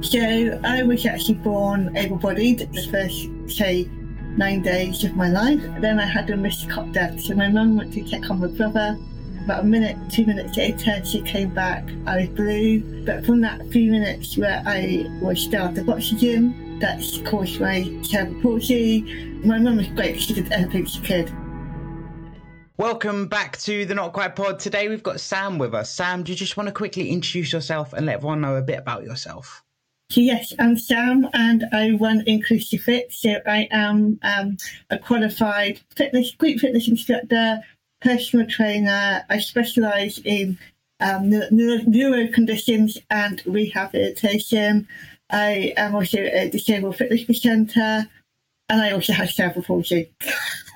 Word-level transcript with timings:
So 0.00 0.60
I 0.64 0.84
was 0.84 1.04
actually 1.04 1.34
born 1.34 1.96
able-bodied 1.96 2.60
the 2.60 2.88
first, 2.90 3.28
say, 3.56 3.90
nine 4.36 4.62
days 4.62 5.02
of 5.02 5.16
my 5.16 5.28
life. 5.28 5.60
Then 5.80 5.98
I 5.98 6.06
had 6.06 6.30
a 6.30 6.36
missed 6.36 6.68
death. 6.92 7.20
So 7.20 7.34
my 7.34 7.48
mum 7.48 7.76
went 7.76 7.92
to 7.94 8.04
check 8.04 8.30
on 8.30 8.40
my 8.40 8.46
brother. 8.46 8.96
About 9.44 9.64
a 9.64 9.66
minute, 9.66 9.96
two 10.10 10.24
minutes 10.24 10.56
later, 10.56 11.04
she 11.04 11.20
came 11.22 11.52
back. 11.52 11.88
I 12.06 12.18
was 12.18 12.28
blue. 12.28 13.04
But 13.04 13.26
from 13.26 13.40
that 13.40 13.60
few 13.72 13.90
minutes 13.90 14.36
where 14.38 14.62
I 14.64 15.06
was 15.20 15.42
still 15.42 15.64
out 15.64 15.76
of 15.76 15.88
oxygen, 15.88 16.78
that's 16.78 17.18
caused 17.22 17.60
my 17.60 17.82
cerebral 18.02 18.40
palsy. 18.40 19.02
My 19.44 19.58
mum 19.58 19.78
was 19.78 19.88
great. 19.88 20.20
She 20.20 20.32
did 20.32 20.52
everything 20.52 20.86
she 20.86 21.00
could. 21.00 21.32
Welcome 22.76 23.26
back 23.26 23.58
to 23.58 23.84
the 23.84 23.94
Not 23.96 24.12
Quite 24.12 24.36
Pod. 24.36 24.60
Today 24.60 24.88
we've 24.88 25.02
got 25.02 25.18
Sam 25.18 25.58
with 25.58 25.74
us. 25.74 25.92
Sam, 25.92 26.22
do 26.22 26.30
you 26.30 26.38
just 26.38 26.56
want 26.56 26.68
to 26.68 26.72
quickly 26.72 27.10
introduce 27.10 27.52
yourself 27.52 27.92
and 27.94 28.06
let 28.06 28.16
everyone 28.16 28.40
know 28.40 28.54
a 28.54 28.62
bit 28.62 28.78
about 28.78 29.02
yourself? 29.02 29.64
So 30.10 30.22
yes, 30.22 30.54
I'm 30.58 30.78
Sam 30.78 31.28
and 31.34 31.66
I 31.70 31.90
run 31.90 32.22
InclusFit. 32.22 33.12
So 33.12 33.42
I 33.44 33.68
am 33.70 34.18
um, 34.22 34.56
a 34.88 34.98
qualified 34.98 35.80
fitness, 35.94 36.30
group 36.30 36.60
fitness 36.60 36.88
instructor, 36.88 37.60
personal 38.00 38.46
trainer. 38.46 39.22
I 39.28 39.38
specialise 39.38 40.18
in 40.24 40.58
um, 41.00 41.28
neuro, 41.28 41.82
neuro 41.86 42.26
conditions 42.28 42.96
and 43.10 43.42
rehabilitation. 43.44 44.88
I 45.28 45.74
am 45.76 45.94
also 45.94 46.20
a 46.20 46.48
disabled 46.48 46.96
fitness 46.96 47.24
presenter 47.24 48.08
and 48.70 48.80
I 48.80 48.92
also 48.92 49.12
have 49.12 49.28
cerebral 49.28 49.64
palsy. 49.64 50.10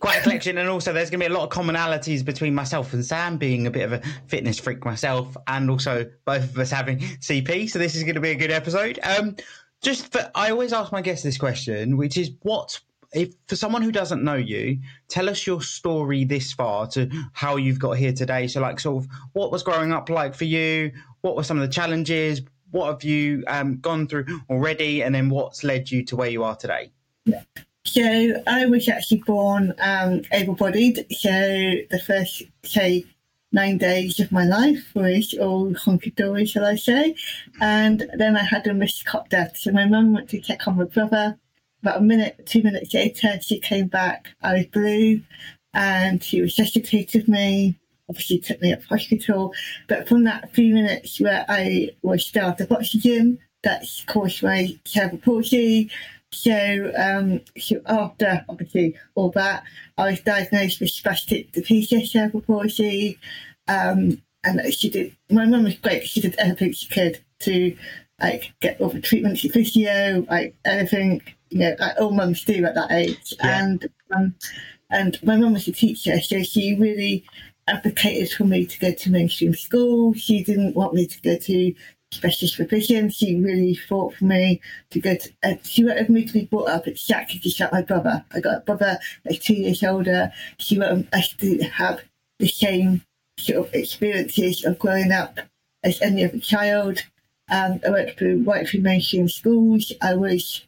quite 0.00 0.18
a 0.18 0.22
collection, 0.22 0.58
and 0.58 0.68
also 0.68 0.92
there's 0.92 1.10
going 1.10 1.20
to 1.20 1.28
be 1.28 1.32
a 1.32 1.36
lot 1.36 1.44
of 1.44 1.50
commonalities 1.50 2.24
between 2.24 2.54
myself 2.54 2.92
and 2.92 3.04
Sam, 3.04 3.36
being 3.36 3.66
a 3.66 3.70
bit 3.70 3.84
of 3.84 3.92
a 3.92 4.02
fitness 4.26 4.58
freak 4.58 4.84
myself, 4.84 5.36
and 5.46 5.70
also 5.70 6.10
both 6.24 6.44
of 6.44 6.58
us 6.58 6.70
having 6.70 6.98
CP. 6.98 7.70
So 7.70 7.78
this 7.78 7.94
is 7.94 8.02
going 8.02 8.14
to 8.14 8.20
be 8.20 8.30
a 8.30 8.34
good 8.34 8.50
episode. 8.50 8.98
Um, 9.02 9.36
just 9.82 10.10
for, 10.12 10.30
I 10.34 10.50
always 10.50 10.72
ask 10.72 10.90
my 10.92 11.02
guests 11.02 11.22
this 11.22 11.38
question, 11.38 11.96
which 11.96 12.16
is 12.16 12.32
what 12.42 12.80
if 13.12 13.34
for 13.48 13.56
someone 13.56 13.82
who 13.82 13.92
doesn't 13.92 14.22
know 14.22 14.36
you, 14.36 14.78
tell 15.08 15.28
us 15.28 15.46
your 15.46 15.60
story 15.62 16.24
this 16.24 16.52
far 16.52 16.86
to 16.88 17.10
how 17.32 17.56
you've 17.56 17.78
got 17.78 17.92
here 17.92 18.12
today. 18.12 18.46
So, 18.46 18.60
like, 18.60 18.78
sort 18.78 19.04
of, 19.04 19.10
what 19.32 19.50
was 19.50 19.62
growing 19.62 19.92
up 19.92 20.08
like 20.08 20.34
for 20.34 20.44
you? 20.44 20.92
What 21.22 21.36
were 21.36 21.42
some 21.42 21.58
of 21.58 21.66
the 21.66 21.72
challenges? 21.72 22.42
What 22.70 22.86
have 22.86 23.02
you 23.02 23.42
um, 23.48 23.78
gone 23.78 24.06
through 24.06 24.26
already? 24.48 25.02
And 25.02 25.14
then 25.14 25.28
what's 25.28 25.64
led 25.64 25.90
you 25.90 26.04
to 26.04 26.16
where 26.16 26.30
you 26.30 26.44
are 26.44 26.54
today? 26.54 26.92
Yeah. 27.24 27.42
So 27.84 28.42
I 28.46 28.66
was 28.66 28.88
actually 28.88 29.22
born 29.26 29.74
um, 29.80 30.22
able-bodied. 30.32 31.06
So 31.10 31.30
the 31.30 32.02
first, 32.06 32.42
say, 32.62 33.04
nine 33.52 33.78
days 33.78 34.20
of 34.20 34.30
my 34.30 34.44
life 34.44 34.92
was 34.94 35.34
all 35.40 35.74
hunky-dory, 35.74 36.46
shall 36.46 36.66
I 36.66 36.76
say. 36.76 37.16
And 37.60 38.08
then 38.14 38.36
I 38.36 38.42
had 38.42 38.66
a 38.66 38.74
missed 38.74 39.06
cot 39.06 39.28
death. 39.30 39.56
So 39.56 39.72
my 39.72 39.86
mum 39.86 40.12
went 40.12 40.28
to 40.30 40.40
check 40.40 40.68
on 40.68 40.76
my 40.76 40.84
brother. 40.84 41.38
About 41.82 41.98
a 41.98 42.02
minute, 42.02 42.44
two 42.46 42.62
minutes 42.62 42.92
later, 42.92 43.40
she 43.40 43.58
came 43.58 43.88
back. 43.88 44.28
I 44.42 44.54
was 44.54 44.66
blue 44.66 45.22
and 45.72 46.22
she 46.22 46.42
resuscitated 46.42 47.28
me. 47.28 47.78
Obviously, 48.08 48.38
took 48.38 48.60
me 48.60 48.72
up 48.72 48.80
to 48.82 48.88
hospital. 48.88 49.54
But 49.88 50.06
from 50.06 50.24
that 50.24 50.52
few 50.52 50.74
minutes 50.74 51.18
where 51.20 51.46
I 51.48 51.90
was 52.02 52.30
out 52.36 52.60
of 52.60 52.70
oxygen, 52.70 53.38
that's 53.62 54.04
caused 54.04 54.42
my 54.42 54.78
cerebral 54.84 55.20
palsy 55.20 55.90
so, 56.32 56.92
um, 56.96 57.40
so 57.58 57.80
after 57.86 58.44
obviously 58.48 58.96
all 59.14 59.30
that, 59.32 59.64
I 59.98 60.10
was 60.10 60.20
diagnosed 60.20 60.80
with 60.80 60.90
spastic 60.90 61.52
diplegia 61.52 62.06
cerebral 62.06 62.42
palsy. 62.42 63.18
Um, 63.68 64.22
and 64.44 64.72
she 64.72 64.88
did, 64.88 65.16
my 65.30 65.44
mum 65.46 65.64
was 65.64 65.74
great. 65.74 66.06
She 66.06 66.20
did 66.20 66.34
everything 66.38 66.72
she 66.72 66.86
could 66.88 67.20
to 67.40 67.76
like 68.20 68.52
get 68.60 68.80
all 68.80 68.90
the 68.90 69.00
treatments, 69.00 69.42
physio, 69.42 70.24
like 70.30 70.54
anything, 70.64 71.22
you 71.48 71.60
know, 71.60 71.76
like 71.78 72.00
all 72.00 72.12
mums 72.12 72.44
do 72.44 72.64
at 72.64 72.74
that 72.74 72.92
age. 72.92 73.34
Yeah. 73.38 73.64
And, 73.64 73.88
um, 74.14 74.34
and 74.90 75.22
my 75.22 75.36
mum 75.36 75.52
was 75.52 75.68
a 75.68 75.72
teacher, 75.72 76.20
so 76.20 76.42
she 76.42 76.74
really 76.74 77.24
advocated 77.68 78.32
for 78.32 78.44
me 78.44 78.66
to 78.66 78.78
go 78.78 78.92
to 78.92 79.10
mainstream 79.10 79.54
school. 79.54 80.14
She 80.14 80.42
didn't 80.42 80.74
want 80.74 80.94
me 80.94 81.06
to 81.06 81.22
go 81.22 81.36
to 81.36 81.74
specialist 82.12 82.56
for 82.56 82.64
provision. 82.64 83.08
She 83.08 83.36
really 83.36 83.74
fought 83.74 84.14
for 84.14 84.24
me 84.24 84.60
to 84.90 85.00
go 85.00 85.14
to, 85.14 85.30
uh, 85.42 85.54
she 85.62 85.84
wanted 85.84 86.08
me 86.08 86.24
to 86.24 86.32
be 86.32 86.44
brought 86.44 86.68
up 86.68 86.86
exactly 86.86 87.38
just 87.38 87.60
like 87.60 87.72
my 87.72 87.82
brother. 87.82 88.24
I 88.32 88.40
got 88.40 88.58
a 88.58 88.60
brother 88.60 88.98
that's 89.24 89.38
two 89.38 89.54
years 89.54 89.82
older. 89.82 90.32
She 90.58 90.78
wanted 90.78 91.08
us 91.12 91.32
to 91.34 91.62
have 91.62 92.00
the 92.38 92.48
same 92.48 93.02
sort 93.38 93.68
of 93.68 93.74
experiences 93.74 94.64
of 94.64 94.78
growing 94.78 95.12
up 95.12 95.40
as 95.84 96.00
any 96.02 96.24
other 96.24 96.38
child. 96.38 97.00
Um, 97.50 97.80
I 97.86 97.90
went 97.90 98.16
through 98.16 98.44
through 98.44 98.80
mainstream 98.80 99.28
schools. 99.28 99.92
I 100.02 100.14
was 100.14 100.62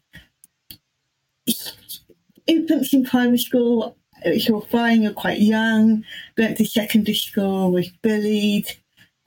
infants 2.47 2.93
in 2.93 3.05
primary 3.05 3.39
school. 3.39 3.97
It 4.25 4.35
was 4.35 4.51
all 4.51 4.61
fine. 4.63 5.03
You're 5.03 5.13
quite 5.13 5.41
young. 5.41 6.05
Went 6.39 6.57
to 6.59 6.65
secondary 6.65 7.15
school. 7.15 7.73
Was 7.73 7.89
bullied. 8.03 8.77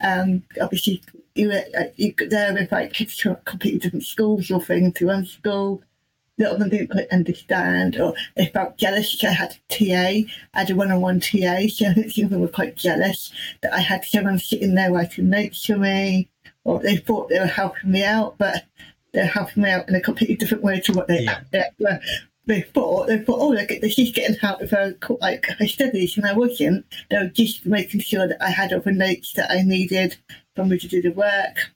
Um, 0.00 0.42
obviously 0.60 1.02
you 1.36 1.48
were 1.48 1.64
you 1.96 2.14
there 2.28 2.52
with 2.52 2.72
like 2.72 2.92
kids 2.92 3.18
from 3.18 3.36
completely 3.44 3.78
different 3.78 4.04
schools, 4.04 4.48
you're 4.48 4.60
going 4.60 4.92
to 4.92 5.06
one 5.06 5.26
school. 5.26 5.82
A 6.38 6.42
lot 6.42 6.52
of 6.52 6.58
them 6.58 6.68
didn't 6.68 6.90
quite 6.90 7.08
understand, 7.10 7.98
or 7.98 8.14
they 8.36 8.46
felt 8.46 8.76
jealous. 8.76 9.24
I 9.24 9.28
had 9.28 9.56
a 9.70 9.74
TA, 9.74 10.28
I 10.52 10.58
had 10.58 10.70
a 10.70 10.76
one-on-one 10.76 11.20
TA, 11.20 11.66
so 11.68 11.86
some 12.08 12.24
of 12.24 12.30
them 12.30 12.40
were 12.40 12.48
quite 12.48 12.76
jealous 12.76 13.32
that 13.62 13.72
I 13.72 13.80
had 13.80 14.04
someone 14.04 14.38
sitting 14.38 14.74
there 14.74 14.92
writing 14.92 15.30
notes 15.30 15.64
for 15.64 15.78
me, 15.78 16.28
or 16.64 16.78
they 16.78 16.96
thought 16.96 17.30
they 17.30 17.38
were 17.38 17.46
helping 17.46 17.90
me 17.90 18.04
out, 18.04 18.36
but 18.36 18.64
they're 19.12 19.24
helping 19.24 19.62
me 19.62 19.70
out 19.70 19.88
in 19.88 19.94
a 19.94 20.00
completely 20.00 20.36
different 20.36 20.62
way 20.62 20.78
to 20.80 20.92
what 20.92 21.08
they 21.08 21.22
yeah. 21.22 21.40
were 21.78 22.00
they 22.46 22.60
thought 22.62 23.08
they 23.08 23.18
thought, 23.18 23.40
oh, 23.40 23.50
look, 23.50 23.70
she's 23.90 24.12
getting 24.12 24.36
help 24.36 24.60
with 24.60 24.70
her 24.70 24.96
like 25.20 25.46
her 25.46 25.66
studies, 25.66 26.16
and 26.16 26.26
I 26.26 26.32
wasn't. 26.32 26.86
They 27.10 27.18
were 27.18 27.26
just 27.26 27.66
making 27.66 28.00
sure 28.00 28.28
that 28.28 28.42
I 28.42 28.50
had 28.50 28.72
all 28.72 28.80
the 28.80 28.92
notes 28.92 29.32
that 29.34 29.50
I 29.50 29.62
needed 29.62 30.16
for 30.56 30.64
me 30.64 30.78
to 30.78 30.88
do 30.88 31.02
the 31.02 31.10
work. 31.10 31.70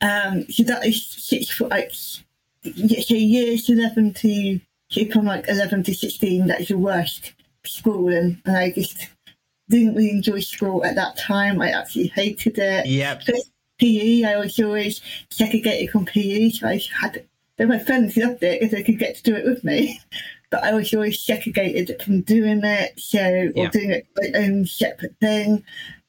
Um, 0.00 0.46
so 0.50 0.62
that 0.64 0.84
is 0.84 1.06
six 1.06 1.50
for 1.50 1.68
like 1.68 1.92
so 1.92 3.14
years 3.14 3.68
eleven 3.68 4.12
to 4.14 4.60
from 5.12 5.26
like 5.26 5.48
eleven 5.48 5.82
to 5.84 5.94
sixteen. 5.94 6.46
That 6.48 6.60
is 6.60 6.68
the 6.68 6.78
worst 6.78 7.32
school, 7.64 8.08
and, 8.08 8.40
and 8.44 8.56
I 8.56 8.70
just 8.70 9.08
didn't 9.68 9.94
really 9.94 10.10
enjoy 10.10 10.40
school 10.40 10.84
at 10.84 10.94
that 10.96 11.16
time. 11.16 11.60
I 11.60 11.70
actually 11.70 12.08
hated 12.08 12.58
it. 12.58 12.86
Yeah. 12.86 13.20
PE, 13.78 14.24
I 14.24 14.36
was 14.36 14.58
always 14.58 15.00
segregated 15.30 15.90
from 15.90 16.04
PE, 16.04 16.50
so 16.50 16.66
I 16.66 16.80
had 17.00 17.24
then 17.58 17.68
my 17.68 17.78
friends 17.78 18.16
loved 18.16 18.42
it 18.42 18.60
because 18.60 18.72
they 18.72 18.82
could 18.82 18.98
get 18.98 19.16
to 19.16 19.22
do 19.22 19.36
it 19.36 19.44
with 19.44 19.64
me. 19.64 20.00
But 20.50 20.64
I 20.64 20.72
was 20.72 20.94
always 20.94 21.22
segregated 21.22 22.00
from 22.02 22.22
doing 22.22 22.64
it, 22.64 22.98
so 22.98 23.52
or 23.54 23.68
doing 23.68 23.90
it 23.90 24.06
my 24.16 24.30
own 24.34 24.64
separate 24.64 25.14
thing. 25.20 25.62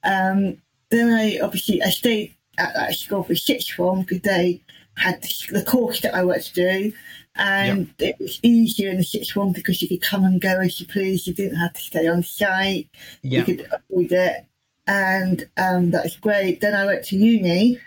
Um, 0.06 0.62
then 0.90 1.10
I 1.14 1.40
obviously 1.40 1.82
I 1.82 1.90
stayed 1.90 2.36
at 2.58 2.74
that 2.76 2.96
school 2.96 3.24
for 3.24 3.36
sixth 3.36 3.72
form 3.72 4.02
because 4.02 4.22
they 4.22 4.62
had 4.96 5.24
the 5.52 5.64
course 5.64 6.02
that 6.02 6.14
I 6.14 6.24
wanted 6.24 6.44
to 6.44 6.54
do, 6.54 6.94
and 7.36 7.94
it 8.00 8.18
was 8.20 8.40
easier 8.44 8.90
in 8.90 8.98
the 8.98 9.04
sixth 9.04 9.32
form 9.32 9.54
because 9.54 9.82
you 9.82 9.88
could 9.88 10.02
come 10.02 10.24
and 10.24 10.42
go 10.42 10.60
as 10.60 10.80
you 10.80 10.88
please. 10.88 11.26
You 11.26 11.34
didn't 11.34 11.58
have 11.58 11.74
to 11.74 11.82
stay 11.82 12.08
on 12.08 12.24
site. 12.24 12.90
You 13.22 13.44
could 13.44 13.68
avoid 13.72 14.12
it, 14.12 14.46
and 14.88 15.50
um, 15.58 15.92
that 15.92 16.04
was 16.04 16.18
great. 16.18 16.62
Then 16.62 16.76
I 16.76 16.86
went 16.86 17.06
to 17.06 17.16
uni, 17.16 17.80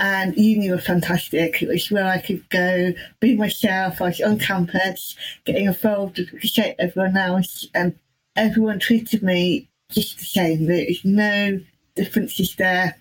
and 0.00 0.36
uni 0.36 0.70
was 0.70 0.86
fantastic. 0.86 1.62
It 1.62 1.68
was 1.68 1.90
where 1.90 2.06
I 2.06 2.18
could 2.18 2.48
go, 2.50 2.92
be 3.20 3.36
myself. 3.36 4.00
I 4.00 4.06
was 4.06 4.20
on 4.20 4.38
campus, 4.38 5.14
getting 5.44 5.66
involved 5.66 6.18
with 6.18 6.58
everyone 6.78 7.16
else, 7.16 7.68
and 7.74 7.96
everyone 8.34 8.80
treated 8.80 9.22
me 9.22 9.68
just 9.90 10.18
the 10.18 10.24
same. 10.24 10.66
There 10.66 10.86
was 10.88 11.04
no 11.04 11.60
differences 11.94 12.54
there. 12.56 12.96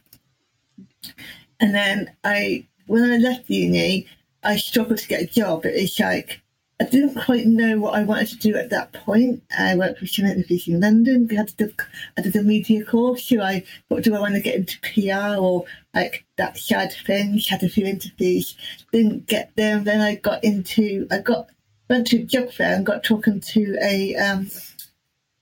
And 1.60 1.74
then 1.74 2.16
I, 2.24 2.68
when 2.88 3.04
I 3.04 3.18
left 3.18 3.50
uni, 3.50 4.08
I 4.44 4.58
struggled 4.58 5.00
to 5.00 5.08
get 5.08 5.22
a 5.22 5.28
job. 5.28 5.66
It's 5.66 6.00
like 6.00 6.42
I 6.82 6.86
didn't 6.86 7.24
quite 7.24 7.46
know 7.46 7.80
what 7.80 7.94
I 7.94 8.04
wanted 8.04 8.30
to 8.30 8.38
do 8.38 8.56
at 8.56 8.70
that 8.72 8.92
point. 8.94 9.44
I 9.58 9.76
worked 9.76 10.00
for 10.00 10.08
some 10.08 10.26
interviews 10.26 10.68
in 10.68 10.82
London. 10.82 11.28
We 11.30 11.36
had 11.36 11.48
to 11.50 11.56
do, 11.56 11.74
I 12.18 12.22
did 12.22 12.36
a 12.36 12.44
media 12.44 12.84
course. 12.84 13.26
So 13.26 13.42
I 13.42 13.64
thought, 13.88 14.04
do 14.04 14.16
I 14.16 14.20
want 14.20 14.34
to 14.36 14.42
get 14.42 14.56
into 14.56 14.80
PR 14.82 15.40
or 15.40 15.66
like 15.94 16.26
that 16.38 16.58
side 16.58 16.94
thing? 17.06 17.40
Had 17.40 17.64
a 17.64 17.70
few 17.70 17.86
interviews, 17.86 18.58
didn't 18.92 19.28
get 19.28 19.56
them. 19.56 19.84
Then 19.84 20.02
I 20.02 20.16
got 20.16 20.44
into, 20.44 21.08
I 21.12 21.20
got 21.20 21.48
went 21.90 22.08
to 22.08 22.22
a 22.22 22.24
job 22.24 22.52
fair 22.52 22.76
and 22.76 22.86
got 22.86 23.04
talking 23.04 23.40
to 23.40 23.78
a 23.82 24.16
um, 24.16 24.50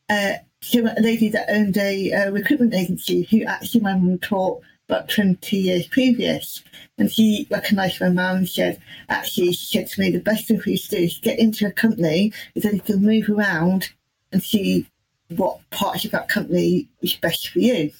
a 0.10 0.40
lady 0.74 1.30
that 1.30 1.50
owned 1.50 1.78
a, 1.78 2.12
a 2.12 2.32
recruitment 2.32 2.74
agency 2.74 3.24
who 3.24 3.44
actually 3.44 3.82
my 3.82 3.94
mum 3.94 4.20
taught 4.20 4.62
about 4.88 5.10
20 5.10 5.58
years 5.58 5.88
previous. 5.88 6.64
And 6.98 7.12
she 7.12 7.48
recognised 7.50 8.02
my 8.02 8.10
mum 8.10 8.38
and 8.38 8.50
said, 8.50 8.80
actually, 9.10 9.54
she 9.54 9.78
said 9.78 9.88
to 9.88 10.02
me, 10.02 10.12
the 10.12 10.20
best 10.20 10.48
thing 10.48 10.60
for 10.60 10.70
you 10.70 10.78
to 10.78 10.90
do 10.90 10.98
is 10.98 11.18
get 11.20 11.40
into 11.40 11.66
a 11.66 11.72
company 11.72 12.34
is 12.56 12.64
then 12.64 12.76
you 12.76 12.82
can 12.82 13.02
move 13.02 13.30
around 13.30 13.90
and 14.32 14.44
see 14.44 14.88
what 15.30 15.60
parts 15.70 16.06
of 16.06 16.12
that 16.12 16.28
company 16.28 16.90
is 17.02 17.16
best 17.16 17.50
for 17.50 17.60
you. 17.60 17.92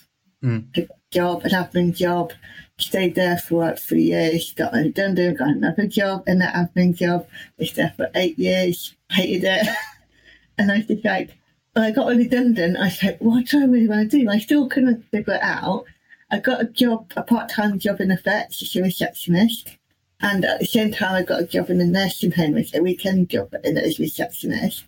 Mm. 0.44 0.66
A 0.78 0.88
job, 1.12 1.46
an 1.46 1.52
admin 1.52 1.96
job. 1.96 2.34
stayed 2.78 3.16
there 3.16 3.38
for 3.38 3.66
like 3.66 3.80
three 3.80 4.04
years, 4.04 4.54
got 4.54 4.74
redundant, 4.74 5.38
got 5.38 5.50
another 5.50 5.88
job, 5.88 6.24
and 6.28 6.42
that 6.42 6.54
admin 6.54 6.96
job. 6.96 7.28
Was 7.58 7.74
there 7.74 7.94
for 7.96 8.10
eight 8.16 8.38
years, 8.38 8.96
hated 9.12 9.44
it. 9.46 9.68
and 10.58 10.72
I 10.72 10.78
was 10.78 10.88
just 10.88 11.06
like, 11.06 11.38
I 11.76 11.92
got 11.92 12.08
redundant, 12.08 12.78
I 12.78 12.90
said, 12.90 13.18
what 13.20 13.46
do 13.46 13.62
I 13.62 13.66
really 13.66 13.88
want 13.88 14.12
to 14.12 14.20
do? 14.20 14.30
I 14.30 14.40
still 14.40 14.68
couldn't 14.68 15.06
figure 15.10 15.36
it 15.36 15.42
out. 15.42 15.86
I 16.30 16.40
got 16.40 16.62
a 16.62 16.66
job, 16.66 17.12
a 17.16 17.24
part 17.24 17.50
time 17.50 17.80
job 17.80 18.02
in 18.02 18.18
vet 18.24 18.54
as 18.62 18.76
a 18.76 18.82
receptionist. 18.82 19.78
And 20.20 20.46
at 20.46 20.60
the 20.60 20.66
same 20.66 20.92
time, 20.92 21.16
I 21.16 21.24
got 21.24 21.42
a 21.42 21.48
job 21.48 21.70
in 21.70 21.82
a 21.82 21.86
nursing 21.86 22.32
home 22.32 22.58
as 22.58 22.74
a 22.76 22.82
weekend 22.82 23.30
job 23.30 23.56
in 23.64 23.78
as 23.78 24.00
a 24.00 24.04
receptionist. 24.04 24.86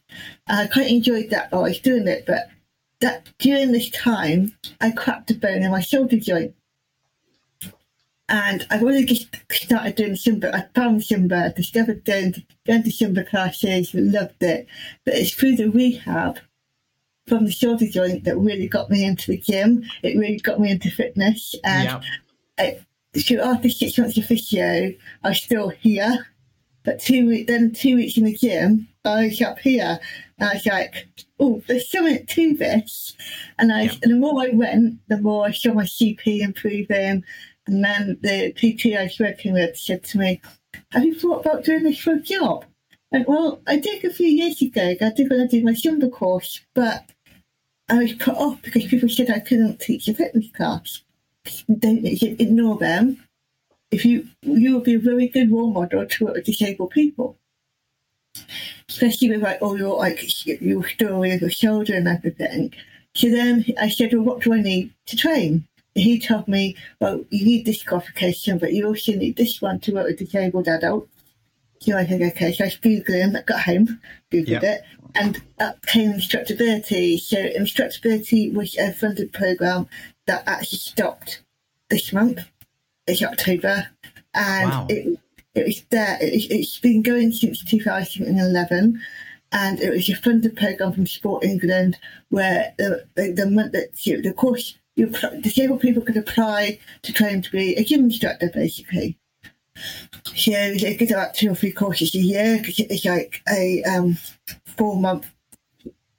And 0.48 0.60
I 0.60 0.68
quite 0.68 0.92
enjoyed 0.92 1.30
that 1.30 1.52
while 1.52 1.66
I 1.66 1.70
was 1.70 1.80
doing 1.80 2.08
it, 2.08 2.26
but 2.28 2.50
that 3.00 3.30
during 3.40 3.72
this 3.72 3.90
time, 3.90 4.56
I 4.80 4.92
cracked 4.92 5.32
a 5.32 5.36
bone 5.36 5.64
in 5.64 5.72
my 5.72 5.82
shoulder 5.82 6.18
joint. 6.18 6.54
And 8.30 8.66
I've 8.70 8.82
really 8.82 9.06
just 9.06 9.28
started 9.52 9.96
doing 9.96 10.14
Zumba. 10.14 10.54
I 10.54 10.68
found 10.76 11.02
Zumba, 11.02 11.56
discovered 11.56 12.04
doing, 12.04 12.46
going 12.66 12.84
to 12.84 12.90
Zumba 12.90 13.28
classes, 13.28 13.94
loved 13.94 14.42
it. 14.44 14.68
But 15.06 15.16
it's 15.16 15.34
through 15.34 15.56
the 15.56 15.70
rehab 15.70 16.40
from 17.28 17.46
the 17.46 17.52
shoulder 17.52 17.88
joint 17.88 18.24
that 18.26 18.38
really 18.38 18.68
got 18.68 18.90
me 18.90 19.06
into 19.06 19.32
the 19.32 19.38
gym. 19.38 19.84
It 20.02 20.18
really 20.18 20.40
got 20.40 20.60
me 20.60 20.72
into 20.72 20.90
fitness. 20.90 21.56
And 21.64 21.86
yep. 21.86 22.04
I, 22.60 23.20
so 23.20 23.42
after 23.42 23.70
six 23.70 23.98
months 23.98 24.18
of 24.18 24.26
physio, 24.26 24.94
I 25.24 25.30
was 25.30 25.42
still 25.42 25.70
here. 25.70 26.28
But 26.84 27.00
two 27.00 27.46
then 27.46 27.72
two 27.72 27.96
weeks 27.96 28.18
in 28.18 28.26
the 28.26 28.36
gym, 28.36 28.90
I 29.06 29.28
was 29.28 29.42
up 29.42 29.60
here. 29.60 30.00
And 30.38 30.50
I 30.50 30.54
was 30.56 30.66
like, 30.66 31.08
oh, 31.40 31.64
there's 31.68 31.90
something 31.90 32.26
to 32.26 32.54
this. 32.56 33.16
And 33.58 33.72
I, 33.72 33.84
yep. 33.84 33.96
and 34.02 34.12
the 34.12 34.18
more 34.18 34.42
I 34.42 34.50
went, 34.50 35.00
the 35.08 35.18
more 35.18 35.46
I 35.46 35.52
saw 35.52 35.74
my 35.74 35.84
CP 35.84 36.42
improving. 36.42 37.24
And 37.66 37.84
then 37.86 38.18
the 38.22 38.52
PT 38.52 38.98
I 38.98 39.04
was 39.04 39.20
working 39.20 39.54
with 39.54 39.78
said 39.78 40.04
to 40.06 40.18
me, 40.18 40.42
have 40.92 41.06
you 41.06 41.18
thought 41.18 41.46
about 41.46 41.64
doing 41.64 41.84
this 41.84 42.00
for 42.00 42.14
a 42.14 42.20
job? 42.20 42.66
And 43.14 43.26
well, 43.28 43.62
I 43.68 43.78
did 43.78 44.04
a 44.04 44.12
few 44.12 44.28
years 44.28 44.60
ago. 44.62 44.96
I 45.00 45.12
did 45.12 45.30
when 45.30 45.42
I 45.42 45.48
did 45.48 45.64
my 45.64 45.74
Zumba 45.74 46.12
course, 46.12 46.62
but 46.74 47.06
I 47.88 48.00
was 48.00 48.14
put 48.14 48.36
off 48.36 48.62
because 48.64 48.86
people 48.86 49.08
said 49.08 49.30
I 49.30 49.40
couldn't 49.40 49.80
teach 49.80 50.08
a 50.08 50.16
fitness 50.16 50.50
class. 50.52 51.04
Don't 51.68 52.04
ignore 52.04 52.78
them. 52.78 53.24
If 53.92 54.04
you 54.04 54.28
you 54.42 54.74
will 54.74 54.82
be 54.82 54.96
a 54.96 55.00
very 55.00 55.28
good 55.28 55.52
role 55.52 55.72
model 55.72 56.06
to 56.06 56.42
disabled 56.42 56.90
people, 56.90 57.38
especially 58.90 59.30
with 59.30 59.44
like 59.44 59.62
all 59.62 59.78
your 59.78 59.98
like 59.98 60.20
your 60.46 60.88
story 60.88 61.32
of 61.34 61.42
your 61.42 61.52
shoulder 61.52 61.94
and 61.94 62.08
everything. 62.08 62.74
So 63.14 63.30
then 63.30 63.64
I 63.80 63.90
said, 63.90 64.12
well, 64.14 64.24
what 64.24 64.42
do 64.42 64.54
I 64.54 64.62
need 64.62 64.92
to 65.06 65.16
train? 65.16 65.68
he 65.96 66.20
told 66.20 66.48
me, 66.48 66.76
well, 67.00 67.24
you 67.30 67.46
need 67.46 67.66
this 67.66 67.84
qualification, 67.84 68.58
but 68.58 68.74
you 68.74 68.88
also 68.88 69.14
need 69.14 69.36
this 69.36 69.62
one 69.62 69.80
to 69.82 69.94
work 69.94 70.08
with 70.08 70.18
disabled 70.18 70.68
adults. 70.68 71.23
So 71.84 71.98
I 71.98 72.06
think, 72.06 72.22
okay, 72.22 72.54
so 72.54 72.64
I 72.64 72.68
was 72.68 72.78
Googling, 72.78 73.38
I 73.38 73.42
got 73.42 73.62
home, 73.62 74.00
Googled 74.32 74.48
yep. 74.48 74.64
it, 74.64 74.82
and 75.16 75.42
up 75.60 75.86
came 75.86 76.14
Instructability. 76.14 77.20
So 77.20 77.38
Instructability 77.38 78.54
was 78.54 78.78
a 78.78 78.94
funded 78.94 79.34
program 79.34 79.88
that 80.26 80.48
actually 80.48 80.80
stopped 80.80 81.42
this 81.90 82.14
month. 82.14 82.40
It's 83.06 83.22
October, 83.22 83.88
and 84.34 84.70
wow. 84.70 84.88
it 84.90 85.20
it 85.56 85.66
was 85.66 85.84
there. 85.90 86.18
It, 86.22 86.52
has 86.52 86.80
been 86.80 87.02
going 87.02 87.34
since 87.34 87.64
2011, 87.66 89.02
and 89.52 89.80
it 89.82 89.90
was 89.90 90.10
a 90.10 90.16
funded 90.16 90.56
program 90.56 90.94
from 90.94 91.06
Sport 91.06 91.44
England 91.44 91.98
where 92.30 92.74
the 92.78 93.06
the, 93.16 93.34
the, 93.34 93.90
the, 94.06 94.22
the 94.22 94.34
course 94.34 94.78
you 94.96 95.08
disabled 95.42 95.82
people 95.82 96.02
could 96.02 96.18
apply 96.18 96.80
to 97.02 97.12
train 97.12 97.42
to 97.42 97.52
be 97.52 97.76
a 97.76 97.84
gym 97.84 98.06
instructor, 98.06 98.50
basically. 98.54 99.18
So 100.36 100.52
they 100.52 100.96
get 100.96 101.12
about 101.12 101.34
two 101.34 101.52
or 101.52 101.56
three 101.56 101.72
courses 101.72 102.16
a 102.16 102.20
year 102.20 102.58
because 102.58 102.80
it's 102.80 103.06
like 103.06 103.42
a 103.50 103.84
um, 103.84 104.18
four 104.66 105.00
month. 105.00 105.28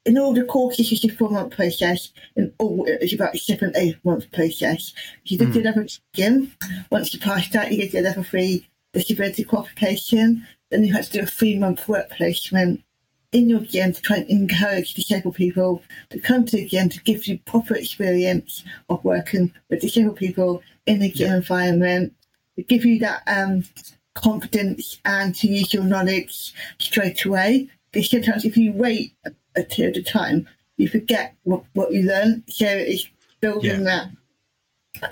In 0.05 0.19
all 0.19 0.35
the 0.35 0.45
courses, 0.45 0.93
it's 0.93 1.05
a 1.05 1.09
four 1.09 1.31
month 1.31 1.55
process, 1.55 2.11
and 2.37 2.53
all 2.59 2.85
it's 2.87 3.15
about 3.15 3.35
a 3.35 3.39
seven, 3.39 3.73
eight 3.77 3.97
month 4.05 4.31
process. 4.33 4.93
You 5.25 5.39
did 5.39 5.49
mm. 5.49 5.55
your 5.55 5.65
level 5.65 5.87
gym. 6.13 6.53
Once 6.91 7.15
you 7.15 7.21
pass 7.21 7.49
that, 7.51 7.73
you 7.73 7.79
get 7.79 7.93
your 7.93 8.03
level 8.03 8.23
three 8.23 8.69
disability 8.93 9.45
qualification. 9.45 10.47
Then 10.71 10.85
you 10.85 10.93
have 10.93 11.07
to 11.07 11.13
do 11.13 11.21
a 11.23 11.27
three 11.27 11.59
month 11.59 11.89
work 11.89 12.11
placement 12.11 12.83
in 13.33 13.49
your 13.49 13.61
gym 13.61 13.93
to 13.93 14.01
try 14.01 14.19
and 14.19 14.31
encourage 14.31 14.95
disabled 14.95 15.35
people 15.35 15.83
to 16.11 16.21
come 16.21 16.45
to 16.45 16.57
the 16.57 16.67
gym 16.67 16.89
to 16.89 17.03
give 17.03 17.27
you 17.27 17.39
proper 17.41 17.75
experience 17.75 18.65
of 18.89 19.05
working 19.05 19.53
with 19.69 19.81
disabled 19.81 20.17
people 20.17 20.63
in 20.87 21.01
the 21.01 21.11
gym 21.11 21.31
yeah. 21.31 21.37
environment 21.37 22.15
give 22.63 22.85
you 22.85 22.99
that 23.01 23.23
um, 23.27 23.65
confidence 24.15 25.01
and 25.05 25.35
to 25.37 25.49
use 25.49 25.75
your 25.75 25.85
knowledge 25.85 26.55
straight 26.79 27.25
away. 27.25 27.69
Because 27.93 28.11
sometimes 28.11 28.45
if 28.45 28.57
you 28.57 28.73
wait 28.73 29.15
a, 29.25 29.33
a 29.57 29.65
period 29.65 29.97
of 29.97 30.07
time, 30.07 30.49
you 30.77 30.89
forget 30.89 31.35
what, 31.45 31.65
what 31.75 31.93
you 31.93 32.03
learn. 32.03 32.45
So 32.49 32.67
it's 32.67 33.09
building 33.41 33.85
yeah. 33.85 34.09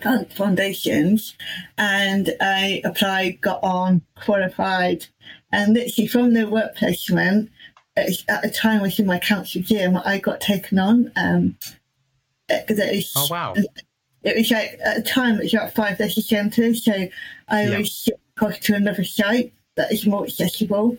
that 0.03 0.33
foundations. 0.33 1.37
And 1.79 2.35
I 2.41 2.81
applied, 2.85 3.41
got 3.41 3.63
on, 3.63 4.03
qualified, 4.17 5.07
and 5.51 5.75
literally 5.75 6.09
from 6.09 6.35
the 6.35 6.49
work 6.49 6.77
placement, 6.77 7.51
at 7.97 8.43
the 8.43 8.51
time 8.51 8.81
I 8.81 8.83
was 8.83 8.99
in 8.99 9.07
my 9.07 9.19
council 9.19 9.63
gym, 9.63 9.99
I 10.03 10.19
got 10.19 10.41
taken 10.41 10.79
on. 10.79 11.13
Um, 11.17 11.59
oh 13.17 13.27
wow! 13.31 13.55
It 14.25 14.37
was 14.37 14.51
like 14.51 14.79
at 14.85 14.97
the 14.97 15.03
time 15.03 15.37
it 15.37 15.45
was 15.45 15.55
about 15.55 15.75
five 15.75 15.99
leisure 15.99 16.21
centres, 16.21 16.85
so 16.85 16.93
I 17.49 17.65
yeah. 17.65 17.79
was 17.79 18.09
across 18.37 18.59
to 18.61 18.75
another 18.75 19.05
site 19.05 19.53
that 19.77 19.93
is 19.93 20.07
more 20.07 20.25
accessible. 20.25 20.97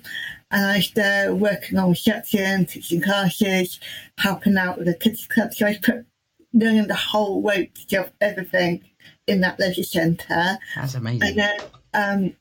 And 0.51 0.65
I 0.65 0.77
was 0.77 0.91
there 0.91 1.33
working 1.33 1.77
on 1.77 1.91
reception, 1.91 2.65
teaching 2.65 3.01
classes, 3.01 3.79
helping 4.19 4.57
out 4.57 4.77
with 4.77 4.87
the 4.87 4.93
kids 4.93 5.25
club. 5.27 5.53
So 5.53 5.65
I 5.65 5.69
was 5.69 5.77
put, 5.79 6.05
learning 6.53 6.87
the 6.87 6.95
whole 6.95 7.41
weight 7.41 7.71
of 7.93 8.11
everything 8.21 8.83
in 9.27 9.41
that 9.41 9.59
leisure 9.59 9.83
centre. 9.83 10.59
That's 10.75 10.95
amazing. 10.95 11.23
And 11.23 11.37
then 11.37 11.57
um, 11.93 12.35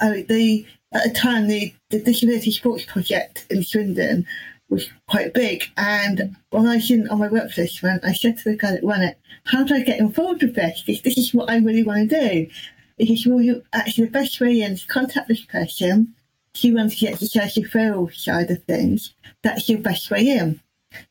I, 0.00 0.22
the 0.28 0.66
at 0.92 1.04
the 1.04 1.18
time 1.18 1.46
the, 1.46 1.72
the 1.90 2.00
disability 2.00 2.50
sports 2.50 2.84
project 2.84 3.46
in 3.48 3.62
Swindon 3.62 4.26
was 4.70 4.88
quite 5.08 5.34
big. 5.34 5.64
And 5.76 6.36
when 6.50 6.66
I 6.66 6.76
was 6.76 6.90
in 6.90 7.08
on 7.08 7.18
my 7.18 7.28
work 7.28 7.50
placement, 7.50 8.04
I 8.04 8.12
said 8.12 8.38
to 8.38 8.50
the 8.50 8.56
guy 8.56 8.72
that 8.72 8.84
ran 8.84 9.02
it, 9.02 9.18
how 9.44 9.64
do 9.64 9.74
I 9.74 9.82
get 9.82 9.98
involved 9.98 10.42
with 10.42 10.54
this? 10.54 10.82
This, 10.86 11.00
this 11.00 11.18
is 11.18 11.34
what 11.34 11.50
I 11.50 11.58
really 11.58 11.82
want 11.82 12.08
to 12.08 12.20
do. 12.20 12.50
He 12.98 13.16
said, 13.16 13.32
well, 13.32 13.42
you 13.42 13.62
actually, 13.72 14.04
the 14.04 14.10
best 14.10 14.40
way 14.40 14.60
in 14.60 14.72
is 14.72 14.84
contact 14.84 15.28
this 15.28 15.44
person. 15.44 16.14
She 16.54 16.72
runs 16.72 16.98
the 16.98 17.08
exercise 17.08 17.54
referral 17.54 18.14
side 18.14 18.50
of 18.50 18.62
things. 18.64 19.14
That's 19.42 19.68
your 19.68 19.78
best 19.78 20.10
way 20.10 20.28
in. 20.28 20.60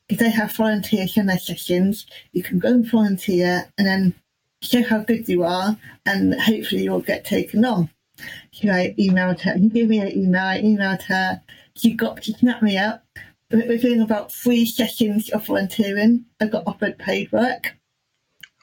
If 0.08 0.18
they 0.18 0.30
have 0.30 0.52
volunteers 0.52 1.16
in 1.16 1.26
their 1.26 1.38
sessions, 1.38 2.06
you 2.32 2.42
can 2.42 2.58
go 2.58 2.68
and 2.68 2.86
volunteer 2.86 3.70
and 3.78 3.86
then 3.86 4.14
show 4.62 4.82
how 4.82 4.98
good 4.98 5.26
you 5.26 5.42
are, 5.42 5.78
and 6.04 6.38
hopefully 6.38 6.82
you'll 6.82 7.00
get 7.00 7.24
taken 7.24 7.64
on. 7.64 7.88
So 8.52 8.68
I 8.68 8.94
emailed 8.98 9.40
her. 9.40 9.56
He 9.56 9.70
gave 9.70 9.88
me 9.88 10.00
an 10.00 10.16
email. 10.16 10.44
I 10.44 10.60
emailed 10.60 11.02
her. 11.04 11.40
She 11.74 11.94
got 11.94 12.22
to 12.24 12.34
snap 12.34 12.62
me 12.62 12.76
up 12.76 13.02
within 13.50 14.00
about 14.00 14.32
three 14.32 14.64
sessions 14.64 15.28
of 15.30 15.46
volunteering, 15.46 16.24
I 16.40 16.46
got 16.46 16.64
offered 16.66 16.98
paid 16.98 17.32
work. 17.32 17.76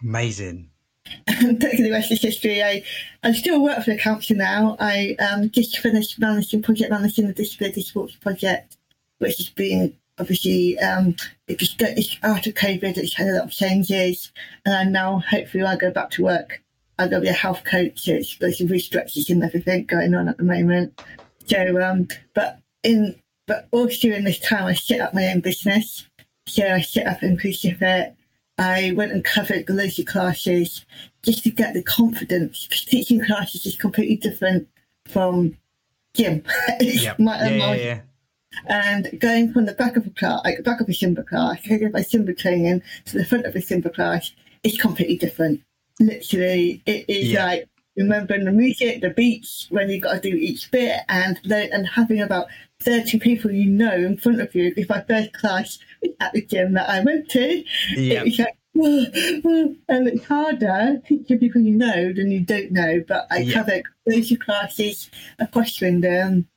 Amazing. 0.01 0.69
And 1.27 1.61
the 1.61 1.89
rest 1.91 2.11
is 2.11 2.21
history. 2.21 2.61
I, 2.61 2.83
I 3.23 3.31
still 3.31 3.61
work 3.61 3.83
for 3.83 3.91
the 3.91 3.97
council 3.97 4.35
now. 4.35 4.75
I 4.79 5.15
um, 5.19 5.49
just 5.49 5.79
finished 5.79 6.19
managing 6.19 6.61
project 6.61 6.91
managing 6.91 7.27
the 7.27 7.33
disability 7.33 7.81
sports 7.81 8.15
project, 8.15 8.75
which 9.19 9.37
has 9.37 9.49
been 9.49 9.95
obviously 10.19 10.77
um, 10.79 11.15
it 11.47 11.59
just 11.59 11.81
it's 11.81 12.17
after 12.23 12.51
COVID. 12.51 12.97
It's 12.97 13.13
had 13.13 13.27
a 13.27 13.33
lot 13.33 13.45
of 13.45 13.51
changes, 13.51 14.31
and 14.65 14.75
I 14.75 14.83
now 14.83 15.19
hopefully 15.19 15.63
I 15.63 15.77
go 15.77 15.91
back 15.91 16.09
to 16.11 16.23
work. 16.23 16.61
I'm 16.99 17.09
gonna 17.09 17.21
be 17.21 17.29
a 17.29 17.33
health 17.33 17.63
coach. 17.63 18.01
So 18.01 18.13
it's, 18.13 18.37
there's 18.37 18.57
some 18.57 18.67
restructures 18.67 19.29
and 19.29 19.43
everything 19.43 19.85
going 19.85 20.13
on 20.13 20.27
at 20.27 20.37
the 20.37 20.43
moment. 20.43 21.01
So, 21.45 21.81
um, 21.81 22.09
but 22.33 22.59
in 22.83 23.15
but 23.47 23.67
also 23.71 23.95
during 24.01 24.25
this 24.25 24.39
time, 24.39 24.65
I 24.65 24.73
set 24.73 25.01
up 25.01 25.13
my 25.13 25.27
own 25.27 25.39
business. 25.39 26.05
So 26.45 26.67
I 26.67 26.81
set 26.81 27.07
up 27.07 27.21
InclusFit. 27.21 28.13
I 28.57 28.93
went 28.95 29.11
and 29.11 29.23
covered 29.23 29.69
loads 29.69 29.99
of 29.99 30.05
classes 30.05 30.85
just 31.23 31.43
to 31.43 31.51
get 31.51 31.73
the 31.73 31.83
confidence. 31.83 32.67
Because 32.67 32.85
teaching 32.85 33.23
classes 33.23 33.65
is 33.65 33.75
completely 33.75 34.17
different 34.17 34.67
from 35.07 35.57
gym. 36.13 36.43
yep. 36.79 37.19
my, 37.19 37.37
yeah, 37.37 37.55
yeah, 37.55 37.75
yeah. 37.75 37.99
And 38.65 39.19
going 39.19 39.53
from 39.53 39.65
the 39.65 39.73
back 39.73 39.95
of 39.95 40.07
a 40.07 40.09
class, 40.09 40.41
like 40.43 40.57
the 40.57 40.63
back 40.63 40.81
of 40.81 40.89
a 40.89 40.91
Zumba 40.91 41.25
class, 41.25 41.65
going 41.67 41.91
my 41.91 42.01
Zumba 42.01 42.37
training 42.37 42.81
to 43.05 43.17
the 43.17 43.25
front 43.25 43.45
of 43.45 43.55
a 43.55 43.59
Zumba 43.59 43.93
class 43.93 44.31
is 44.63 44.79
completely 44.79 45.17
different. 45.17 45.61
Literally, 45.99 46.81
it 46.85 47.05
is 47.07 47.31
yeah. 47.31 47.45
like 47.45 47.69
remembering 47.97 48.45
the 48.45 48.51
music, 48.51 49.01
the 49.01 49.09
beats, 49.09 49.67
when 49.69 49.89
you've 49.89 50.03
got 50.03 50.21
to 50.21 50.29
do 50.31 50.35
each 50.35 50.69
bit, 50.71 50.99
and 51.09 51.39
and 51.51 51.87
having 51.87 52.21
about 52.21 52.47
30 52.79 53.19
people 53.19 53.51
you 53.51 53.65
know 53.65 53.93
in 53.93 54.17
front 54.17 54.39
of 54.39 54.53
you. 54.53 54.73
If 54.77 54.89
my 54.89 55.01
first 55.01 55.33
class 55.33 55.79
at 56.19 56.33
the 56.33 56.41
gym 56.41 56.73
that 56.73 56.89
I 56.89 57.01
went 57.01 57.29
to, 57.31 57.63
yeah. 57.95 58.21
it 58.21 58.23
was 58.25 58.39
like 58.39 58.57
and 59.89 60.07
it's 60.07 60.25
harder 60.25 61.01
teaching 61.07 61.39
people 61.39 61.61
you 61.61 61.75
know 61.75 62.13
than 62.13 62.29
you 62.31 62.41
don't 62.41 62.71
know. 62.71 63.03
But 63.07 63.25
I 63.31 63.39
Yeah. 63.39 63.53
covered 63.55 63.83
exposure 64.05 64.35
classes 64.37 65.09
across 65.39 65.73
Swindon, 65.73 66.47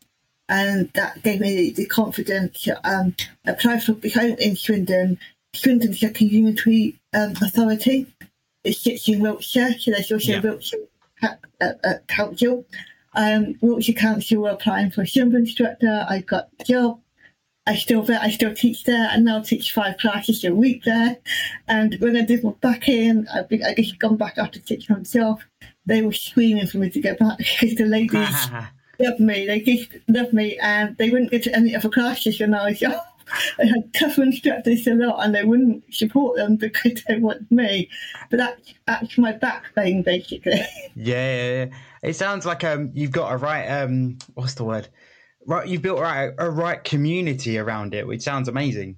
and 0.48 0.90
that 0.94 1.22
gave 1.22 1.40
me 1.40 1.70
the 1.70 1.86
confidence. 1.86 2.68
Um, 2.84 3.14
I 3.46 3.52
applied 3.52 3.82
for 3.82 3.94
behind 3.94 4.38
in 4.38 4.56
Swindon. 4.56 5.18
Swindon's 5.54 6.02
like 6.02 6.20
a 6.20 6.24
unitary 6.24 7.00
um, 7.14 7.32
authority. 7.42 8.06
It 8.62 8.76
sits 8.76 9.08
in 9.08 9.20
Wiltshire, 9.20 9.78
so 9.78 9.90
there's 9.90 10.12
also 10.12 10.32
Yeah. 10.32 10.40
Wiltshire 10.40 10.80
uh, 11.22 11.72
uh, 11.84 11.94
Council. 12.08 12.64
Um, 13.14 13.56
Wiltshire 13.60 13.94
Council 13.94 14.42
were 14.42 14.50
applying 14.50 14.90
for 14.90 15.02
a 15.02 15.06
Swindon 15.06 15.42
instructor. 15.42 16.06
I 16.08 16.20
got 16.20 16.48
the 16.58 16.64
job. 16.64 17.00
I 17.66 17.76
still 17.76 18.02
there, 18.02 18.18
I 18.20 18.30
still 18.30 18.54
teach 18.54 18.84
there. 18.84 19.08
And 19.12 19.28
I 19.28 19.32
now 19.32 19.42
teach 19.42 19.72
five 19.72 19.98
classes 19.98 20.44
a 20.44 20.54
week 20.54 20.84
there. 20.84 21.18
And 21.68 21.94
when 22.00 22.16
I 22.16 22.22
did 22.22 22.42
my 22.42 22.52
back 22.60 22.88
in, 22.88 23.28
I, 23.32 23.40
I 23.40 23.74
guess 23.74 23.92
gone 23.92 24.16
back 24.16 24.38
after 24.38 24.60
six 24.64 24.88
months 24.88 25.14
off. 25.16 25.42
They 25.86 26.02
were 26.02 26.12
screaming 26.12 26.66
for 26.66 26.78
me 26.78 26.90
to 26.90 27.00
go 27.00 27.14
back 27.14 27.38
because 27.60 27.74
the 27.74 27.84
ladies 27.84 28.28
loved 28.98 29.20
me. 29.20 29.46
They 29.46 29.60
just 29.60 29.90
love 30.08 30.32
me, 30.32 30.58
and 30.58 30.96
they 30.96 31.10
wouldn't 31.10 31.30
get 31.30 31.44
to 31.44 31.56
any 31.56 31.74
other 31.74 31.88
classes 31.88 32.40
when 32.40 32.54
I 32.54 32.70
was 32.70 32.82
off. 32.82 33.06
I 33.58 33.66
had 33.66 33.94
tougher 33.94 34.22
instructors 34.22 34.86
a 34.86 34.94
lot, 34.94 35.24
and 35.24 35.34
they 35.34 35.44
wouldn't 35.44 35.92
support 35.92 36.36
them 36.36 36.56
because 36.56 37.02
they 37.08 37.18
want 37.18 37.50
me. 37.50 37.88
But 38.30 38.38
that, 38.38 38.58
that's 38.86 39.18
my 39.18 39.32
backbone, 39.32 40.02
basically. 40.02 40.60
Yeah, 40.96 41.34
yeah, 41.34 41.64
yeah. 41.64 41.66
It 42.02 42.14
sounds 42.14 42.44
like 42.44 42.64
um 42.64 42.90
you've 42.94 43.12
got 43.12 43.32
a 43.32 43.36
right 43.36 43.66
um 43.66 44.18
what's 44.34 44.54
the 44.54 44.64
word? 44.64 44.88
Right, 45.46 45.66
you've 45.66 45.82
built 45.82 46.00
right 46.00 46.32
a 46.36 46.50
right 46.50 46.82
community 46.82 47.58
around 47.58 47.94
it, 47.94 48.06
which 48.06 48.22
sounds 48.22 48.48
amazing. 48.48 48.96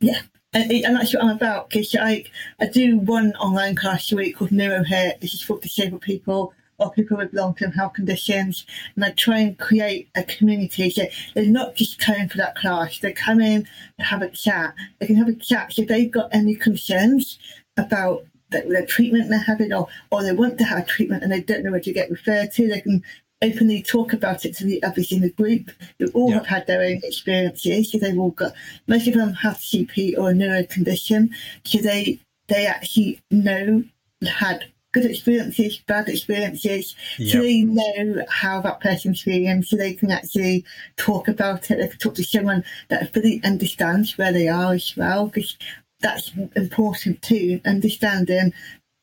Yeah, 0.00 0.20
and, 0.52 0.70
and 0.70 0.96
that's 0.96 1.14
what 1.14 1.24
I'm 1.24 1.36
about 1.36 1.68
because 1.68 1.94
I, 1.98 2.24
I 2.60 2.66
do 2.66 2.98
one 2.98 3.32
online 3.34 3.74
class 3.74 4.10
a 4.12 4.16
week 4.16 4.36
called 4.36 4.50
NeuroHit. 4.50 5.20
This 5.20 5.34
is 5.34 5.42
for 5.42 5.58
disabled 5.58 6.02
people 6.02 6.54
or 6.82 6.90
people 6.92 7.16
with 7.16 7.32
long 7.32 7.54
term 7.54 7.72
health 7.72 7.94
conditions. 7.94 8.66
And 8.96 9.04
I 9.04 9.10
try 9.10 9.38
and 9.38 9.58
create 9.58 10.08
a 10.14 10.22
community. 10.22 10.90
So 10.90 11.04
they're 11.34 11.46
not 11.46 11.74
just 11.76 11.98
coming 11.98 12.28
for 12.28 12.38
that 12.38 12.56
class, 12.56 12.98
they 12.98 13.12
come 13.12 13.40
in 13.40 13.66
and 13.98 14.06
have 14.06 14.22
a 14.22 14.28
chat. 14.30 14.74
They 14.98 15.06
can 15.06 15.16
have 15.16 15.28
a 15.28 15.34
chat. 15.34 15.72
So 15.72 15.82
if 15.82 15.88
they've 15.88 16.10
got 16.10 16.28
any 16.32 16.54
concerns 16.54 17.38
about 17.76 18.24
the, 18.50 18.62
the 18.62 18.86
treatment 18.86 19.30
they're 19.30 19.38
having 19.38 19.72
or, 19.72 19.88
or 20.10 20.22
they 20.22 20.32
want 20.32 20.58
to 20.58 20.64
have 20.64 20.86
treatment 20.86 21.22
and 21.22 21.32
they 21.32 21.40
don't 21.40 21.64
know 21.64 21.70
where 21.70 21.80
to 21.80 21.92
get 21.92 22.10
referred 22.10 22.52
to, 22.52 22.68
they 22.68 22.80
can 22.80 23.02
openly 23.42 23.82
talk 23.82 24.12
about 24.12 24.44
it 24.44 24.54
to 24.56 24.64
the 24.64 24.82
others 24.82 25.10
in 25.10 25.20
the 25.20 25.30
group 25.30 25.70
who 25.98 26.06
all 26.08 26.30
Yeah. 26.30 26.36
have 26.36 26.46
had 26.46 26.66
their 26.66 26.82
own 26.82 27.00
experiences. 27.02 27.90
So 27.90 27.98
they've 27.98 28.18
all 28.18 28.30
got 28.30 28.52
most 28.86 29.08
of 29.08 29.14
them 29.14 29.32
have 29.34 29.56
CP 29.56 30.16
or 30.16 30.30
a 30.30 30.34
neuro 30.34 30.64
condition, 30.64 31.30
so 31.64 31.78
they 31.78 32.20
they 32.48 32.66
actually 32.66 33.20
know 33.30 33.84
had 34.26 34.66
good 34.92 35.06
experiences, 35.06 35.78
bad 35.86 36.08
experiences, 36.08 36.94
so 37.16 37.42
they 37.42 37.62
know 37.62 38.24
how 38.28 38.60
that 38.60 38.80
person's 38.80 39.22
feeling, 39.22 39.62
so 39.62 39.76
they 39.76 39.94
can 39.94 40.10
actually 40.10 40.64
talk 40.96 41.28
about 41.28 41.70
it. 41.70 41.78
They 41.78 41.88
can 41.88 41.98
talk 41.98 42.14
to 42.16 42.24
someone 42.24 42.64
that 42.88 43.12
fully 43.12 43.40
understands 43.44 44.16
where 44.18 44.32
they 44.32 44.48
are 44.48 44.74
as 44.74 44.94
well, 44.96 45.26
because 45.26 45.56
that's 46.00 46.32
important 46.56 47.22
too. 47.22 47.60
Understanding 47.64 48.52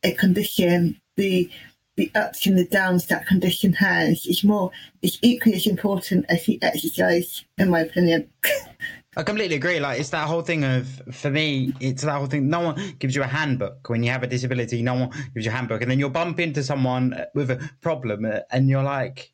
a 0.03 0.11
condition, 0.13 0.99
the 1.17 1.49
the 1.97 2.11
ups 2.15 2.45
and 2.45 2.57
the 2.57 2.65
downs 2.65 3.07
that 3.07 3.27
condition 3.27 3.73
has 3.73 4.25
is 4.25 4.41
more 4.43 4.71
is 5.01 5.19
equally 5.21 5.57
as 5.57 5.67
important 5.67 6.25
as 6.29 6.45
the 6.45 6.57
exercise, 6.61 7.43
in 7.57 7.69
my 7.69 7.81
opinion. 7.81 8.29
I 9.19 9.23
completely 9.23 9.57
agree. 9.57 9.81
Like 9.81 9.99
it's 9.99 10.11
that 10.11 10.29
whole 10.29 10.41
thing 10.41 10.63
of 10.63 10.87
for 11.11 11.29
me, 11.29 11.73
it's 11.81 12.03
that 12.03 12.13
whole 12.13 12.27
thing. 12.27 12.47
No 12.47 12.61
one 12.61 12.95
gives 12.99 13.17
you 13.17 13.21
a 13.21 13.27
handbook 13.27 13.89
when 13.89 14.01
you 14.01 14.11
have 14.11 14.23
a 14.23 14.27
disability. 14.27 14.81
No 14.81 14.93
one 14.93 15.09
gives 15.33 15.45
you 15.45 15.51
a 15.51 15.53
handbook, 15.53 15.81
and 15.81 15.91
then 15.91 15.99
you'll 15.99 16.09
bump 16.09 16.39
into 16.39 16.63
someone 16.63 17.25
with 17.35 17.51
a 17.51 17.69
problem, 17.81 18.23
uh, 18.23 18.39
and 18.49 18.69
you're 18.69 18.81
like, 18.81 19.33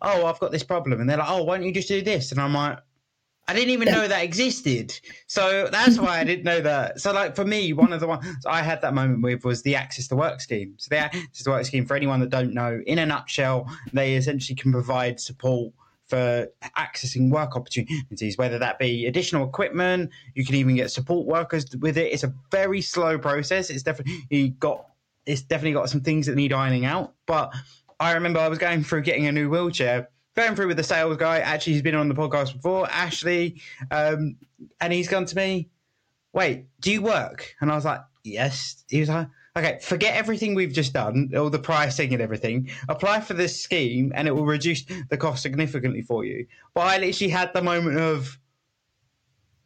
"Oh, 0.00 0.24
I've 0.24 0.40
got 0.40 0.52
this 0.52 0.62
problem," 0.62 1.02
and 1.02 1.10
they're 1.10 1.18
like, 1.18 1.28
"Oh, 1.28 1.42
why 1.42 1.58
don't 1.58 1.66
you 1.66 1.74
just 1.74 1.86
do 1.86 2.00
this?" 2.00 2.32
And 2.32 2.40
I'm 2.40 2.54
like, 2.54 2.78
"I 3.46 3.52
didn't 3.52 3.74
even 3.74 3.92
know 3.92 4.08
that 4.08 4.24
existed." 4.24 4.98
So 5.26 5.68
that's 5.70 5.98
why 5.98 6.18
I 6.18 6.24
didn't 6.24 6.44
know 6.44 6.62
that. 6.62 7.02
So 7.02 7.12
like 7.12 7.36
for 7.36 7.44
me, 7.44 7.74
one 7.74 7.92
of 7.92 8.00
the 8.00 8.06
ones 8.06 8.24
I 8.46 8.62
had 8.62 8.80
that 8.80 8.94
moment 8.94 9.20
with 9.20 9.44
was 9.44 9.60
the 9.60 9.74
Access 9.74 10.08
to 10.08 10.16
Work 10.16 10.40
scheme. 10.40 10.76
So 10.78 10.88
the 10.88 10.98
Access 11.00 11.42
to 11.42 11.50
Work 11.50 11.66
scheme, 11.66 11.84
for 11.84 11.94
anyone 11.94 12.20
that 12.20 12.30
don't 12.30 12.54
know, 12.54 12.80
in 12.86 12.98
a 12.98 13.04
nutshell, 13.04 13.70
they 13.92 14.16
essentially 14.16 14.56
can 14.56 14.72
provide 14.72 15.20
support 15.20 15.74
for 16.06 16.48
accessing 16.76 17.30
work 17.30 17.56
opportunities, 17.56 18.38
whether 18.38 18.58
that 18.58 18.78
be 18.78 19.06
additional 19.06 19.46
equipment, 19.46 20.10
you 20.34 20.44
can 20.44 20.54
even 20.54 20.76
get 20.76 20.90
support 20.90 21.26
workers 21.26 21.66
with 21.80 21.96
it. 21.98 22.12
It's 22.12 22.24
a 22.24 22.32
very 22.50 22.80
slow 22.80 23.18
process. 23.18 23.70
It's 23.70 23.82
definitely 23.82 24.50
got 24.60 24.86
it's 25.26 25.42
definitely 25.42 25.72
got 25.72 25.90
some 25.90 26.00
things 26.00 26.26
that 26.26 26.36
need 26.36 26.52
ironing 26.52 26.84
out. 26.84 27.14
But 27.26 27.52
I 27.98 28.12
remember 28.12 28.38
I 28.38 28.48
was 28.48 28.58
going 28.58 28.84
through 28.84 29.02
getting 29.02 29.26
a 29.26 29.32
new 29.32 29.50
wheelchair, 29.50 30.08
going 30.36 30.54
through 30.54 30.68
with 30.68 30.76
the 30.76 30.84
sales 30.84 31.16
guy. 31.16 31.40
Actually, 31.40 31.72
he's 31.72 31.82
been 31.82 31.96
on 31.96 32.08
the 32.08 32.14
podcast 32.14 32.52
before, 32.52 32.88
Ashley, 32.90 33.60
um, 33.90 34.36
and 34.80 34.92
he's 34.92 35.08
gone 35.08 35.24
to 35.26 35.36
me, 35.36 35.68
"Wait, 36.32 36.66
do 36.80 36.92
you 36.92 37.02
work?" 37.02 37.56
And 37.60 37.72
I 37.72 37.74
was 37.74 37.84
like, 37.84 38.00
"Yes." 38.22 38.84
He 38.88 39.00
was 39.00 39.08
like, 39.08 39.28
"Okay, 39.56 39.78
forget 39.80 40.14
everything 40.14 40.54
we've 40.54 40.72
just 40.72 40.92
done, 40.92 41.30
all 41.36 41.50
the 41.50 41.58
pricing 41.58 42.12
and 42.12 42.22
everything. 42.22 42.70
Apply 42.88 43.20
for 43.20 43.34
this 43.34 43.58
scheme, 43.60 44.12
and 44.14 44.28
it 44.28 44.32
will 44.32 44.44
reduce 44.44 44.84
the 45.08 45.16
cost 45.16 45.42
significantly 45.42 46.02
for 46.02 46.24
you." 46.24 46.46
But 46.74 46.82
I 46.82 46.98
literally 46.98 47.30
had 47.30 47.52
the 47.54 47.62
moment 47.62 47.98
of, 47.98 48.38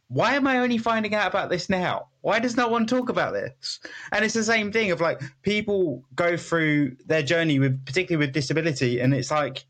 why 0.09 0.35
am 0.35 0.47
I 0.47 0.59
only 0.59 0.79
finding 0.79 1.15
out 1.15 1.29
about 1.29 1.51
this 1.51 1.69
now? 1.69 2.09
Why 2.23 2.41
does 2.41 2.57
no 2.57 2.67
one 2.69 2.87
talk 2.87 3.09
about 3.09 3.33
this? 3.33 3.79
And 4.13 4.25
it's 4.25 4.35
the 4.35 4.43
same 4.43 4.73
thing 4.73 4.91
of 4.91 5.01
like 5.01 5.23
people 5.43 6.05
go 6.15 6.37
through 6.37 6.97
their 7.07 7.23
journey 7.23 7.59
with, 7.61 7.85
particularly 7.85 8.27
with 8.27 8.35
disability, 8.35 9.01
and 9.01 9.15
it's 9.15 9.31
like 9.31 9.65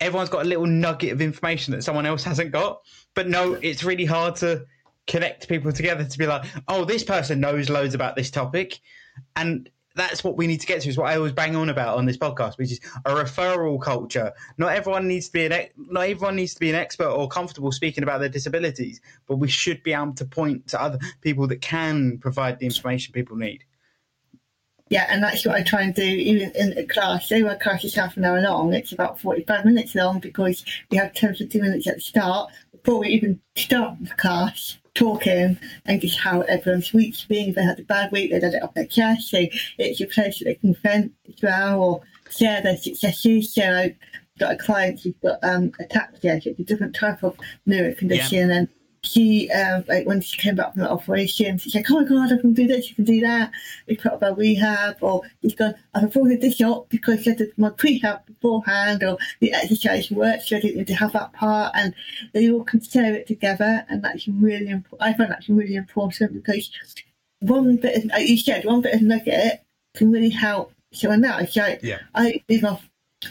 everyone's 0.00 0.28
got 0.28 0.44
a 0.44 0.48
little 0.48 0.66
nugget 0.66 1.12
of 1.12 1.22
information 1.22 1.72
that 1.72 1.82
someone 1.82 2.06
else 2.06 2.22
hasn't 2.22 2.52
got. 2.52 2.82
But 3.14 3.28
no, 3.28 3.54
it's 3.54 3.82
really 3.82 4.04
hard 4.04 4.36
to 4.36 4.66
connect 5.06 5.48
people 5.48 5.72
together 5.72 6.04
to 6.04 6.18
be 6.18 6.26
like, 6.26 6.44
oh, 6.68 6.84
this 6.84 7.02
person 7.02 7.40
knows 7.40 7.70
loads 7.70 7.94
about 7.94 8.14
this 8.14 8.30
topic, 8.30 8.78
and 9.36 9.68
that's 9.94 10.24
what 10.24 10.36
we 10.36 10.46
need 10.46 10.60
to 10.60 10.66
get 10.66 10.82
to. 10.82 10.88
Is 10.88 10.96
what 10.96 11.10
I 11.10 11.16
always 11.16 11.32
bang 11.32 11.56
on 11.56 11.68
about 11.68 11.98
on 11.98 12.06
this 12.06 12.16
podcast, 12.16 12.58
which 12.58 12.72
is 12.72 12.80
a 13.04 13.14
referral 13.14 13.80
culture. 13.80 14.32
Not 14.58 14.74
everyone 14.74 15.08
needs 15.08 15.26
to 15.26 15.32
be 15.32 15.46
an 15.46 15.68
not 15.76 16.08
everyone 16.08 16.36
needs 16.36 16.54
to 16.54 16.60
be 16.60 16.70
an 16.70 16.76
expert 16.76 17.08
or 17.08 17.28
comfortable 17.28 17.72
speaking 17.72 18.02
about 18.02 18.20
their 18.20 18.28
disabilities, 18.28 19.00
but 19.26 19.36
we 19.36 19.48
should 19.48 19.82
be 19.82 19.92
able 19.92 20.14
to 20.14 20.24
point 20.24 20.68
to 20.68 20.80
other 20.80 20.98
people 21.20 21.46
that 21.48 21.60
can 21.60 22.18
provide 22.18 22.58
the 22.58 22.66
information 22.66 23.12
people 23.12 23.36
need. 23.36 23.64
Yeah, 24.88 25.06
and 25.08 25.22
that's 25.22 25.46
what 25.46 25.54
I 25.54 25.62
try 25.62 25.82
and 25.82 25.94
do 25.94 26.02
even 26.02 26.50
in 26.54 26.76
a 26.76 26.84
class. 26.84 27.28
Say 27.28 27.42
my 27.42 27.54
class 27.54 27.82
is 27.82 27.94
half 27.94 28.16
an 28.18 28.24
hour 28.24 28.40
long, 28.42 28.74
it's 28.74 28.92
about 28.92 29.18
45 29.18 29.64
minutes 29.64 29.94
long 29.94 30.20
because 30.20 30.64
we 30.90 30.98
have 30.98 31.14
10 31.14 31.36
to 31.36 31.46
2 31.46 31.62
minutes 31.62 31.86
at 31.86 31.94
the 31.94 32.00
start 32.00 32.50
before 32.72 33.00
we 33.00 33.08
even 33.08 33.40
start 33.56 33.96
the 34.02 34.14
class 34.16 34.78
talking 34.94 35.58
and 35.86 36.00
just 36.00 36.18
how 36.18 36.42
everyone's 36.42 36.92
week's 36.92 37.24
been. 37.24 37.50
If 37.50 37.54
they 37.56 37.62
had 37.62 37.80
a 37.80 37.84
bad 37.84 38.12
week, 38.12 38.30
they 38.30 38.40
let 38.40 38.54
it 38.54 38.62
off 38.62 38.74
their 38.74 38.86
chest. 38.86 39.30
So 39.30 39.44
it's 39.78 40.00
a 40.00 40.06
place 40.06 40.38
that 40.38 40.46
they 40.46 40.54
can 40.54 40.74
vent 40.74 41.12
as 41.28 41.42
well 41.42 41.82
or 41.82 42.00
share 42.30 42.62
their 42.62 42.76
successes. 42.76 43.54
So 43.54 43.62
I've 43.62 43.96
got 44.38 44.54
a 44.54 44.56
client 44.56 45.00
who's 45.00 45.14
got 45.22 45.38
um, 45.42 45.70
ataxia, 45.80 46.42
so 46.42 46.50
it's 46.50 46.60
a 46.60 46.64
different 46.64 46.94
type 46.94 47.22
of 47.22 47.36
neuro 47.66 47.94
condition. 47.94 48.50
And 48.50 48.68
she, 49.04 49.50
um, 49.50 49.84
like 49.88 50.06
when 50.06 50.20
she 50.20 50.38
came 50.38 50.54
back 50.54 50.72
from 50.72 50.82
the 50.82 50.90
operation, 50.90 51.58
she's 51.58 51.74
like, 51.74 51.90
"Oh 51.90 52.00
my 52.00 52.04
god, 52.04 52.32
I 52.32 52.40
can 52.40 52.52
do 52.52 52.66
this, 52.68 52.88
I 52.90 52.94
can 52.94 53.04
do 53.04 53.20
that." 53.20 53.50
We 53.88 53.96
put 53.96 54.12
up 54.12 54.22
our 54.22 54.34
rehab, 54.34 54.98
or 55.00 55.22
she's 55.42 55.54
gone, 55.54 55.74
"I've 55.94 56.04
avoided 56.04 56.40
this 56.40 56.60
up 56.60 56.88
because 56.88 57.26
I 57.26 57.34
did 57.34 57.52
my 57.56 57.70
prehab 57.70 58.24
beforehand, 58.26 59.02
or 59.02 59.18
the 59.40 59.52
exercise 59.52 60.10
worked, 60.10 60.44
so 60.44 60.56
I 60.56 60.60
didn't 60.60 60.76
need 60.76 60.86
to 60.86 60.94
have 60.94 61.12
that 61.14 61.32
part." 61.32 61.72
And 61.74 61.94
they 62.32 62.50
all 62.50 62.62
can 62.62 62.80
share 62.80 63.14
it 63.14 63.26
together, 63.26 63.84
and 63.88 64.02
that's 64.02 64.28
really 64.28 64.68
important. 64.68 65.02
I 65.02 65.14
find 65.14 65.30
that's 65.30 65.48
really 65.48 65.74
important 65.74 66.32
because 66.32 66.70
one 67.40 67.76
bit, 67.76 67.96
of, 67.96 68.04
like 68.04 68.28
you 68.28 68.38
said, 68.38 68.64
one 68.64 68.82
bit 68.82 68.94
of 68.94 69.02
nugget 69.02 69.62
can 69.96 70.12
really 70.12 70.30
help 70.30 70.72
someone 70.92 71.24
else. 71.24 71.56
Like 71.56 71.80
Yeah. 71.82 71.98
I 72.14 72.40
my, 72.48 72.78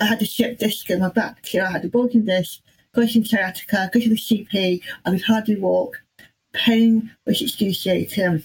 I 0.02 0.06
had 0.06 0.22
a 0.22 0.26
slip 0.26 0.60
disc 0.60 0.90
in 0.90 1.00
my 1.00 1.10
back, 1.10 1.48
so 1.48 1.62
I 1.62 1.72
had 1.72 1.86
a 1.86 1.88
bulging 1.88 2.26
disc 2.26 2.60
causing 2.94 3.24
sciatica, 3.26 3.90
go 3.94 4.00
to 4.00 4.10
the 4.10 4.16
CP, 4.16 4.82
I 5.06 5.10
could 5.12 5.22
hardly 5.24 5.56
walk, 5.58 6.02
pain 6.54 7.12
was 7.26 7.42
excruciating. 7.42 8.44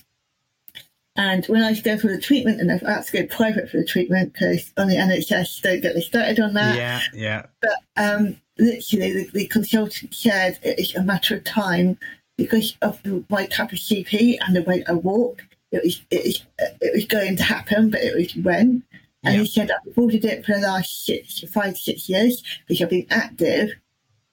And 1.18 1.46
when 1.46 1.62
I 1.62 1.70
was 1.70 1.80
going 1.80 1.98
for 1.98 2.08
the 2.08 2.20
treatment, 2.20 2.60
and 2.60 2.70
I 2.70 2.76
had 2.92 3.06
to 3.06 3.12
go 3.12 3.26
private 3.34 3.70
for 3.70 3.78
the 3.78 3.86
treatment 3.86 4.34
because 4.34 4.72
on 4.76 4.88
the 4.88 4.96
NHS 4.96 5.62
don't 5.62 5.80
get 5.80 5.94
me 5.94 6.02
started 6.02 6.38
on 6.40 6.52
that. 6.54 6.76
Yeah, 6.76 7.00
yeah, 7.14 7.46
But 7.62 7.78
um, 7.96 8.36
literally, 8.58 9.12
the, 9.12 9.30
the 9.32 9.46
consultant 9.46 10.14
said 10.14 10.58
it 10.62 10.78
is 10.78 10.94
a 10.94 11.02
matter 11.02 11.36
of 11.36 11.44
time 11.44 11.98
because 12.36 12.76
of 12.82 13.02
the, 13.02 13.24
my 13.30 13.46
type 13.46 13.72
of 13.72 13.78
CP 13.78 14.36
and 14.46 14.54
the 14.54 14.62
way 14.62 14.84
I 14.86 14.92
walk. 14.92 15.42
It 15.72 15.82
was 15.82 16.02
it 16.10 16.22
was 16.24 16.44
it 16.82 16.94
was 16.94 17.06
going 17.06 17.36
to 17.36 17.42
happen, 17.42 17.88
but 17.90 18.02
it 18.02 18.14
was 18.14 18.36
when. 18.36 18.82
And 19.24 19.34
Yeah. 19.36 19.40
he 19.40 19.46
said 19.46 19.70
I've 19.70 19.86
avoided 19.90 20.24
it 20.26 20.44
for 20.44 20.52
the 20.52 20.60
last 20.60 21.06
six, 21.06 21.40
five, 21.50 21.78
six 21.78 22.10
years 22.10 22.42
because 22.68 22.82
I've 22.82 22.90
been 22.90 23.06
active, 23.10 23.70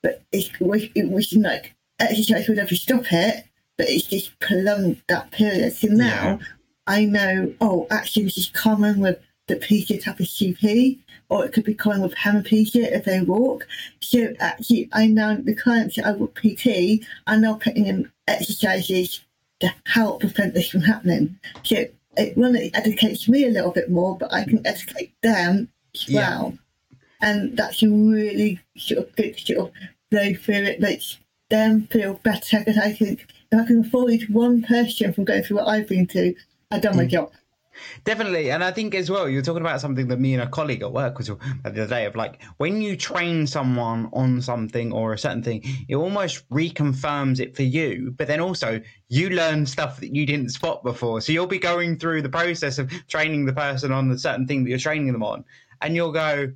but 0.04 0.22
was 0.60 0.84
it 0.94 1.10
was 1.10 1.34
like 1.34 1.74
exercise 2.00 2.48
would 2.48 2.60
ever 2.60 2.76
stop 2.76 3.12
it, 3.12 3.46
but 3.78 3.90
it's 3.90 4.06
just 4.06 4.38
prolonged 4.40 5.02
that 5.08 5.32
period. 5.32 5.74
So 5.74 5.88
now 5.88 6.40
I 6.86 7.06
know, 7.06 7.54
oh, 7.62 7.88
actually, 7.90 8.26
this 8.26 8.38
is 8.38 8.50
common 8.50 9.00
with 9.00 9.20
the 9.48 9.56
PT 9.56 10.04
type 10.04 10.20
of 10.20 10.26
CP, 10.26 11.00
or 11.30 11.46
it 11.46 11.54
could 11.54 11.64
be 11.64 11.74
common 11.74 12.02
with 12.02 12.16
hemiplegia 12.16 12.92
if 12.92 13.06
they 13.06 13.22
walk. 13.22 13.68
So 14.02 14.34
actually, 14.40 14.90
I 14.94 15.08
know 15.08 15.38
the 15.38 15.56
clients 15.56 15.96
that 15.96 16.06
I 16.06 16.12
work 16.12 16.36
PT 16.36 17.06
are 17.28 17.38
now 17.38 17.56
putting 17.56 17.88
in 17.88 18.12
exercises 18.28 19.22
to 19.60 19.74
help 19.86 20.20
prevent 20.20 20.54
this 20.54 20.70
from 20.70 20.82
happening. 20.82 21.40
So 21.64 21.86
it 22.18 22.38
really 22.38 22.74
educates 22.74 23.28
me 23.28 23.46
a 23.46 23.50
little 23.50 23.72
bit 23.72 23.90
more, 23.90 24.18
but 24.18 24.34
I 24.34 24.44
can 24.44 24.66
educate 24.66 25.14
them 25.22 25.70
as 25.96 26.08
well. 26.10 26.54
Yeah. 26.54 26.58
And 27.22 27.58
that's 27.58 27.82
a 27.82 27.88
really 27.88 28.60
sort 28.76 29.08
of 29.08 29.16
good 29.16 29.40
sort 29.40 29.60
of 29.60 29.72
flow 30.14 30.34
through 30.36 30.66
it, 30.66 30.80
makes 30.80 31.18
them 31.50 31.88
feel 31.88 32.20
better 32.24 32.60
because 32.60 32.78
I 32.78 32.94
think 32.94 33.26
if 33.52 33.60
I 33.60 33.66
can 33.66 33.80
avoid 33.80 34.28
one 34.30 34.62
person 34.62 35.12
from 35.12 35.24
going 35.24 35.42
through 35.42 35.58
what 35.58 35.68
I've 35.68 35.88
been 35.88 36.08
through, 36.08 36.36
I've 36.70 36.82
done 36.82 36.98
my 36.98 37.06
mm. 37.06 37.10
job. 37.10 37.32
Definitely. 38.04 38.52
And 38.52 38.64
I 38.64 38.70
think 38.70 38.94
as 38.94 39.10
well, 39.10 39.28
you're 39.28 39.42
talking 39.42 39.62
about 39.62 39.82
something 39.82 40.08
that 40.10 40.20
me 40.20 40.36
and 40.36 40.44
a 40.44 40.48
colleague 40.48 40.84
at 40.84 40.94
work 40.94 41.18
was 41.18 41.28
the 41.28 41.38
other 41.66 41.88
day 41.88 42.06
of 42.06 42.16
like 42.16 42.40
when 42.58 42.84
you 42.84 42.96
train 42.96 43.48
someone 43.48 44.12
on 44.14 44.44
something 44.44 44.92
or 44.92 45.14
a 45.14 45.18
certain 45.18 45.42
thing, 45.42 45.64
it 45.90 45.96
almost 45.96 46.48
reconfirms 46.50 47.40
it 47.40 47.56
for 47.56 47.64
you. 47.64 48.14
But 48.16 48.28
then 48.28 48.40
also 48.40 48.80
you 49.10 49.32
learn 49.32 49.66
stuff 49.66 50.00
that 50.02 50.16
you 50.16 50.28
didn't 50.28 50.50
spot 50.50 50.84
before. 50.84 51.22
So 51.22 51.32
you'll 51.32 51.48
be 51.48 51.58
going 51.58 51.98
through 51.98 52.22
the 52.22 52.30
process 52.30 52.78
of 52.78 52.92
training 53.08 53.46
the 53.46 53.54
person 53.54 53.92
on 53.92 54.08
the 54.08 54.20
certain 54.20 54.46
thing 54.46 54.64
that 54.64 54.70
you're 54.70 54.78
training 54.78 55.12
them 55.12 55.24
on. 55.24 55.44
And 55.82 55.96
you'll 55.96 56.12
go, 56.12 56.54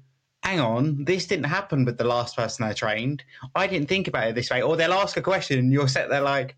hang 0.47 0.61
on, 0.61 1.03
this 1.03 1.25
didn't 1.25 1.45
happen 1.45 1.83
with 1.83 1.97
the 1.97 2.05
last 2.05 2.37
person 2.37 2.63
I 2.63 2.71
trained. 2.71 3.21
I 3.53 3.67
didn't 3.67 3.89
think 3.89 4.07
about 4.07 4.29
it 4.29 4.35
this 4.35 4.49
way. 4.49 4.61
Or 4.61 4.77
they'll 4.77 4.93
ask 4.93 5.17
a 5.17 5.21
question 5.21 5.59
and 5.59 5.73
you're 5.73 5.89
set 5.89 6.09
there 6.09 6.21
like, 6.21 6.55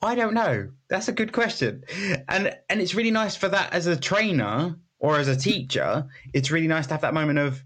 I 0.00 0.14
don't 0.14 0.34
know. 0.34 0.70
That's 0.88 1.08
a 1.08 1.12
good 1.12 1.32
question. 1.32 1.82
And 2.28 2.56
and 2.70 2.80
it's 2.80 2.94
really 2.94 3.10
nice 3.10 3.34
for 3.34 3.48
that 3.48 3.72
as 3.72 3.88
a 3.88 3.96
trainer 3.96 4.76
or 5.00 5.18
as 5.18 5.26
a 5.26 5.34
teacher, 5.34 6.06
it's 6.32 6.52
really 6.52 6.68
nice 6.68 6.86
to 6.86 6.94
have 6.94 7.00
that 7.00 7.12
moment 7.12 7.40
of 7.40 7.64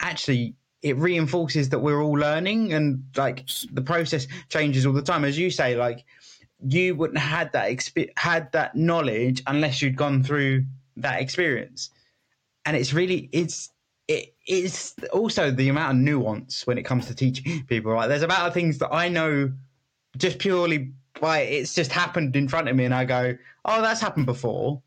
actually 0.00 0.56
it 0.82 0.96
reinforces 0.96 1.68
that 1.68 1.78
we're 1.78 2.02
all 2.02 2.18
learning 2.18 2.72
and 2.72 3.04
like 3.16 3.48
the 3.70 3.82
process 3.82 4.26
changes 4.48 4.84
all 4.86 4.92
the 4.92 5.02
time 5.02 5.24
as 5.24 5.38
you 5.38 5.48
say 5.48 5.76
like 5.76 6.04
you 6.66 6.96
wouldn't 6.96 7.20
have 7.20 7.38
had 7.38 7.52
that 7.52 7.70
exp- 7.70 8.10
had 8.16 8.50
that 8.50 8.74
knowledge 8.74 9.40
unless 9.46 9.80
you'd 9.80 9.94
gone 9.94 10.24
through 10.24 10.64
that 10.96 11.20
experience 11.20 11.90
and 12.66 12.76
it's 12.76 12.92
really 12.92 13.28
it's 13.32 13.70
it 14.08 14.34
is 14.46 14.94
also 15.12 15.50
the 15.50 15.68
amount 15.68 15.96
of 15.96 16.02
nuance 16.02 16.66
when 16.66 16.76
it 16.76 16.82
comes 16.82 17.06
to 17.06 17.14
teaching 17.14 17.64
people 17.68 17.92
right 17.92 18.08
there's 18.08 18.22
about 18.22 18.52
things 18.52 18.78
that 18.78 18.92
i 18.92 19.08
know 19.08 19.52
just 20.16 20.38
purely 20.38 20.92
like 21.20 21.48
it's 21.48 21.74
just 21.74 21.92
happened 21.92 22.36
in 22.36 22.48
front 22.48 22.68
of 22.68 22.76
me, 22.76 22.84
and 22.84 22.94
I 22.94 23.04
go, 23.04 23.36
"Oh, 23.64 23.82
that's 23.82 24.00
happened 24.00 24.26
before." 24.26 24.82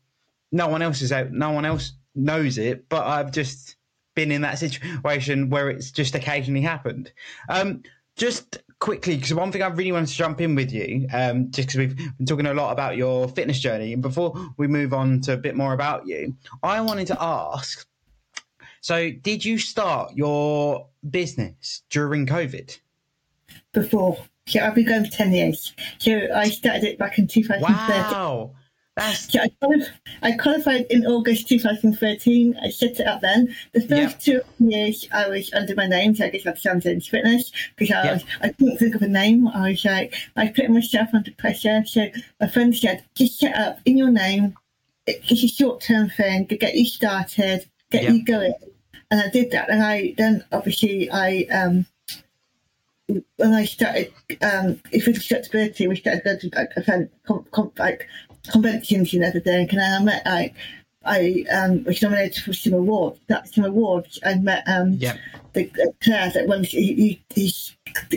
No 0.52 0.68
one 0.68 0.82
else 0.82 1.02
is 1.02 1.12
out. 1.12 1.32
No 1.32 1.50
one 1.50 1.64
else 1.64 1.92
knows 2.14 2.58
it, 2.58 2.88
but 2.88 3.06
I've 3.06 3.32
just 3.32 3.76
been 4.14 4.30
in 4.30 4.42
that 4.42 4.58
situation 4.58 5.50
where 5.50 5.68
it's 5.70 5.90
just 5.90 6.14
occasionally 6.14 6.62
happened. 6.62 7.12
Um, 7.48 7.82
just 8.16 8.58
quickly, 8.78 9.16
because 9.16 9.32
one 9.34 9.52
thing 9.52 9.62
I 9.62 9.68
really 9.68 9.92
wanted 9.92 10.08
to 10.08 10.14
jump 10.14 10.40
in 10.40 10.54
with 10.54 10.72
you, 10.72 11.06
um, 11.12 11.50
just 11.50 11.68
because 11.68 11.78
we've 11.78 11.96
been 11.96 12.26
talking 12.26 12.46
a 12.46 12.54
lot 12.54 12.72
about 12.72 12.96
your 12.96 13.28
fitness 13.28 13.58
journey, 13.58 13.92
and 13.92 14.02
before 14.02 14.34
we 14.56 14.66
move 14.66 14.92
on 14.92 15.20
to 15.22 15.32
a 15.32 15.36
bit 15.36 15.56
more 15.56 15.72
about 15.72 16.06
you, 16.06 16.34
I 16.62 16.80
wanted 16.80 17.06
to 17.08 17.22
ask. 17.22 17.86
So, 18.80 19.10
did 19.10 19.44
you 19.44 19.58
start 19.58 20.12
your 20.14 20.88
business 21.08 21.82
during 21.90 22.26
COVID? 22.26 22.78
Before. 23.72 24.18
So 24.48 24.60
I've 24.60 24.76
been 24.76 24.86
going 24.86 25.04
for 25.04 25.10
10 25.10 25.32
years. 25.32 25.74
So 25.98 26.28
I 26.32 26.48
started 26.50 26.84
it 26.84 26.98
back 26.98 27.18
in 27.18 27.26
2013. 27.26 27.74
Wow. 27.74 28.54
That's... 28.96 29.30
So 29.30 29.40
I, 29.40 29.48
qualified, 29.60 29.92
I 30.22 30.32
qualified 30.32 30.86
in 30.88 31.06
August 31.06 31.48
2013. 31.48 32.58
I 32.62 32.70
set 32.70 32.98
it 32.98 33.06
up 33.06 33.20
then. 33.20 33.54
The 33.72 33.80
first 33.80 33.90
yep. 33.90 34.20
two 34.20 34.40
years 34.58 35.06
I 35.12 35.28
was 35.28 35.52
under 35.52 35.74
my 35.74 35.86
name, 35.86 36.14
so 36.14 36.24
I 36.24 36.30
just 36.30 36.46
had 36.46 36.58
Samson's 36.58 37.06
Fitness 37.06 37.52
because 37.76 37.94
I, 37.94 38.12
was, 38.14 38.24
I 38.40 38.48
couldn't 38.48 38.78
think 38.78 38.94
of 38.94 39.02
a 39.02 39.08
name. 39.08 39.48
I 39.48 39.70
was 39.70 39.84
like, 39.84 40.14
I 40.36 40.48
putting 40.48 40.74
myself 40.74 41.10
under 41.12 41.30
pressure. 41.32 41.84
So 41.86 42.06
my 42.40 42.48
friend 42.48 42.74
said, 42.74 43.04
just 43.14 43.38
set 43.38 43.54
up 43.54 43.80
in 43.84 43.98
your 43.98 44.10
name. 44.10 44.56
It's 45.06 45.30
a 45.30 45.48
short 45.48 45.82
term 45.82 46.08
thing 46.08 46.46
to 46.48 46.56
get 46.56 46.74
you 46.74 46.86
started, 46.86 47.68
get 47.90 48.04
yep. 48.04 48.12
you 48.12 48.24
going. 48.24 48.54
And 49.10 49.20
I 49.20 49.28
did 49.28 49.50
that. 49.52 49.70
And 49.70 49.82
I 49.82 50.14
then 50.16 50.44
obviously 50.50 51.10
I 51.10 51.46
um, 51.52 51.86
when 53.08 53.54
I 53.54 53.64
started, 53.64 54.12
um, 54.42 54.80
if 54.90 55.06
it's 55.06 55.26
flexibility, 55.26 55.86
we 55.86 55.96
started 55.96 56.24
going 56.24 56.38
to 56.40 56.50
like, 56.56 56.70
event, 56.76 57.10
com, 57.26 57.46
com, 57.52 57.70
like 57.78 58.08
conventions 58.46 59.12
and 59.14 59.24
everything. 59.24 59.68
And 59.70 59.80
I 59.80 60.02
met 60.02 60.26
like 60.26 60.54
I 61.06 61.44
um, 61.52 61.84
was 61.84 62.02
nominated 62.02 62.42
for 62.42 62.52
some 62.52 62.74
awards. 62.74 63.20
That's 63.28 63.54
some 63.54 63.64
awards. 63.64 64.18
I 64.24 64.34
met 64.34 64.64
um, 64.66 64.98
the 64.98 65.70
uh, 65.82 65.92
Claire 66.02 66.32
that 66.34 66.48
when 66.48 66.64
he, 66.64 67.22
he, 67.30 67.52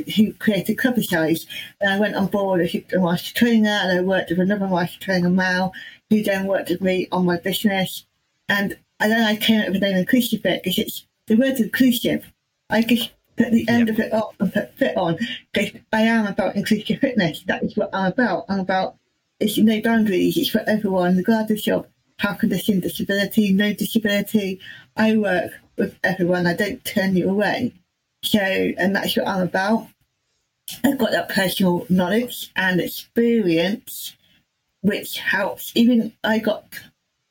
he, 0.06 0.32
created 0.34 0.78
Cover 0.78 1.04
Size, 1.04 1.46
and 1.80 1.94
I 1.94 2.00
went 2.00 2.16
on 2.16 2.28
board 2.28 2.62
as 2.62 2.76
a 2.76 3.00
master 3.00 3.34
trainer, 3.34 3.70
and 3.70 4.00
I 4.00 4.02
worked 4.02 4.32
with 4.32 4.40
another 4.40 4.68
master 4.68 5.00
trainer, 5.00 5.30
Mal, 5.30 5.72
who 6.10 6.24
then 6.24 6.48
worked 6.48 6.70
with 6.70 6.82
me 6.82 7.08
on 7.12 7.26
my 7.26 7.38
business. 7.38 8.06
And, 8.50 8.78
and 9.00 9.12
then 9.12 9.22
I 9.22 9.36
came 9.36 9.62
up 9.62 9.70
with 9.70 9.82
the 9.82 9.92
name 9.92 10.04
InclusFit 10.04 10.64
because 10.64 10.80
it's 10.80 11.06
the 11.28 11.36
word 11.36 11.60
inclusive. 11.60 12.32
I 12.72 12.82
just 12.82 13.12
at 13.38 13.52
the 13.52 13.68
end 13.70 13.88
yep. 13.88 13.98
of 13.98 14.00
it 14.00 14.14
up 14.14 14.34
and 14.40 14.52
put 14.52 14.74
fit 14.76 14.98
on 14.98 15.18
because 15.54 15.80
I 15.94 16.02
am 16.02 16.28
about 16.28 16.56
inclusive 16.56 17.00
fitness. 17.00 17.44
That 17.44 17.64
is 17.64 17.78
what 17.78 17.90
I'm 17.94 18.12
about. 18.12 18.46
I'm 18.50 18.60
about 18.60 18.96
it's 19.40 19.58
no 19.58 19.82
boundaries. 19.82 20.38
It's 20.38 20.50
for 20.50 20.64
everyone, 20.68 21.18
regardless 21.18 21.68
of 21.68 21.88
health 22.18 22.40
condition, 22.40 22.80
disability, 22.80 23.54
no 23.54 23.74
disability. 23.74 24.60
I 24.98 25.16
work 25.18 25.52
with 25.78 25.98
everyone. 26.04 26.46
I 26.46 26.56
don't 26.56 26.84
turn 26.84 27.16
you 27.16 27.30
away. 27.30 27.74
So, 28.24 28.40
and 28.40 28.96
that's 28.96 29.16
what 29.16 29.28
I'm 29.28 29.42
about. 29.42 29.88
I've 30.84 30.98
got 30.98 31.12
that 31.12 31.30
personal 31.30 31.86
knowledge 31.90 32.52
and 32.56 32.80
experience, 32.80 34.16
which 34.82 35.18
helps. 35.18 35.72
Even 35.76 36.14
I 36.24 36.40
got, 36.40 36.66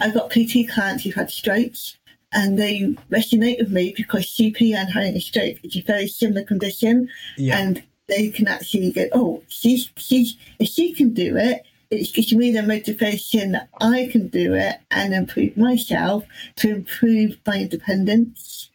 I 0.01 0.11
got 0.11 0.31
PT 0.31 0.69
clients 0.69 1.05
who've 1.05 1.15
had 1.15 1.31
strokes 1.31 1.99
and 2.33 2.59
they 2.59 2.81
resonate 3.11 3.59
with 3.59 3.71
me 3.71 3.95
because 3.97 4.27
CP 4.27 4.75
and 4.75 4.91
having 4.91 5.17
a 5.17 5.21
stroke 5.21 5.57
is 5.63 5.77
a 5.77 5.83
very 5.83 6.07
similar 6.07 6.45
condition, 6.45 7.09
yeah. 7.37 7.59
and 7.59 7.83
they 8.07 8.29
can 8.29 8.49
actually 8.49 8.91
go, 8.91 9.07
oh, 9.13 9.43
she's 9.49 9.91
she's 9.97 10.37
if 10.59 10.69
she 10.69 10.93
can 10.93 11.15
do 11.15 11.37
it, 11.37 11.63
it 11.91 12.13
gives 12.13 12.33
me 12.33 12.53
the 12.53 12.63
motivation 12.63 13.53
that 13.53 13.69
I 13.81 14.09
can 14.11 14.29
do 14.29 14.55
it 14.55 14.77
and 14.91 15.15
improve 15.15 15.57
myself 15.57 16.25
to 16.57 16.71
improve 16.71 17.39
my 17.47 17.61
independence, 17.61 18.71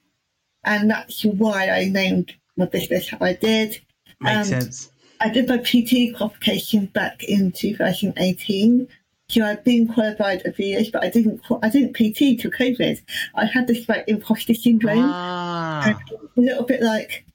and 0.63 0.89
that's 0.89 1.23
why 1.23 1.69
I 1.69 1.85
named 1.85 2.33
my 2.57 2.65
business 2.65 3.09
how 3.09 3.17
I 3.21 3.33
did. 3.33 3.79
Makes 4.19 4.37
um, 4.53 4.61
sense. 4.61 4.91
I 5.19 5.29
did 5.29 5.47
my 5.47 5.57
PT 5.57 6.15
qualification 6.15 6.87
back 6.87 7.23
in 7.23 7.51
2018 7.51 8.87
so 9.33 9.43
I've 9.43 9.63
been 9.63 9.87
qualified 9.87 10.45
a 10.45 10.51
few 10.51 10.65
years, 10.67 10.91
but 10.91 11.03
I 11.03 11.09
didn't 11.09 11.41
I 11.63 11.69
didn't 11.69 11.93
PT 11.93 12.39
till 12.39 12.51
COVID. 12.51 13.01
I 13.35 13.45
had 13.45 13.67
this 13.67 13.87
like 13.89 14.03
imposter 14.07 14.53
syndrome, 14.53 14.99
ah. 14.99 15.99
a 16.37 16.39
little 16.39 16.63
bit 16.63 16.81
like, 16.81 17.25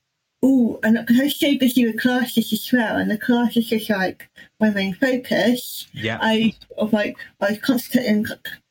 oh, 0.43 0.79
and 0.83 0.99
I 0.99 1.23
was 1.23 1.39
so 1.39 1.57
busy 1.59 1.87
with 1.87 2.01
classes 2.01 2.53
as 2.53 2.73
well, 2.73 2.97
and 2.97 3.11
the 3.11 3.19
classes 3.19 3.73
is 3.73 3.91
like 3.91 4.29
my 4.61 4.71
main 4.71 4.95
focus. 4.95 5.89
Yeah, 5.93 6.19
I 6.21 6.55
was 6.77 6.93
like 6.93 7.17
I 7.41 7.51
was 7.51 7.59
concentrating. 7.59 8.27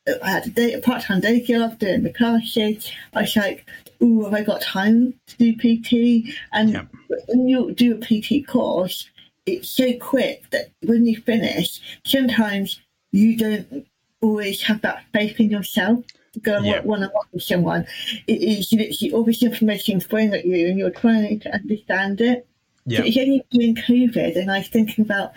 Uh, 0.08 0.14
I 0.24 0.30
had 0.30 0.48
a, 0.48 0.50
day, 0.50 0.74
a 0.74 0.80
part-time 0.80 1.20
day 1.20 1.42
job 1.42 1.80
doing 1.80 2.04
the 2.04 2.14
classes. 2.14 2.90
I 3.14 3.22
was 3.22 3.36
like, 3.36 3.68
oh, 4.02 4.24
have 4.24 4.34
I 4.34 4.44
got 4.44 4.62
time 4.62 5.14
to 5.28 5.38
do 5.38 5.54
PT? 5.54 6.34
And 6.54 6.72
yeah. 6.72 6.86
when 7.28 7.48
you 7.48 7.74
do 7.74 7.96
a 7.96 8.00
PT 8.00 8.48
course, 8.48 9.10
it's 9.46 9.70
so 9.70 9.98
quick 9.98 10.50
that 10.52 10.72
when 10.84 11.06
you 11.06 11.22
finish, 11.22 11.82
sometimes 12.06 12.80
you 13.12 13.38
don't 13.38 13.88
always 14.22 14.62
have 14.64 14.82
that 14.82 15.04
faith 15.14 15.40
in 15.40 15.50
yourself 15.50 16.04
go 16.40 16.58
and 16.58 16.66
yeah. 16.66 16.82
one 16.82 17.04
on 17.04 17.10
one 17.10 17.26
with 17.32 17.44
someone. 17.44 17.86
It 18.28 18.42
is 18.42 18.72
literally 18.72 19.14
all 19.14 19.24
this 19.24 19.44
information 19.44 20.00
thrown 20.00 20.34
at 20.34 20.46
you 20.46 20.68
and 20.68 20.78
you're 20.78 20.90
trying 20.90 21.40
to 21.42 21.54
understand 21.54 22.22
it. 22.22 22.48
Yeah. 22.86 23.00
So 23.00 23.06
it's 23.06 23.18
only 23.18 23.46
during 23.52 23.76
COVID 23.76 24.36
and 24.38 24.52
I 24.52 24.60
was 24.60 24.68
thinking 24.68 25.04
about 25.04 25.34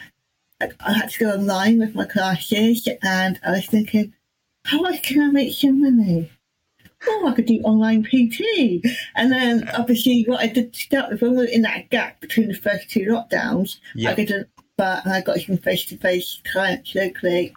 I 0.60 0.92
had 0.92 1.10
to 1.10 1.18
go 1.18 1.30
online 1.30 1.78
with 1.78 1.94
my 1.94 2.04
classes 2.04 2.86
and 3.02 3.40
I 3.44 3.52
was 3.52 3.66
thinking, 3.66 4.12
how 4.64 4.84
can 4.98 5.22
I 5.22 5.30
make 5.30 5.54
some 5.54 5.80
money? 5.80 6.30
Oh, 7.06 7.26
I 7.26 7.32
could 7.32 7.46
do 7.46 7.60
online 7.62 8.04
PT. 8.04 8.84
And 9.16 9.32
then 9.32 9.68
obviously 9.70 10.24
what 10.28 10.40
I 10.40 10.48
did 10.48 10.76
start 10.76 11.10
with 11.10 11.22
when 11.22 11.30
we 11.30 11.36
were 11.38 11.44
in 11.44 11.62
that 11.62 11.88
gap 11.88 12.20
between 12.20 12.48
the 12.48 12.54
first 12.54 12.90
two 12.90 13.06
lockdowns, 13.06 13.78
I 14.06 14.14
did 14.14 14.48
but 14.76 15.06
I 15.06 15.20
got 15.20 15.38
some 15.40 15.58
face 15.58 15.84
to 15.86 15.98
face 15.98 16.40
clients 16.50 16.94
locally 16.94 17.54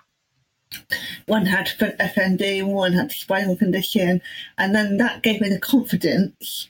one 1.25 1.45
had 1.45 1.67
FND, 1.67 2.63
one 2.63 2.93
had 2.93 3.11
spinal 3.11 3.55
condition, 3.55 4.21
and 4.57 4.75
then 4.75 4.97
that 4.97 5.23
gave 5.23 5.41
me 5.41 5.49
the 5.49 5.59
confidence. 5.59 6.69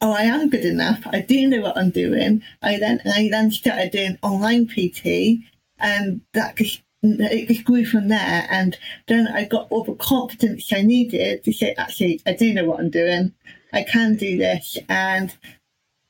Oh, 0.00 0.12
I 0.12 0.22
am 0.22 0.50
good 0.50 0.64
enough. 0.64 1.02
I 1.06 1.20
do 1.20 1.46
know 1.46 1.60
what 1.60 1.78
I'm 1.78 1.90
doing. 1.90 2.42
I 2.62 2.78
then 2.78 3.00
I 3.06 3.28
then 3.30 3.50
started 3.50 3.90
doing 3.92 4.18
online 4.22 4.66
PT, 4.66 5.38
and 5.78 6.20
that 6.32 6.56
just 6.56 6.82
it 7.02 7.48
just 7.48 7.64
grew 7.64 7.84
from 7.84 8.08
there. 8.08 8.46
And 8.50 8.76
then 9.08 9.28
I 9.28 9.44
got 9.44 9.66
all 9.70 9.84
the 9.84 9.94
confidence 9.94 10.72
I 10.72 10.82
needed 10.82 11.44
to 11.44 11.52
say, 11.52 11.74
actually, 11.76 12.20
I 12.26 12.32
do 12.32 12.52
know 12.52 12.64
what 12.64 12.80
I'm 12.80 12.90
doing. 12.90 13.32
I 13.72 13.82
can 13.82 14.16
do 14.16 14.36
this. 14.38 14.78
And 14.88 15.34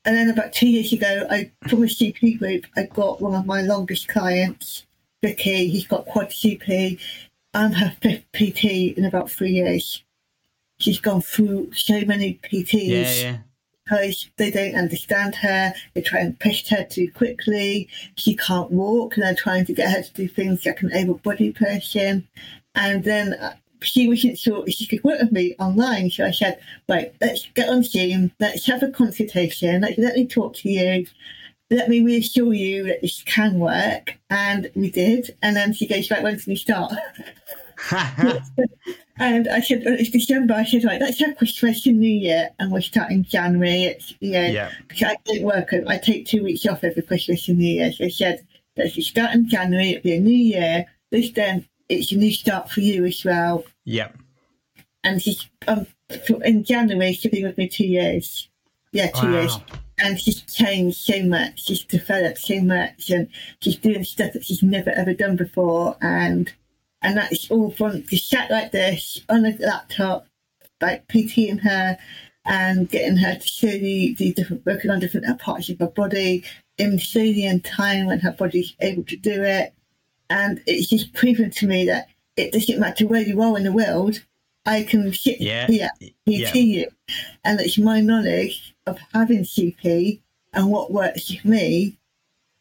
and 0.04 0.16
then 0.16 0.28
about 0.28 0.52
two 0.52 0.68
years 0.68 0.92
ago, 0.92 1.26
I 1.30 1.50
from 1.68 1.82
a 1.82 1.86
CP 1.86 2.38
group, 2.38 2.66
I 2.76 2.84
got 2.84 3.20
one 3.20 3.34
of 3.34 3.46
my 3.46 3.62
longest 3.62 4.08
clients, 4.08 4.86
Vicky. 5.24 5.68
He's 5.68 5.86
got 5.86 6.04
quad 6.04 6.28
CP. 6.28 7.00
I'm 7.54 7.72
her 7.72 7.96
fifth 8.02 8.26
PT 8.32 8.96
in 8.98 9.06
about 9.06 9.30
three 9.30 9.52
years. 9.52 10.02
She's 10.76 11.00
gone 11.00 11.22
through 11.22 11.72
so 11.72 12.02
many 12.04 12.38
PTs. 12.42 12.88
Yeah, 12.88 13.12
yeah 13.12 13.38
because 13.84 14.30
they 14.38 14.50
don't 14.50 14.76
understand 14.76 15.34
her. 15.34 15.74
They 15.92 16.00
try 16.00 16.20
and 16.20 16.38
push 16.40 16.66
her 16.68 16.84
too 16.84 17.12
quickly. 17.12 17.86
She 18.16 18.34
can't 18.34 18.70
walk, 18.70 19.14
and 19.14 19.22
they're 19.22 19.34
trying 19.34 19.66
to 19.66 19.74
get 19.74 19.90
her 19.90 20.02
to 20.02 20.12
do 20.14 20.26
things 20.26 20.64
like 20.64 20.80
an 20.80 20.94
able-bodied 20.94 21.56
person. 21.56 22.26
And 22.74 23.04
then 23.04 23.34
uh, 23.34 23.56
she 23.82 24.08
wasn't 24.08 24.38
sure 24.38 24.66
she 24.68 24.86
could 24.86 25.04
work 25.04 25.20
with 25.20 25.32
me 25.32 25.54
online, 25.58 26.10
so 26.10 26.24
I 26.24 26.30
said, 26.30 26.60
"Right, 26.88 27.14
let's 27.20 27.46
get 27.54 27.68
on 27.68 27.82
Zoom. 27.82 28.32
Let's 28.40 28.64
have 28.66 28.82
a 28.82 28.90
consultation. 28.90 29.82
let's 29.82 29.98
let 29.98 30.16
me 30.16 30.26
talk 30.26 30.54
to 30.56 30.70
you." 30.70 31.06
Let 31.74 31.88
me 31.88 32.04
reassure 32.04 32.52
you 32.54 32.84
that 32.84 33.02
this 33.02 33.22
can 33.22 33.58
work. 33.58 34.16
And 34.30 34.70
we 34.74 34.90
did. 34.90 35.36
And 35.42 35.56
then 35.56 35.72
she 35.72 35.86
goes, 35.86 36.10
Right, 36.10 36.22
when 36.22 36.38
can 36.38 36.50
we 36.50 36.56
start? 36.56 36.92
And 39.16 39.46
I 39.48 39.60
said, 39.60 39.82
well, 39.84 39.94
it's 39.96 40.10
December. 40.10 40.54
I 40.54 40.64
said, 40.64 40.84
right, 40.84 41.00
let's 41.00 41.20
have 41.20 41.36
Christmas 41.36 41.86
and 41.86 42.00
New 42.00 42.08
Year, 42.08 42.50
and 42.58 42.72
we're 42.72 42.80
starting 42.80 43.22
January. 43.22 43.84
It's, 43.84 44.12
you 44.18 44.32
know, 44.32 44.46
yeah. 44.46 44.72
I 45.02 45.16
don't 45.24 45.42
work. 45.42 45.72
I 45.86 45.98
take 45.98 46.26
two 46.26 46.42
weeks 46.42 46.66
off 46.66 46.82
every 46.82 47.02
Christmas 47.02 47.48
and 47.48 47.58
New 47.58 47.74
Year. 47.74 47.92
So 47.92 48.06
I 48.06 48.08
said, 48.08 48.44
let's 48.76 49.06
start 49.06 49.34
in 49.34 49.48
January. 49.48 49.90
It'll 49.90 50.02
be 50.02 50.16
a 50.16 50.20
new 50.20 50.34
year. 50.34 50.86
This 51.12 51.30
then, 51.30 51.68
it's 51.88 52.10
a 52.10 52.16
new 52.16 52.32
start 52.32 52.70
for 52.70 52.80
you 52.80 53.04
as 53.04 53.24
well. 53.24 53.64
Yeah. 53.84 54.08
And 55.04 55.22
she's 55.22 55.48
um, 55.68 55.86
in 56.44 56.64
January, 56.64 57.12
she'll 57.12 57.30
be 57.30 57.44
with 57.44 57.56
me 57.56 57.68
two 57.68 57.86
years. 57.86 58.48
Yeah, 58.90 59.10
two 59.10 59.28
wow. 59.28 59.32
years. 59.32 59.58
And 59.98 60.18
she's 60.18 60.42
changed 60.42 60.96
so 60.96 61.22
much. 61.22 61.64
She's 61.64 61.84
developed 61.84 62.38
so 62.38 62.60
much, 62.60 63.10
and 63.10 63.28
she's 63.60 63.76
doing 63.76 64.02
stuff 64.04 64.32
that 64.32 64.44
she's 64.44 64.62
never 64.62 64.90
ever 64.90 65.14
done 65.14 65.36
before. 65.36 65.96
And 66.00 66.52
and 67.02 67.16
that's 67.16 67.50
all 67.50 67.70
from 67.70 68.02
just 68.04 68.28
sat 68.28 68.50
like 68.50 68.72
this 68.72 69.20
on 69.28 69.46
a 69.46 69.56
laptop, 69.60 70.26
like 70.80 71.06
PTing 71.08 71.60
her 71.60 71.98
and 72.44 72.88
getting 72.88 73.16
her 73.16 73.36
to 73.36 73.46
show 73.46 73.70
the, 73.70 74.14
the 74.18 74.32
different 74.32 74.66
working 74.66 74.90
on 74.90 75.00
different 75.00 75.38
parts 75.40 75.68
of 75.68 75.78
her 75.78 75.86
body 75.86 76.44
in 76.76 76.98
in 77.14 77.60
time 77.60 78.06
when 78.06 78.20
her 78.20 78.32
body's 78.32 78.74
able 78.80 79.04
to 79.04 79.16
do 79.16 79.42
it. 79.42 79.74
And 80.30 80.62
it's 80.66 80.88
just 80.88 81.12
proven 81.14 81.50
to 81.50 81.66
me 81.66 81.86
that 81.86 82.08
it 82.36 82.52
doesn't 82.52 82.80
matter 82.80 83.06
where 83.06 83.22
you 83.22 83.40
are 83.40 83.56
in 83.56 83.64
the 83.64 83.72
world, 83.72 84.22
I 84.66 84.82
can 84.82 85.12
sit 85.12 85.40
yeah. 85.40 85.66
here, 85.66 85.90
PT 86.00 86.14
yeah. 86.26 86.52
you. 86.54 86.88
And 87.44 87.60
it's 87.60 87.78
my 87.78 88.00
knowledge 88.00 88.73
of 88.86 88.98
having 89.12 89.42
CP 89.44 90.20
and 90.52 90.70
what 90.70 90.92
works 90.92 91.30
with 91.30 91.44
me 91.44 91.98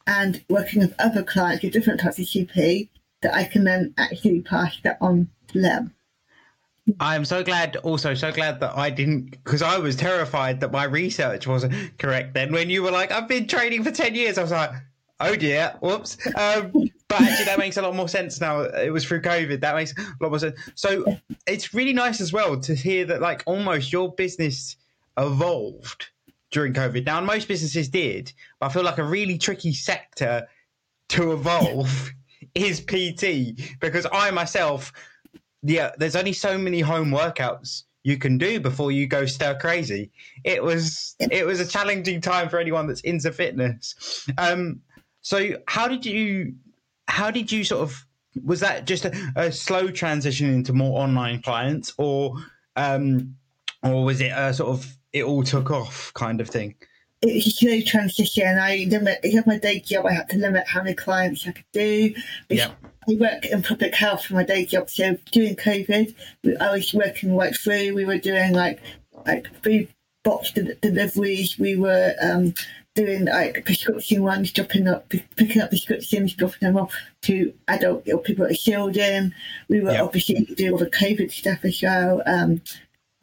and 0.07 0.43
working 0.49 0.81
with 0.81 0.95
other 0.99 1.23
clients 1.23 1.63
with 1.63 1.73
different 1.73 1.99
types 1.99 2.19
of 2.19 2.25
CP 2.25 2.89
that 3.21 3.33
I 3.33 3.45
can 3.45 3.63
then 3.63 3.93
actually 3.97 4.41
pass 4.41 4.77
that 4.83 4.97
on 5.01 5.29
to 5.49 5.61
them. 5.61 5.93
I 6.99 7.15
am 7.15 7.23
so 7.23 7.43
glad, 7.43 7.77
also 7.77 8.13
so 8.13 8.31
glad 8.31 8.59
that 8.59 8.77
I 8.77 8.89
didn't, 8.89 9.31
because 9.31 9.61
I 9.61 9.77
was 9.77 9.95
terrified 9.95 10.59
that 10.59 10.71
my 10.73 10.83
research 10.83 11.47
wasn't 11.47 11.97
correct. 11.97 12.33
Then 12.33 12.51
when 12.51 12.69
you 12.69 12.83
were 12.83 12.91
like, 12.91 13.09
"I've 13.09 13.29
been 13.29 13.47
training 13.47 13.85
for 13.85 13.91
ten 13.91 14.15
years," 14.15 14.37
I 14.37 14.41
was 14.41 14.51
like, 14.51 14.71
"Oh 15.21 15.37
dear, 15.37 15.77
whoops." 15.79 16.17
Um, 16.35 16.71
but 17.07 17.21
actually, 17.21 17.45
that 17.45 17.57
makes 17.57 17.77
a 17.77 17.81
lot 17.81 17.95
more 17.95 18.09
sense 18.09 18.41
now. 18.41 18.61
It 18.63 18.91
was 18.91 19.05
through 19.05 19.21
COVID. 19.21 19.61
That 19.61 19.75
makes 19.75 19.93
a 19.97 20.01
lot 20.19 20.31
more 20.31 20.39
sense. 20.39 20.59
So 20.75 21.05
it's 21.47 21.73
really 21.73 21.93
nice 21.93 22.19
as 22.19 22.33
well 22.33 22.59
to 22.59 22.75
hear 22.75 23.05
that, 23.05 23.21
like, 23.21 23.43
almost 23.45 23.93
your 23.93 24.13
business 24.13 24.75
evolved 25.17 26.07
during 26.53 26.71
COVID. 26.71 27.05
Now, 27.05 27.19
most 27.19 27.47
businesses 27.49 27.89
did, 27.89 28.31
but 28.59 28.67
I 28.67 28.69
feel 28.69 28.83
like 28.83 28.99
a 28.99 29.03
really 29.03 29.37
tricky 29.37 29.73
sector 29.73 30.47
to 31.09 31.33
evolve 31.33 32.13
is 32.55 32.79
PT 32.79 33.59
because 33.81 34.07
I 34.13 34.31
myself, 34.31 34.93
yeah, 35.63 35.91
there's 35.97 36.15
only 36.15 36.33
so 36.33 36.57
many 36.57 36.79
home 36.79 37.11
workouts 37.11 37.83
you 38.03 38.17
can 38.17 38.37
do 38.37 38.59
before 38.59 38.91
you 38.91 39.07
go 39.07 39.25
stir 39.25 39.57
crazy. 39.59 40.11
It 40.43 40.63
was 40.63 41.15
it 41.19 41.45
was 41.45 41.59
a 41.59 41.65
challenging 41.65 42.21
time 42.21 42.49
for 42.49 42.59
anyone 42.59 42.87
that's 42.87 43.01
into 43.01 43.31
fitness. 43.31 44.27
Um, 44.37 44.81
so 45.21 45.57
how 45.67 45.87
did 45.87 46.05
you 46.05 46.55
how 47.07 47.31
did 47.31 47.51
you 47.51 47.63
sort 47.63 47.81
of 47.81 48.05
was 48.43 48.59
that 48.59 48.85
just 48.85 49.05
a, 49.05 49.31
a 49.35 49.51
slow 49.51 49.89
transition 49.89 50.53
into 50.53 50.73
more 50.73 51.01
online 51.01 51.41
clients 51.41 51.93
or 51.97 52.35
um, 52.75 53.35
or 53.83 54.03
was 54.03 54.21
it 54.21 54.31
a 54.35 54.53
sort 54.53 54.71
of 54.71 54.97
it 55.13 55.23
all 55.23 55.43
took 55.43 55.71
off 55.71 56.11
kind 56.13 56.41
of 56.41 56.49
thing? 56.49 56.75
it 57.23 57.35
was 57.35 57.47
a 57.47 57.51
slow 57.51 57.81
transition. 57.81 58.59
I 58.59 58.85
limit, 58.89 59.19
I 59.23 59.27
had 59.27 59.47
my 59.47 59.57
day 59.57 59.79
job. 59.79 60.05
I 60.05 60.13
had 60.13 60.29
to 60.29 60.37
limit 60.37 60.67
how 60.67 60.83
many 60.83 60.93
clients 60.93 61.47
I 61.47 61.51
could 61.51 61.65
do. 61.71 62.13
Yeah. 62.49 62.71
I 63.09 63.15
work 63.15 63.45
in 63.45 63.63
public 63.63 63.95
health 63.95 64.25
for 64.25 64.33
my 64.33 64.43
day 64.43 64.65
job. 64.65 64.89
So 64.89 65.17
during 65.31 65.55
COVID, 65.55 66.13
I 66.59 66.71
was 66.71 66.93
working 66.93 67.35
right 67.35 67.55
through. 67.55 67.95
We 67.95 68.05
were 68.05 68.17
doing 68.17 68.53
like 68.53 68.79
like 69.25 69.47
food 69.63 69.87
box 70.23 70.51
deliveries. 70.51 71.57
We 71.57 71.77
were 71.77 72.13
um, 72.21 72.53
doing 72.95 73.25
like 73.25 73.63
prescription 73.65 74.23
ones, 74.23 74.51
dropping 74.51 74.87
up, 74.87 75.09
picking 75.09 75.61
up 75.61 75.69
prescriptions, 75.69 76.33
dropping 76.33 76.67
them 76.67 76.77
off 76.77 76.93
to 77.23 77.53
adult 77.69 78.07
or 78.09 78.19
people 78.19 78.45
at 78.45 78.55
children. 78.55 79.33
We 79.69 79.79
were 79.81 79.97
obviously 79.97 80.41
doing 80.55 80.73
all 80.73 80.77
the 80.77 80.89
COVID 80.89 81.31
stuff 81.31 81.63
as 81.63 81.81
well. 81.81 82.21
Um, 82.25 82.61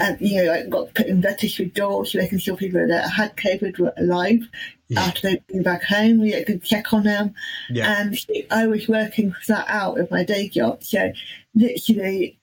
and 0.00 0.20
you 0.20 0.42
know, 0.42 0.50
like 0.50 0.70
got 0.70 0.94
put 0.94 1.06
in 1.06 1.20
registry 1.20 1.66
doors, 1.66 2.14
making 2.14 2.38
sure 2.38 2.56
people 2.56 2.86
that 2.86 3.10
had 3.10 3.36
COVID 3.36 3.78
were 3.78 3.92
alive 3.96 4.40
yeah. 4.88 5.00
after 5.00 5.28
they'd 5.28 5.46
been 5.46 5.62
back 5.62 5.84
home. 5.84 6.20
We 6.20 6.42
could 6.44 6.64
check 6.64 6.92
on 6.92 7.04
them, 7.04 7.34
yeah. 7.68 8.00
and 8.00 8.18
I 8.50 8.66
was 8.66 8.88
working 8.88 9.34
that 9.46 9.66
out 9.68 9.94
with 9.94 10.10
my 10.10 10.24
day 10.24 10.48
job. 10.48 10.82
So 10.82 11.12
literally. 11.54 12.36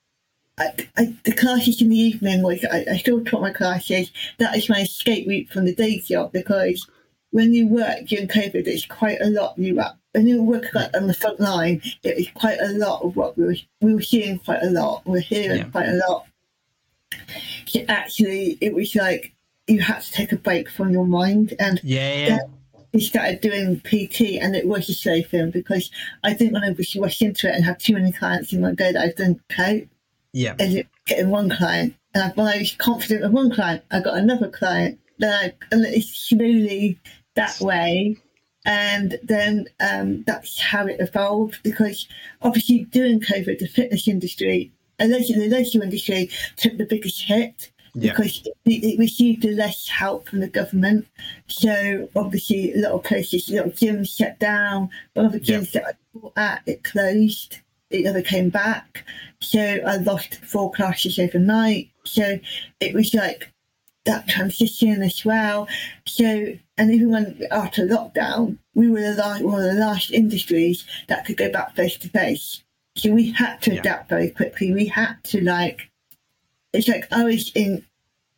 I, 0.59 0.73
I, 0.97 1.15
the 1.23 1.33
classes 1.33 1.83
in 1.83 1.89
the 1.89 1.99
evening 1.99 2.41
was 2.41 2.65
I, 2.65 2.83
I 2.91 2.97
still 2.97 3.23
taught 3.23 3.43
my 3.43 3.53
classes. 3.53 4.11
That 4.39 4.55
is 4.55 4.67
my 4.69 4.79
escape 4.79 5.27
route 5.27 5.49
from 5.49 5.65
the 5.65 5.75
day 5.75 5.99
job 5.99 6.31
because 6.31 6.87
when 7.29 7.53
you 7.53 7.67
work 7.67 8.05
during 8.05 8.27
COVID, 8.27 8.65
it's 8.65 8.87
quite 8.87 9.21
a 9.21 9.29
lot. 9.29 9.55
You 9.59 9.79
uh, 9.79 9.93
when 10.13 10.25
you 10.25 10.41
work 10.41 10.73
like, 10.73 10.89
on 10.97 11.05
the 11.05 11.13
front 11.13 11.39
line, 11.39 11.83
it 12.01 12.17
is 12.17 12.29
quite 12.33 12.59
a 12.59 12.69
lot 12.69 13.03
of 13.03 13.15
what 13.15 13.37
we 13.37 13.43
were 13.43 13.55
we 13.81 13.93
were 13.93 14.01
seeing 14.01 14.39
quite 14.39 14.63
a 14.63 14.71
lot. 14.71 15.05
We 15.05 15.11
we're 15.11 15.19
hearing 15.19 15.59
yeah. 15.59 15.69
quite 15.69 15.89
a 15.89 16.01
lot 16.09 16.25
actually 17.87 18.57
it 18.61 18.73
was 18.73 18.95
like 18.95 19.33
you 19.67 19.81
had 19.81 20.01
to 20.01 20.11
take 20.11 20.31
a 20.31 20.37
break 20.37 20.69
from 20.69 20.91
your 20.91 21.05
mind 21.05 21.53
and 21.59 21.79
yeah, 21.83 22.27
yeah. 22.27 22.37
we 22.93 23.01
started 23.01 23.41
doing 23.41 23.79
PT 23.81 24.41
and 24.41 24.55
it 24.55 24.65
was 24.65 24.89
a 24.89 24.93
slow 24.93 25.21
film 25.21 25.51
because 25.51 25.91
I 26.23 26.33
didn't 26.33 26.53
want 26.53 26.77
to 26.77 27.01
rush 27.01 27.21
into 27.21 27.47
it 27.49 27.55
and 27.55 27.65
have 27.65 27.77
too 27.77 27.93
many 27.93 28.11
clients 28.11 28.53
in 28.53 28.61
one 28.61 28.75
day 28.75 28.91
that 28.91 29.01
I 29.01 29.07
didn't 29.07 29.41
cope. 29.49 29.87
Yeah. 30.33 30.55
And 30.59 30.85
getting 31.05 31.29
one 31.29 31.49
client. 31.49 31.95
And 32.13 32.35
when 32.35 32.47
I 32.47 32.59
was 32.59 32.73
confident 32.73 33.23
with 33.23 33.31
one 33.31 33.51
client, 33.51 33.83
I 33.91 34.01
got 34.01 34.17
another 34.17 34.49
client. 34.49 34.99
Then 35.19 35.33
I, 35.33 35.53
and 35.71 35.85
it's 35.85 36.15
slowly 36.15 36.99
that 37.35 37.59
way. 37.59 38.17
And 38.65 39.17
then 39.23 39.67
um, 39.79 40.23
that's 40.27 40.59
how 40.59 40.87
it 40.87 40.99
evolved 40.99 41.59
because 41.63 42.07
obviously 42.41 42.85
during 42.85 43.21
COVID, 43.21 43.59
the 43.59 43.67
fitness 43.67 44.07
industry 44.07 44.71
allegedly 44.99 45.47
the 45.47 45.57
leisure 45.57 45.83
industry 45.83 46.29
took 46.55 46.77
the 46.77 46.85
biggest 46.85 47.23
hit 47.23 47.71
yeah. 47.93 48.11
because 48.11 48.45
it, 48.65 48.83
it, 48.83 48.99
received 48.99 49.43
less 49.43 49.87
help 49.87 50.29
from 50.29 50.39
the 50.39 50.47
government. 50.47 51.07
So 51.47 52.09
obviously, 52.15 52.73
a 52.73 52.77
lot 52.77 52.91
of 52.93 53.03
places, 53.03 53.49
a 53.49 53.57
lot 53.57 53.67
of 53.67 53.73
gyms 53.73 54.15
shut 54.15 54.39
down. 54.39 54.89
One 55.13 55.25
of 55.25 55.31
the 55.31 55.39
gyms 55.39 55.73
yeah. 55.73 55.81
that 55.81 55.87
I 55.87 55.93
bought 56.13 56.33
at, 56.37 56.61
it 56.65 56.83
closed. 56.83 57.59
It 57.89 58.03
never 58.03 58.21
came 58.21 58.49
back. 58.49 59.05
So 59.39 59.59
I 59.59 59.97
lost 59.97 60.35
four 60.45 60.71
classes 60.71 61.17
overnight. 61.19 61.89
So 62.03 62.39
it 62.79 62.93
was 62.93 63.13
like 63.13 63.51
that 64.05 64.27
transition 64.27 65.01
as 65.01 65.23
well. 65.23 65.67
So, 66.05 66.53
and 66.77 66.91
even 66.91 67.11
when 67.11 67.47
after 67.51 67.87
lockdown, 67.87 68.57
we 68.73 68.89
were 68.89 69.01
the 69.01 69.15
last, 69.15 69.43
one 69.43 69.63
of 69.63 69.73
the 69.73 69.79
last 69.79 70.11
industries 70.11 70.85
that 71.07 71.25
could 71.25 71.37
go 71.37 71.49
back 71.49 71.75
face 71.75 71.97
to 71.97 72.09
face. 72.09 72.63
So 72.97 73.11
we 73.11 73.31
had 73.31 73.61
to 73.63 73.73
yeah. 73.73 73.79
adapt 73.79 74.09
very 74.09 74.29
quickly. 74.29 74.73
We 74.73 74.87
had 74.87 75.23
to 75.25 75.41
like, 75.41 75.89
it's 76.73 76.87
like 76.87 77.07
I 77.11 77.23
was 77.23 77.51
in 77.55 77.85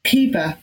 Cuba. 0.03 0.59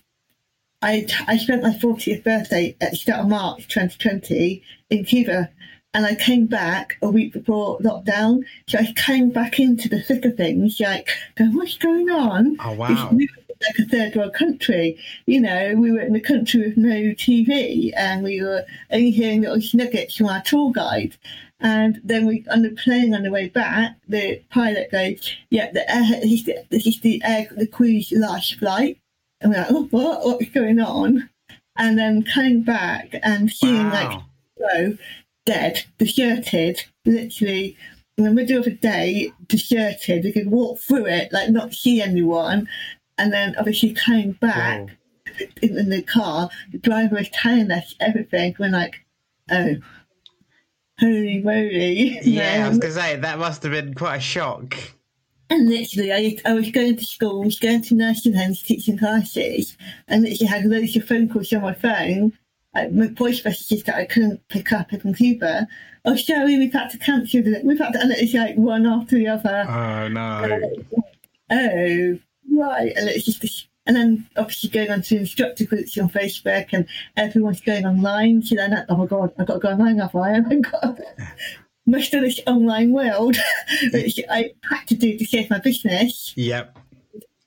I 0.83 1.07
I 1.27 1.39
spent 1.39 1.63
my 1.63 1.71
40th 1.71 2.23
birthday 2.23 2.77
at 2.81 2.91
the 2.93 2.97
start 2.97 3.21
of 3.21 3.29
March 3.29 3.69
2020 3.69 4.63
in 4.91 5.05
Cuba, 5.05 5.51
and 5.95 6.05
I 6.05 6.15
came 6.15 6.47
back 6.47 6.99
a 7.01 7.09
week 7.09 7.33
before 7.33 7.79
lockdown. 7.79 8.45
So 8.69 8.79
I 8.79 8.93
came 8.95 9.31
back 9.31 9.59
into 9.59 9.89
the 9.89 10.03
thick 10.03 10.25
of 10.27 10.37
things, 10.37 10.79
like, 10.79 11.09
what's 11.39 11.79
going 11.79 12.11
on? 12.11 12.57
Oh 12.61 12.73
wow! 12.75 13.11
like 13.63 13.79
a 13.79 13.89
third 13.89 14.17
world 14.17 14.35
country. 14.35 14.99
You 15.27 15.41
know, 15.41 15.75
we 15.77 15.93
were 15.93 16.01
in 16.01 16.15
a 16.15 16.21
country 16.21 16.61
with 16.61 16.77
no 16.77 17.15
TV, 17.15 17.93
and 17.97 18.23
we 18.23 18.43
were 18.43 18.65
only 18.91 19.11
hearing 19.11 19.43
little 19.43 19.63
nuggets 19.75 20.17
from 20.17 20.27
our 20.27 20.43
tour 20.43 20.73
guide. 20.73 21.17
And 21.61 22.01
then 22.05 22.27
we 22.27 22.45
on 22.51 22.63
the 22.63 22.71
plane 22.71 23.15
on 23.15 23.23
the 23.23 23.31
way 23.31 23.49
back, 23.49 23.97
the 24.07 24.43
pilot 24.51 24.91
goes, 24.91 25.35
"Yeah, 25.51 25.71
the 25.73 25.91
air, 25.91 26.21
this 26.21 26.33
is 26.33 26.45
the, 26.45 26.65
this 26.71 26.87
is 26.87 27.01
the 27.01 27.23
air, 27.25 27.49
the 27.57 27.67
crew's 27.67 28.13
last 28.13 28.57
flight." 28.57 28.99
And 29.41 29.53
we're 29.53 29.59
like, 29.59 29.71
"Oh, 29.71 29.89
what? 29.91 30.25
What's 30.25 30.51
going 30.51 30.81
on?" 30.81 31.31
And 31.79 31.99
then 31.99 32.23
coming 32.23 32.63
back 32.63 33.15
and 33.23 33.51
seeing 33.51 33.91
Wow. 33.91 33.93
like, 33.93 34.21
so 34.59 34.99
dead, 35.45 35.85
deserted, 35.99 36.83
literally 37.05 37.77
in 38.19 38.25
the 38.25 38.33
middle 38.33 38.59
of 38.59 38.65
the 38.65 38.71
day, 38.73 39.33
deserted. 39.47 40.25
We 40.25 40.33
could 40.33 40.51
walk 40.51 40.79
through 40.79 41.07
it, 41.07 41.33
like 41.33 41.51
not 41.51 41.75
see 41.75 42.01
anyone. 42.01 42.69
And 43.19 43.33
then 43.33 43.55
obviously 43.59 43.93
coming 43.95 44.33
back 44.33 44.89
Whoa. 44.89 45.47
in, 45.63 45.79
in 45.79 45.91
the 45.91 46.03
car, 46.03 46.51
the 46.73 46.79
driver 46.79 47.17
was 47.17 47.29
telling 47.31 47.71
us 47.71 47.95
everything. 48.01 48.57
We're 48.59 48.71
like, 48.71 49.05
oh, 49.51 49.77
holy 50.99 51.41
moly. 51.41 52.21
Yeah, 52.23 52.57
I 52.57 52.63
um, 52.63 52.69
was 52.71 52.79
gonna 52.79 52.95
say 52.95 53.17
that 53.17 53.39
must 53.39 53.63
have 53.63 53.73
been 53.73 53.95
quite 53.95 54.17
a 54.17 54.21
shock. 54.21 54.77
And 55.49 55.69
literally, 55.69 56.13
I, 56.13 56.39
I 56.45 56.55
was 56.55 56.71
going 56.71 56.97
to 56.97 57.05
schools, 57.05 57.59
going 57.61 57.83
to 57.83 57.95
nursing 57.95 58.35
homes, 58.35 58.63
teaching 58.63 58.99
classes, 58.99 59.77
and 60.09 60.23
literally 60.23 60.47
had 60.47 60.65
loads 60.65 60.97
of 60.97 61.05
phone 61.05 61.29
calls 61.29 61.53
on 61.53 61.63
my 61.63 61.73
phone, 61.73 62.33
like 62.75 62.91
my 62.91 63.07
voice 63.07 63.45
messages 63.45 63.85
that 63.85 63.95
I 63.95 64.07
couldn't 64.07 64.47
pick 64.49 64.73
up 64.73 64.91
from 64.91 65.15
Cuba. 65.15 65.69
Oh, 66.05 66.17
sorry, 66.17 66.59
we've 66.59 66.73
had 66.73 66.91
to 66.91 66.99
cancel 66.99 67.47
it. 67.47 67.65
We've 67.65 67.79
had 67.79 67.93
to, 67.93 68.01
and 68.01 68.11
it's 68.13 68.35
like 68.35 68.57
one 68.57 68.87
after 68.87 69.17
the 69.17 69.29
other. 69.29 69.67
Oh 69.69 70.09
no. 70.09 70.59
oh, 71.51 72.19
right. 72.53 72.93
And 72.97 73.09
it's 73.09 73.25
just 73.25 73.41
this, 73.41 73.69
and 73.87 73.97
then 73.97 74.27
obviously 74.37 74.69
going 74.69 74.91
on 74.91 75.03
to 75.03 75.19
instructor 75.19 75.65
groups 75.65 75.97
on 75.99 76.09
Facebook 76.09 76.69
and 76.73 76.87
everyone's 77.17 77.61
going 77.61 77.87
online. 77.87 78.43
So 78.43 78.57
then, 78.57 78.85
oh 78.89 78.97
my 78.97 79.07
God, 79.07 79.33
I've 79.39 79.47
got 79.47 79.55
to 79.55 79.61
go 79.61 79.69
online, 79.69 79.99
have 79.99 80.15
I? 80.15 80.35
I've 80.37 80.63
got 80.63 81.01
most 81.87 82.13
of 82.15 82.23
this 82.23 82.41
online 82.47 82.93
world, 82.93 83.37
which 83.93 84.21
I 84.29 84.53
had 84.69 84.87
to 84.89 84.95
do 84.95 85.17
to 85.17 85.25
save 85.25 85.51
my 85.51 85.59
business. 85.59 86.33
Yep. 86.37 86.79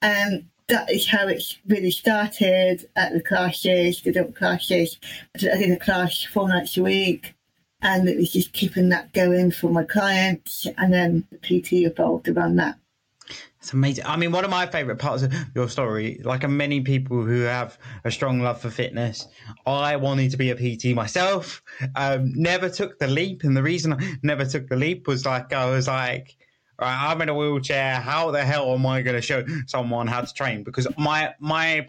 And 0.02 0.46
that 0.70 0.90
is 0.90 1.08
how 1.08 1.28
it 1.28 1.44
really 1.68 1.92
started 1.92 2.88
at 2.96 3.12
the 3.12 3.22
classes, 3.22 4.02
the 4.02 4.12
adult 4.12 4.36
classes. 4.36 4.98
I 5.36 5.58
did 5.58 5.72
a 5.72 5.78
class 5.78 6.24
four 6.24 6.48
nights 6.48 6.78
a 6.78 6.84
week. 6.84 7.36
And 7.82 8.10
it 8.10 8.18
was 8.18 8.34
just 8.34 8.52
keeping 8.52 8.90
that 8.90 9.14
going 9.14 9.52
for 9.52 9.70
my 9.70 9.86
clients. 9.86 10.68
And 10.78 10.94
then 10.94 11.26
the 11.32 11.38
PT 11.38 11.74
evolved 11.74 12.28
around 12.28 12.58
that. 12.58 12.78
It's 13.70 13.74
amazing. 13.76 14.06
I 14.08 14.18
mean, 14.18 14.32
one 14.32 14.44
of 14.44 14.50
my 14.50 14.66
favorite 14.66 14.98
parts 14.98 15.22
of 15.22 15.32
your 15.54 15.70
story, 15.70 16.22
like 16.24 16.42
many 16.50 16.82
people 16.82 17.24
who 17.24 17.42
have 17.42 17.78
a 18.04 18.10
strong 18.10 18.40
love 18.40 18.60
for 18.60 18.72
fitness, 18.72 19.28
I 19.64 19.96
wanted 19.96 20.32
to 20.32 20.38
be 20.38 20.50
a 20.50 20.56
PT 20.56 20.96
myself. 20.96 21.62
Um, 21.96 22.34
never 22.34 22.68
took 22.68 22.98
the 22.98 23.06
leap, 23.06 23.44
and 23.44 23.56
the 23.56 23.62
reason 23.62 23.94
I 23.94 24.16
never 24.24 24.44
took 24.44 24.70
the 24.70 24.76
leap 24.76 25.08
was 25.08 25.24
like 25.24 25.54
I 25.54 25.70
was 25.70 25.88
like, 25.88 26.36
right, 26.82 27.12
I'm 27.12 27.22
in 27.22 27.30
a 27.30 27.36
wheelchair. 27.36 27.98
How 27.98 28.32
the 28.32 28.44
hell 28.44 28.74
am 28.74 28.88
I 28.88 29.04
going 29.04 29.16
to 29.16 29.22
show 29.22 29.46
someone 29.68 30.08
how 30.08 30.22
to 30.22 30.34
train? 30.34 30.64
Because 30.64 30.88
my 30.98 31.36
my 31.40 31.88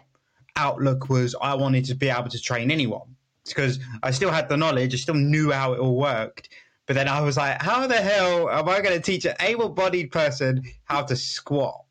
outlook 0.55 1.09
was 1.09 1.35
I 1.41 1.55
wanted 1.55 1.85
to 1.85 1.95
be 1.95 2.09
able 2.09 2.29
to 2.29 2.39
train 2.39 2.69
anyone 2.69 3.15
because 3.47 3.79
I 4.03 4.11
still 4.11 4.29
had 4.29 4.49
the 4.49 4.57
knowledge. 4.57 4.93
I 4.93 4.97
still 4.97 5.15
knew 5.15 5.49
how 5.49 5.73
it 5.73 5.79
all 5.79 5.95
worked. 5.95 6.49
But 6.87 6.95
then 6.95 7.07
I 7.07 7.21
was 7.21 7.37
like, 7.37 7.61
how 7.61 7.87
the 7.87 7.95
hell 7.97 8.49
am 8.49 8.67
I 8.67 8.81
going 8.81 8.95
to 8.95 8.99
teach 9.01 9.25
an 9.25 9.35
able 9.39 9.69
bodied 9.69 10.11
person 10.11 10.63
how 10.85 11.03
to 11.03 11.15
squat? 11.15 11.83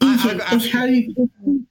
I- 0.00 0.40
I- 0.50 0.56
it's 0.56 0.70
how 0.70 0.84
you 0.86 1.14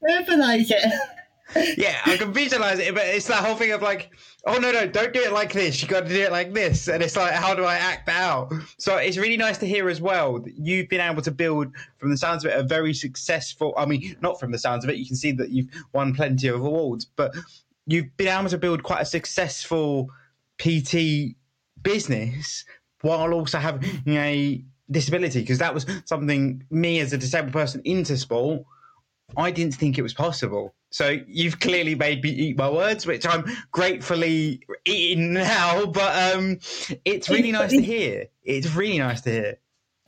verbalize 0.07 0.69
it. 0.69 1.77
yeah, 1.77 2.01
I 2.05 2.17
can 2.17 2.33
visualize 2.33 2.77
it, 2.79 2.93
but 2.93 3.05
it's 3.05 3.27
that 3.27 3.43
whole 3.43 3.55
thing 3.55 3.71
of 3.71 3.81
like, 3.81 4.09
oh 4.45 4.57
no, 4.57 4.69
no, 4.71 4.85
don't 4.85 5.13
do 5.13 5.21
it 5.21 5.31
like 5.31 5.53
this. 5.53 5.81
You 5.81 5.87
got 5.87 6.01
to 6.05 6.09
do 6.09 6.21
it 6.21 6.31
like 6.31 6.53
this, 6.53 6.89
and 6.89 7.01
it's 7.01 7.15
like, 7.15 7.31
how 7.31 7.55
do 7.55 7.63
I 7.63 7.75
act 7.75 8.05
that 8.07 8.21
out? 8.21 8.53
So 8.77 8.97
it's 8.97 9.15
really 9.17 9.37
nice 9.37 9.57
to 9.59 9.65
hear 9.65 9.87
as 9.89 10.01
well 10.01 10.39
that 10.39 10.57
you've 10.57 10.89
been 10.89 10.99
able 10.99 11.21
to 11.21 11.31
build, 11.31 11.71
from 11.99 12.09
the 12.09 12.17
sounds 12.17 12.43
of 12.43 12.51
it, 12.51 12.59
a 12.59 12.63
very 12.63 12.93
successful. 12.93 13.73
I 13.77 13.85
mean, 13.85 14.17
not 14.21 14.39
from 14.41 14.51
the 14.51 14.59
sounds 14.59 14.83
of 14.83 14.89
it, 14.89 14.97
you 14.97 15.05
can 15.05 15.15
see 15.15 15.31
that 15.33 15.49
you've 15.49 15.69
won 15.93 16.13
plenty 16.13 16.49
of 16.49 16.59
awards, 16.59 17.05
but 17.05 17.33
you've 17.85 18.15
been 18.17 18.27
able 18.27 18.49
to 18.49 18.57
build 18.57 18.83
quite 18.83 19.01
a 19.01 19.05
successful 19.05 20.09
PT 20.57 21.35
business 21.83 22.65
while 23.01 23.33
also 23.33 23.59
having 23.59 24.01
a 24.07 24.63
disability 24.89 25.41
because 25.41 25.59
that 25.59 25.73
was 25.73 25.85
something 26.05 26.63
me 26.71 26.99
as 26.99 27.13
a 27.13 27.17
disabled 27.17 27.53
person 27.53 27.81
into 27.83 28.17
sport 28.17 28.63
I 29.35 29.51
didn't 29.51 29.75
think 29.75 29.97
it 29.97 30.03
was 30.03 30.13
possible. 30.13 30.73
So 30.89 31.17
you've 31.27 31.59
clearly 31.59 31.95
made 31.95 32.23
me 32.23 32.29
eat 32.29 32.57
my 32.57 32.69
words, 32.69 33.05
which 33.05 33.27
I'm 33.27 33.45
gratefully 33.71 34.61
eating 34.85 35.33
now. 35.33 35.85
But 35.85 36.35
um, 36.35 36.59
it's 37.03 37.29
really 37.29 37.51
nice 37.51 37.71
to 37.71 37.81
hear. 37.81 38.27
It's 38.43 38.73
really 38.73 38.99
nice 38.99 39.21
to 39.21 39.31
hear. 39.31 39.57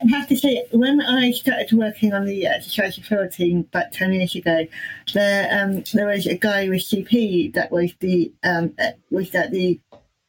I 0.02 0.08
have 0.16 0.28
to 0.28 0.36
say, 0.36 0.64
when 0.72 1.02
I 1.02 1.30
started 1.32 1.72
working 1.72 2.14
on 2.14 2.24
the 2.24 2.46
exercise 2.46 2.98
referral 2.98 3.30
team 3.30 3.66
about 3.68 3.92
10 3.92 4.14
years 4.14 4.34
ago, 4.34 4.66
there, 5.12 5.48
um, 5.52 5.84
there 5.92 6.06
was 6.06 6.26
a 6.26 6.36
guy 6.36 6.70
with 6.70 6.80
CP 6.80 7.52
that 7.52 7.70
was 7.70 7.92
the 8.00 8.32
um, 8.42 8.72
uh, 8.78 8.92
was 9.10 9.30
that 9.32 9.50
the 9.50 9.78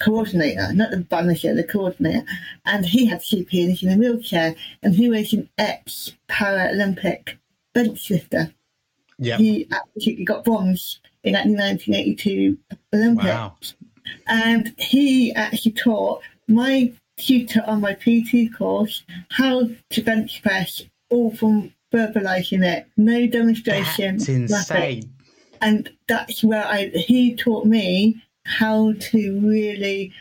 coordinator, 0.04 0.74
not 0.74 0.92
the 0.92 1.06
manager, 1.10 1.54
the 1.54 1.64
coordinator, 1.64 2.26
and 2.66 2.86
he 2.86 3.06
had 3.06 3.22
CP 3.22 3.62
and 3.62 3.72
he's 3.72 3.84
in 3.84 3.92
a 3.94 3.98
wheelchair, 3.98 4.56
and 4.84 4.96
he 4.96 5.10
was 5.10 5.34
an 5.34 5.50
ex 5.58 6.14
Paralympic 6.30 7.38
bench 7.74 8.10
lifter. 8.10 8.54
Yeah. 9.18 9.38
He 9.38 9.68
absolutely 9.72 10.26
got 10.26 10.44
bronze 10.44 11.00
in 11.24 11.34
the 11.34 11.40
1982 11.40 12.58
Olympics. 12.94 13.26
Wow. 13.26 13.56
and 14.28 14.74
he 14.78 15.34
actually 15.34 15.74
taught 15.74 16.22
my 16.48 16.92
tutor 17.18 17.64
on 17.68 17.82
my 17.82 17.94
PT 17.94 18.54
course 18.58 19.04
how 19.30 19.70
to 19.92 20.02
bench 20.02 20.42
press, 20.42 20.82
all 21.10 21.36
from 21.36 21.74
verbalizing 21.94 22.66
it, 22.66 22.88
no 22.98 23.28
demonstration. 23.28 24.18
That's 24.18 24.30
nothing. 24.30 24.98
insane. 24.98 25.14
And 25.62 25.92
that's 26.08 26.44
where 26.44 26.66
I 26.66 26.88
he 26.88 27.36
taught 27.36 27.66
me 27.66 28.24
how 28.46 28.94
to 29.00 29.40
really 29.40 30.14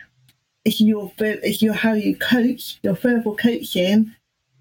it's 0.63 0.79
your 0.79 1.11
your 1.19 1.73
how 1.73 1.93
you 1.93 2.15
coach 2.15 2.79
your 2.83 2.93
verbal 2.93 3.35
coaching 3.35 4.13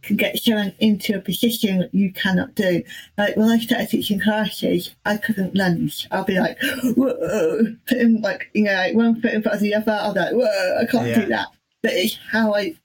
can 0.03 0.17
get 0.17 0.39
someone 0.39 0.73
into 0.79 1.15
a 1.15 1.21
position 1.21 1.89
you 1.93 2.13
cannot 2.13 2.55
do. 2.55 2.83
Like 3.19 3.37
when 3.37 3.51
I 3.51 3.59
started 3.59 3.91
teaching 3.91 4.21
classes, 4.21 4.95
I 5.05 5.19
couldn't 5.19 5.55
lunge. 5.55 6.09
I'll 6.11 6.25
be 6.25 6.41
like, 6.41 6.59
whoa, 6.97 7.77
putting 7.87 8.23
like 8.23 8.51
you 8.55 8.65
know, 8.65 8.73
like 8.73 8.95
one 8.95 9.21
foot 9.21 9.35
in 9.35 9.43
front 9.43 9.57
of 9.57 9.61
the 9.61 9.75
other. 9.75 9.93
I'll 9.93 10.15
be 10.15 10.21
like, 10.21 10.33
whoa, 10.33 10.79
I 10.81 10.87
can't 10.87 11.09
Yeah. 11.09 11.21
do 11.21 11.27
that. 11.27 11.49
But 11.83 11.93
it's 11.93 12.19
how 12.31 12.55
I 12.55 12.77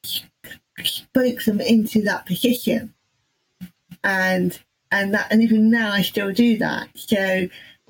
spoke 0.83 1.43
them 1.43 1.61
into 1.61 2.01
that 2.03 2.25
position, 2.25 2.93
and 4.03 4.59
and 4.91 5.13
that 5.13 5.27
and 5.31 5.41
even 5.41 5.69
now 5.69 5.91
I 5.91 6.01
still 6.01 6.31
do 6.31 6.57
that. 6.57 6.89
So, 6.95 7.47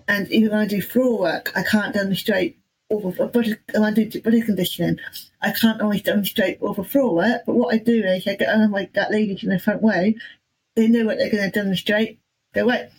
and 0.08 0.32
even 0.32 0.52
when 0.52 0.60
I 0.60 0.68
do 0.68 0.82
floor 0.82 1.20
work, 1.20 1.52
I 1.56 1.64
can't 1.64 1.94
demonstrate 1.94 2.58
body. 2.90 3.56
When 3.74 3.84
I 3.84 3.92
do 3.92 4.22
body 4.22 4.42
conditioning, 4.42 4.98
I 5.42 5.52
can't 5.52 5.82
always 5.82 6.02
demonstrate 6.02 6.60
floor 6.60 7.16
work. 7.16 7.42
But 7.46 7.56
what 7.56 7.74
I 7.74 7.78
do 7.78 8.04
is 8.04 8.28
I 8.28 8.36
get 8.36 8.50
on 8.50 8.72
like 8.72 8.94
that 8.94 9.12
ladies 9.12 9.44
in 9.44 9.50
the 9.50 9.60
front 9.60 9.82
way. 9.82 10.16
They 10.76 10.88
know 10.88 11.06
what 11.06 11.18
they're 11.18 11.30
going 11.32 11.50
to 11.50 11.60
demonstrate. 11.60 12.20
They 12.54 12.64
wait, 12.64 12.90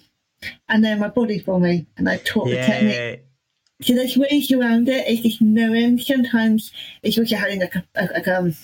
and 0.68 0.84
then 0.84 0.98
my 0.98 1.08
body 1.08 1.38
for 1.38 1.60
me, 1.60 1.86
and 1.96 2.08
I 2.08 2.18
taught 2.18 2.48
the 2.48 2.56
technique. 2.56 3.22
So 3.82 3.94
there's 3.94 4.16
ways 4.16 4.50
around 4.52 4.88
it. 4.88 5.06
It's 5.06 5.22
just 5.22 5.42
knowing. 5.42 5.98
Sometimes 5.98 6.72
it's 7.02 7.18
also 7.18 7.36
having 7.36 7.60
like 7.60 7.74
a, 7.74 7.84
a 7.94 8.04
like 8.14 8.28
um 8.28 8.54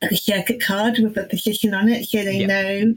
like 0.00 0.12
a 0.12 0.16
circuit 0.16 0.62
card 0.62 0.98
with 0.98 1.16
a 1.16 1.24
position 1.24 1.74
on 1.74 1.88
it, 1.88 2.04
so 2.08 2.22
they 2.24 2.38
Yeah. 2.40 2.46
know. 2.46 2.96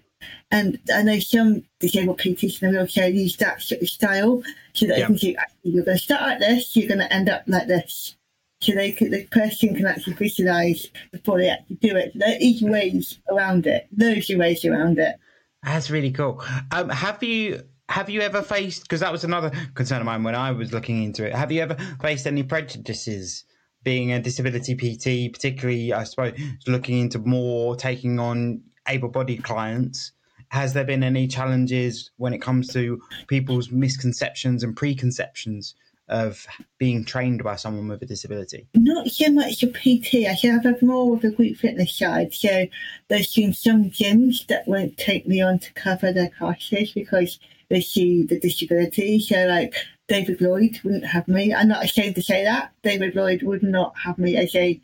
And 0.51 0.79
I 0.93 1.03
know 1.03 1.19
some 1.19 1.63
disabled 1.79 2.19
PTs 2.19 2.61
in 2.61 2.71
the 2.71 2.77
wheelchair 2.79 3.09
use 3.09 3.37
that 3.37 3.61
sort 3.61 3.81
of 3.81 3.89
style, 3.89 4.43
so 4.73 4.87
that 4.87 4.97
Yeah. 4.97 5.01
they 5.01 5.05
can 5.07 5.17
see 5.17 5.35
actually 5.35 5.71
you're 5.71 5.85
going 5.85 5.97
to 5.97 6.03
start 6.03 6.21
like 6.21 6.39
this, 6.39 6.75
you're 6.75 6.87
going 6.87 6.99
to 6.99 7.13
end 7.13 7.29
up 7.29 7.43
like 7.47 7.67
this. 7.67 8.15
So 8.61 8.73
they 8.73 8.91
can, 8.91 9.11
the 9.11 9.25
person 9.27 9.73
can 9.75 9.85
actually 9.85 10.13
visualize 10.13 10.87
before 11.11 11.37
they 11.37 11.49
actually 11.49 11.77
do 11.77 11.95
it. 11.95 12.11
So 12.13 12.19
there 12.19 12.37
is 12.41 12.61
ways 12.61 13.19
around 13.31 13.65
it. 13.67 13.87
Those 13.91 14.29
are 14.29 14.37
ways 14.37 14.65
around 14.65 14.99
it. 14.99 15.15
That's 15.63 15.89
really 15.89 16.11
cool. 16.11 16.43
Um, 16.71 16.89
have 16.89 17.23
you 17.23 17.61
have 17.87 18.09
you 18.09 18.21
ever 18.21 18.41
faced? 18.41 18.83
Because 18.83 18.99
that 18.99 19.11
was 19.11 19.23
another 19.23 19.51
concern 19.75 19.99
of 19.99 20.05
mine 20.05 20.23
when 20.23 20.35
I 20.35 20.51
was 20.51 20.73
looking 20.73 21.03
into 21.03 21.25
it. 21.25 21.33
Have 21.33 21.51
you 21.51 21.61
ever 21.61 21.75
faced 22.01 22.27
any 22.27 22.43
prejudices 22.43 23.45
being 23.83 24.11
a 24.11 24.21
disability 24.21 24.75
PT, 24.75 25.33
particularly 25.33 25.93
I 25.93 26.03
suppose 26.03 26.37
looking 26.67 26.99
into 26.99 27.19
more 27.19 27.75
taking 27.77 28.19
on 28.19 28.61
able-bodied 28.89 29.43
clients? 29.43 30.11
Has 30.49 30.73
there 30.73 30.83
been 30.83 31.03
any 31.03 31.27
challenges 31.27 32.11
when 32.17 32.33
it 32.33 32.41
comes 32.41 32.73
to 32.73 33.01
people's 33.27 33.71
misconceptions 33.71 34.63
and 34.63 34.75
preconceptions 34.75 35.75
of 36.07 36.47
being 36.79 37.05
trained 37.05 37.43
by 37.43 37.55
someone 37.55 37.87
with 37.87 38.01
a 38.01 38.05
disability? 38.05 38.67
not 38.99 39.11
so 39.11 39.31
much 39.31 39.63
a 39.63 39.67
PT. 39.67 40.25
I 40.27 40.35
have 40.43 40.81
more 40.81 41.15
of 41.15 41.23
a 41.23 41.29
group 41.29 41.57
fitness 41.57 41.95
side. 41.95 42.33
So 42.33 42.67
there's 43.07 43.33
been 43.33 43.53
some 43.53 43.85
gyms 43.91 44.45
that 44.47 44.67
won't 44.67 44.97
take 44.97 45.27
me 45.27 45.41
on 45.41 45.59
to 45.59 45.73
cover 45.73 46.11
their 46.11 46.29
classes 46.29 46.91
because 46.91 47.39
they 47.69 47.81
see 47.81 48.23
the 48.23 48.39
disability. 48.39 49.19
So 49.19 49.45
like 49.45 49.75
David 50.07 50.41
Lloyd 50.41 50.79
wouldn't 50.83 51.05
have 51.05 51.27
me. 51.27 51.53
I'm 51.53 51.67
not 51.67 51.83
ashamed 51.83 52.15
to 52.15 52.23
say 52.23 52.43
that. 52.43 52.71
David 52.83 53.15
Lloyd 53.15 53.43
would 53.43 53.63
not 53.63 53.93
have 54.03 54.17
me 54.17 54.35
as 54.35 54.55
a 54.55 54.81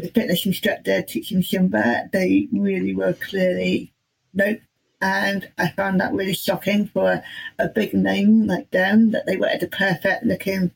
a 0.00 0.08
fitness 0.08 0.46
instructor 0.46 1.02
teaching 1.02 1.42
Zumba, 1.42 2.10
they 2.12 2.48
really 2.52 2.94
were 2.94 3.14
clearly 3.14 3.92
nope. 4.34 4.60
And 5.00 5.48
I 5.58 5.68
found 5.70 6.00
that 6.00 6.12
really 6.12 6.32
shocking 6.32 6.86
for 6.86 7.24
a, 7.58 7.68
big 7.68 7.92
name 7.92 8.46
like 8.46 8.70
them 8.70 9.10
that 9.10 9.26
they 9.26 9.36
were 9.36 9.48
a 9.48 9.66
perfect 9.66 10.24
looking 10.24 10.70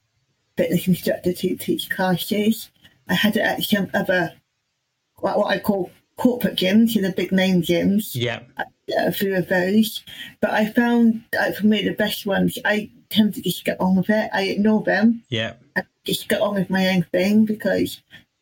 fitness 0.56 0.88
instructor 0.88 1.32
to 1.32 1.56
teach 1.56 1.88
classes. 1.90 2.70
I 3.08 3.14
had 3.14 3.36
it 3.36 3.42
at 3.42 3.62
some 3.62 3.88
other, 3.94 4.34
what, 5.18 5.38
what 5.38 5.46
I 5.46 5.60
call 5.60 5.92
corporate 6.16 6.56
gyms, 6.56 6.94
you 6.94 7.02
know, 7.02 7.08
the 7.08 7.14
big 7.14 7.30
name 7.30 7.62
gyms. 7.62 8.16
Yeah. 8.16 8.40
A 8.98 9.12
few 9.12 9.36
of 9.36 9.48
those. 9.48 10.02
But 10.40 10.50
I 10.50 10.66
found, 10.66 11.22
like, 11.32 11.54
for 11.54 11.66
me, 11.66 11.84
the 11.84 11.92
best 11.92 12.26
ones, 12.26 12.58
I 12.64 12.90
tend 13.10 13.34
to 13.34 13.42
just 13.42 13.64
get 13.64 13.80
on 13.80 13.96
with 13.96 14.10
it. 14.10 14.30
I 14.32 14.42
ignore 14.42 14.82
them. 14.82 15.22
Yeah. 15.28 15.54
I 15.76 15.82
just 16.04 16.28
get 16.28 16.40
on 16.40 16.54
with 16.54 16.70
my 16.70 16.88
own 16.88 17.02
thing 17.12 17.44
because, 17.44 18.00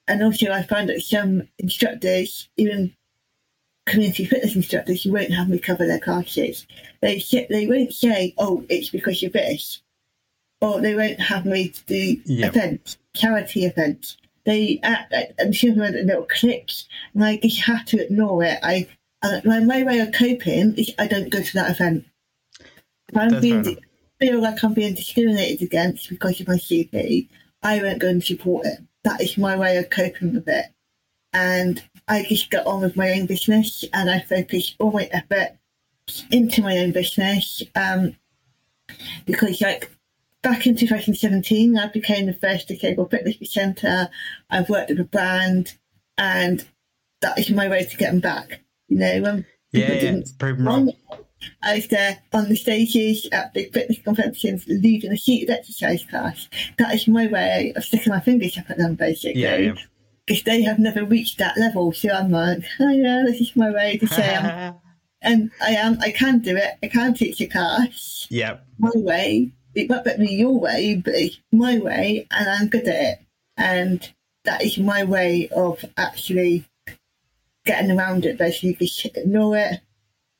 and 0.08 0.22
also 0.22 0.50
I 0.50 0.62
find 0.62 0.88
that 0.88 1.02
some 1.02 1.48
instructors, 1.58 2.48
even 2.56 2.94
community 3.86 4.24
fitness 4.24 4.56
instructors, 4.56 5.04
you 5.04 5.12
won't 5.12 5.32
have 5.32 5.48
me 5.48 5.58
cover 5.58 5.86
their 5.86 6.00
classes. 6.00 6.66
They 7.00 7.22
they 7.50 7.66
won't 7.66 7.92
say, 7.92 8.34
"Oh, 8.38 8.64
it's 8.68 8.90
because 8.90 9.22
you're 9.22 9.30
this," 9.30 9.82
or 10.60 10.80
they 10.80 10.94
won't 10.94 11.20
have 11.20 11.46
me 11.46 11.68
to 11.68 11.84
do 11.84 12.20
Yep. 12.24 12.56
events, 12.56 12.98
charity 13.14 13.64
events. 13.64 14.16
They 14.44 14.78
act, 14.82 15.14
I'm 15.40 15.52
sure 15.52 15.72
a 15.72 15.90
little 15.90 16.26
clicks, 16.26 16.86
and 17.14 17.24
I 17.24 17.38
just 17.38 17.62
have 17.62 17.86
to 17.86 18.04
ignore 18.04 18.44
it. 18.44 18.58
I 18.62 18.88
uh, 19.22 19.40
my, 19.44 19.60
my 19.60 19.82
way 19.84 20.00
of 20.00 20.12
coping 20.12 20.74
is 20.76 20.92
I 20.98 21.06
don't 21.06 21.30
go 21.30 21.42
to 21.42 21.54
that 21.54 21.70
event. 21.70 22.04
If 23.08 23.16
I'm 23.16 23.30
That's 23.30 23.40
being 23.42 23.78
feel 24.20 24.40
like 24.40 24.62
I'm 24.62 24.74
being 24.74 24.94
discriminated 24.94 25.62
against 25.62 26.08
because 26.08 26.40
of 26.40 26.48
my 26.48 26.56
CP, 26.56 27.28
I 27.62 27.82
won't 27.82 28.00
go 28.00 28.08
and 28.08 28.22
support 28.22 28.66
it. 28.66 28.80
That 29.04 29.20
is 29.20 29.38
my 29.38 29.56
way 29.56 29.76
of 29.76 29.90
coping 29.90 30.34
with 30.34 30.48
it. 30.48 30.66
And 31.32 31.82
I 32.08 32.24
just 32.24 32.50
get 32.50 32.66
on 32.66 32.82
with 32.82 32.96
my 32.96 33.12
own 33.12 33.26
business 33.26 33.84
and 33.92 34.10
I 34.10 34.20
focus 34.20 34.74
all 34.78 34.92
my 34.92 35.08
effort 35.12 35.56
into 36.30 36.62
my 36.62 36.78
own 36.78 36.92
business. 36.92 37.62
Um, 37.74 38.16
because 39.26 39.60
like 39.60 39.90
back 40.42 40.66
in 40.66 40.76
2017, 40.76 41.76
I 41.78 41.88
became 41.88 42.26
the 42.26 42.34
first 42.34 42.68
disabled 42.68 43.10
fitness 43.10 43.36
presenter. 43.36 44.08
I've 44.50 44.68
worked 44.68 44.90
with 44.90 45.00
a 45.00 45.04
brand 45.04 45.76
and 46.18 46.64
that 47.20 47.38
is 47.38 47.50
my 47.50 47.68
way 47.68 47.84
to 47.84 47.96
get 47.96 48.10
them 48.10 48.20
back. 48.20 48.60
You 48.88 48.98
know, 48.98 49.20
when 49.22 49.46
Yeah, 49.72 49.86
people 49.86 49.94
yeah. 49.94 50.00
didn't 50.00 50.38
Prove 51.44 51.52
'em 51.52 51.60
wrong. 51.60 51.72
I 51.72 51.74
was 51.76 51.88
there 51.88 52.18
on 52.32 52.48
the 52.48 52.56
stages 52.56 53.28
at 53.32 53.54
big 53.54 53.72
fitness 53.72 53.98
conventions, 53.98 54.64
leading 54.68 55.12
a 55.12 55.16
seated 55.16 55.50
exercise 55.50 56.04
class. 56.04 56.48
That 56.78 56.94
is 56.94 57.08
my 57.08 57.26
way 57.26 57.72
of 57.76 57.84
sticking 57.84 58.12
my 58.12 58.20
fingers 58.20 58.58
up 58.58 58.70
at 58.70 58.78
them, 58.78 58.94
basically. 58.94 59.42
Yeah, 59.42 59.56
yeah. 59.56 59.74
Because 60.26 60.42
they 60.44 60.62
have 60.62 60.78
never 60.78 61.04
reached 61.04 61.38
that 61.38 61.58
level. 61.58 61.92
So 61.92 62.10
I'm 62.10 62.30
like, 62.30 62.64
oh 62.80 62.90
yeah, 62.90 63.22
this 63.26 63.40
is 63.40 63.56
my 63.56 63.70
way 63.70 63.98
to 63.98 64.06
say 64.06 64.34
I'm, 64.34 64.74
and 65.22 65.50
I 65.62 65.70
am, 65.70 65.98
I 66.00 66.10
can 66.10 66.38
do 66.38 66.56
it. 66.56 66.74
I 66.82 66.88
can 66.88 67.14
teach 67.14 67.40
a 67.40 67.46
class 67.46 68.26
yeah. 68.30 68.58
my 68.78 68.90
way. 68.94 69.52
It 69.74 69.90
might 69.90 70.06
not 70.06 70.18
be 70.18 70.32
your 70.32 70.58
way, 70.58 71.02
but 71.04 71.14
it's 71.14 71.40
my 71.52 71.78
way, 71.78 72.26
and 72.30 72.48
I'm 72.48 72.68
good 72.68 72.86
at 72.86 72.94
it. 72.94 73.18
And 73.56 74.12
that 74.44 74.62
is 74.62 74.78
my 74.78 75.04
way 75.04 75.48
of 75.48 75.84
actually 75.96 76.64
getting 77.64 77.90
around 77.90 78.24
it, 78.24 78.38
basically. 78.38 78.86
Just 78.86 79.16
ignore 79.16 79.56
it. 79.56 79.80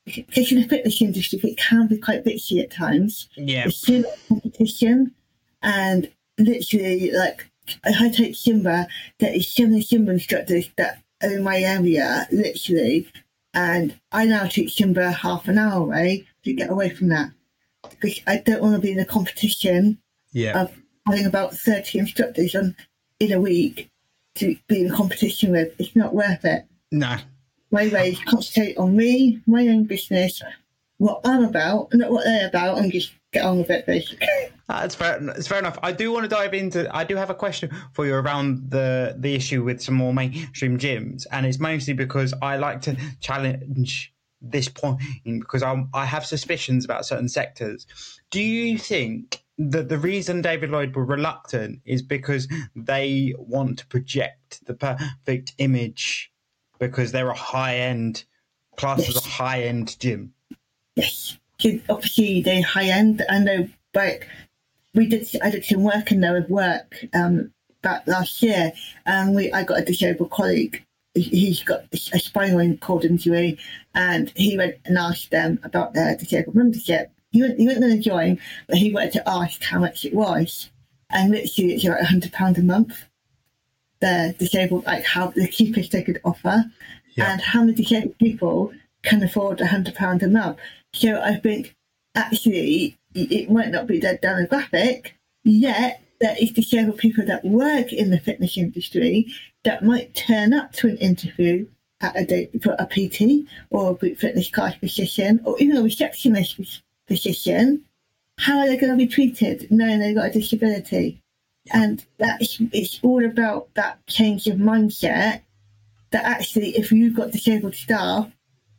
Because 0.05 0.53
in 0.53 0.61
the 0.61 0.69
fitness 0.69 1.01
industry, 1.01 1.40
it 1.43 1.57
can 1.57 1.87
be 1.87 1.97
quite 1.97 2.25
bitchy 2.25 2.62
at 2.62 2.71
times. 2.71 3.29
Yeah. 3.37 3.62
There's 3.62 3.79
so 3.79 4.01
much 4.01 4.29
competition, 4.29 5.14
and 5.62 6.11
literally, 6.38 7.11
like, 7.12 7.51
I 7.85 8.11
take 8.11 8.35
Zumba, 8.35 8.87
there 9.19 9.35
is 9.35 9.51
so 9.51 9.62
many 9.67 9.83
Zumba 9.83 10.11
instructors 10.11 10.69
that 10.77 11.03
are 11.23 11.33
in 11.33 11.43
my 11.43 11.59
area, 11.61 12.29
literally, 12.31 13.09
and 13.55 13.99
I 14.12 14.27
now 14.27 14.47
teach 14.47 14.77
Zumba 14.77 15.14
half 15.14 15.49
an 15.49 15.57
hour 15.59 15.83
away 15.83 16.27
to 16.45 16.53
get 16.53 16.71
away 16.71 16.90
from 16.90 17.09
that. 17.09 17.31
Because 17.88 18.21
I 18.27 18.38
don't 18.38 18.61
want 18.61 18.75
to 18.75 18.81
be 18.81 18.93
in 18.93 18.99
a 18.99 19.05
competition 19.07 19.99
Yeah. 20.33 20.62
of 20.62 20.73
having 21.07 21.25
about 21.27 21.55
30 21.55 21.99
instructors 21.99 22.55
on 22.55 22.77
in 23.21 23.33
a 23.33 23.40
week 23.40 23.90
to 24.37 24.57
be 24.69 24.83
in 24.83 24.90
competition 24.90 25.53
with. 25.53 25.75
It's 25.79 25.95
not 25.95 26.14
worth 26.14 26.45
it. 26.45 26.67
No. 26.90 27.17
My 27.74 27.88
way 27.88 28.10
is 28.10 28.20
concentrate 28.20 28.78
on 28.78 28.94
me, 28.94 29.40
my 29.48 29.66
own 29.66 29.82
business, 29.82 30.40
what 30.98 31.22
I'm 31.24 31.42
about, 31.42 31.88
not 31.92 32.08
what 32.08 32.22
they're 32.22 32.46
about, 32.46 32.78
and 32.78 32.92
just 32.92 33.12
get 33.32 33.44
on 33.44 33.58
with 33.58 33.68
it, 33.68 33.84
basically. 33.84 34.28
Ah, 34.68 34.82
That's 34.82 34.94
fair. 34.94 35.18
It's 35.30 35.48
fair 35.48 35.58
enough. 35.58 35.76
I 35.82 35.90
do 35.90 36.12
want 36.12 36.22
to 36.22 36.28
dive 36.28 36.54
into. 36.54 36.88
I 36.94 37.02
do 37.02 37.16
have 37.16 37.30
a 37.30 37.34
question 37.34 37.72
for 37.92 38.06
you 38.06 38.14
around 38.14 38.70
the 38.70 39.16
the 39.18 39.34
issue 39.34 39.64
with 39.64 39.82
some 39.82 39.96
more 39.96 40.14
mainstream 40.14 40.78
gyms, 40.78 41.26
and 41.32 41.44
it's 41.44 41.58
mostly 41.58 41.94
because 41.94 42.32
I 42.40 42.58
like 42.58 42.80
to 42.82 42.96
challenge 43.18 44.14
this 44.40 44.68
point 44.68 45.00
because 45.24 45.64
I'm, 45.64 45.88
I 45.92 46.06
have 46.06 46.24
suspicions 46.24 46.84
about 46.84 47.04
certain 47.06 47.28
sectors. 47.28 47.88
Do 48.30 48.40
you 48.40 48.78
think 48.78 49.42
that 49.58 49.88
the 49.88 49.98
reason 49.98 50.42
David 50.42 50.70
Lloyd 50.70 50.94
were 50.94 51.04
reluctant 51.04 51.80
is 51.84 52.02
because 52.02 52.46
they 52.76 53.34
want 53.37 53.80
to 53.80 53.87
project 53.88 54.64
the 54.64 54.74
perfect 54.74 55.54
image 55.58 56.30
because 56.88 57.12
they're 57.12 57.31
a 57.31 57.35
high 57.37 57.77
end 57.77 58.25
class 58.77 59.09
as 59.09 59.16
a 59.16 59.29
high 59.29 59.62
end 59.62 59.99
gym? 60.01 60.33
Yes. 60.97 61.38
Obviously, 61.88 62.42
they're 62.42 62.62
high 62.62 62.88
end. 62.88 63.25
I 63.29 63.38
know, 63.38 63.68
like, 63.94 64.29
we 64.94 65.07
did, 65.07 65.27
I 65.42 65.51
did 65.51 65.64
some 65.64 65.83
work 65.83 66.11
in 66.12 66.20
there 66.20 66.35
with 66.35 66.49
work 66.51 67.05
um, 67.14 67.53
back 67.83 68.07
last 68.07 68.42
year, 68.42 68.73
and 69.07 69.35
we 69.35 69.53
I 69.53 69.64
got 69.64 69.81
a 69.81 69.85
disabled 69.85 70.31
colleague. 70.31 70.85
He- 71.14 71.23
He's 71.23 71.62
got 71.62 71.85
a 71.92 72.18
spinal 72.18 72.77
cord 72.79 73.05
injury, 73.05 73.59
and 73.94 74.31
he 74.37 74.57
went 74.59 74.77
and 74.85 74.99
asked 74.99 75.31
them 75.31 75.59
about 75.62 75.94
their 75.94 76.16
disabled 76.16 76.55
membership. 76.57 77.11
He 77.31 77.40
went, 77.42 77.59
he 77.59 77.66
went 77.66 77.81
there 77.81 77.90
to 77.90 77.99
join, 77.99 78.38
but 78.68 78.77
he 78.79 78.92
wanted 78.92 79.12
to 79.14 79.29
ask 79.29 79.62
how 79.62 79.79
much 79.79 80.05
it 80.05 80.14
was, 80.14 80.70
and 81.11 81.31
literally 81.33 81.75
it's 81.75 81.85
like 81.85 82.01
a 82.01 82.05
hundred 82.05 82.33
pound 82.33 82.59
a 82.59 82.62
month. 82.62 83.05
The 84.05 84.35
disabled, 84.38 84.85
like 84.85 85.05
how 85.05 85.29
the 85.29 85.49
cheapest 85.49 85.93
they 85.93 86.03
could 86.03 86.21
offer, 86.25 86.57
Yeah. 87.17 87.33
and 87.33 87.40
how 87.40 87.61
many 87.61 87.73
disabled 87.75 88.19
people 88.19 88.73
can 89.03 89.23
afford 89.23 89.62
a 89.62 89.67
hundred 89.67 89.95
pound 89.95 90.23
a 90.23 90.29
month. 90.29 90.59
So 90.93 91.21
I 91.23 91.37
think 91.37 91.75
actually 92.14 92.97
it 93.14 93.51
might 93.51 93.71
not 93.71 93.87
be 93.87 93.99
that 94.01 94.21
demographic, 94.21 95.12
yet 95.45 96.03
there 96.21 96.37
is 96.38 96.51
disabled 96.53 96.99
people 96.99 97.25
that 97.27 97.45
work 97.47 97.93
in 97.95 98.11
the 98.11 98.21
fitness 98.21 98.59
industry 98.59 99.27
that 99.62 99.83
might 99.83 100.14
turn 100.14 100.53
up 100.53 100.73
to 100.75 100.88
an 100.88 100.99
interview 100.99 101.67
at 102.03 102.14
a 102.14 102.27
day 102.27 102.51
for 102.62 102.77
a 102.79 102.87
PT 102.87 103.49
or 103.71 103.93
a 103.93 103.95
group 103.95 104.19
fitness 104.19 104.51
class 104.51 104.77
position 104.77 105.40
or 105.45 105.59
even 105.59 105.79
a 105.79 105.83
receptionist 105.83 106.61
position. 107.09 107.83
How 108.38 108.59
are 108.59 108.67
they 108.67 108.77
going 108.77 108.93
to 108.93 108.99
be 108.99 109.07
treated 109.07 109.71
knowing 109.71 110.01
they've 110.01 110.14
got 110.14 110.31
a 110.31 110.33
disability? 110.33 111.23
And 111.72 112.05
that's 112.18 112.59
it's 112.72 113.00
all 113.03 113.24
about 113.24 113.68
that 113.74 114.07
change 114.07 114.46
of 114.46 114.59
mindset 114.59 115.42
that 116.11 116.24
actually 116.24 116.77
if 116.77 116.92
you've 116.92 117.16
got 117.16 117.33
disabled 117.33 117.74
staff, 117.74 118.31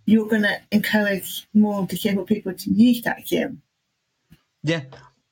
you're 0.06 0.28
going 0.28 0.44
to 0.44 0.60
encourage 0.72 1.48
more 1.54 1.86
disabled 1.86 2.28
people 2.28 2.54
to 2.54 2.72
use 2.72 3.02
that 3.02 3.26
gym. 3.26 3.62
Yeah, 4.64 4.82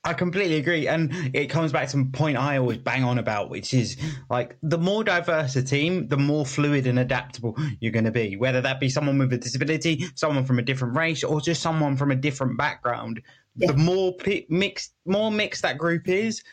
I 0.04 0.14
completely 0.14 0.58
agree. 0.58 0.88
And 0.88 1.12
it 1.34 1.48
comes 1.48 1.72
back 1.72 1.88
to 1.90 2.00
a 2.00 2.06
point 2.06 2.38
I 2.38 2.58
always 2.58 2.80
bang 2.80 3.04
on 3.04 3.20
about, 3.20 3.50
which 3.50 3.74
is 3.74 3.98
like 4.30 4.58
the 4.62 4.78
more 4.78 5.04
diverse 5.04 5.56
a 5.56 5.64
team, 5.64 6.08
the 6.08 6.18
more 6.18 6.46
fluid 6.46 6.88
and 6.88 7.00
adaptable 7.00 7.56
you're 7.80 7.92
going 7.92 8.06
to 8.06 8.12
be. 8.12 8.36
Whether 8.36 8.62
that 8.62 8.80
be 8.80 8.90
someone 8.90 9.18
with 9.18 9.32
a 9.32 9.38
disability, 9.38 10.06
someone 10.16 10.46
from 10.46 10.60
a 10.60 10.64
different 10.64 10.98
race, 10.98 11.24
or 11.24 11.40
just 11.40 11.62
someone 11.62 11.96
from 11.96 12.12
a 12.12 12.16
different 12.16 12.58
background. 12.58 13.22
Yeah. 13.56 13.72
The 13.72 13.78
more 13.78 14.16
mixed, 14.50 14.94
more 15.06 15.32
mixed 15.32 15.62
that 15.62 15.78
group 15.78 16.10
is, 16.10 16.44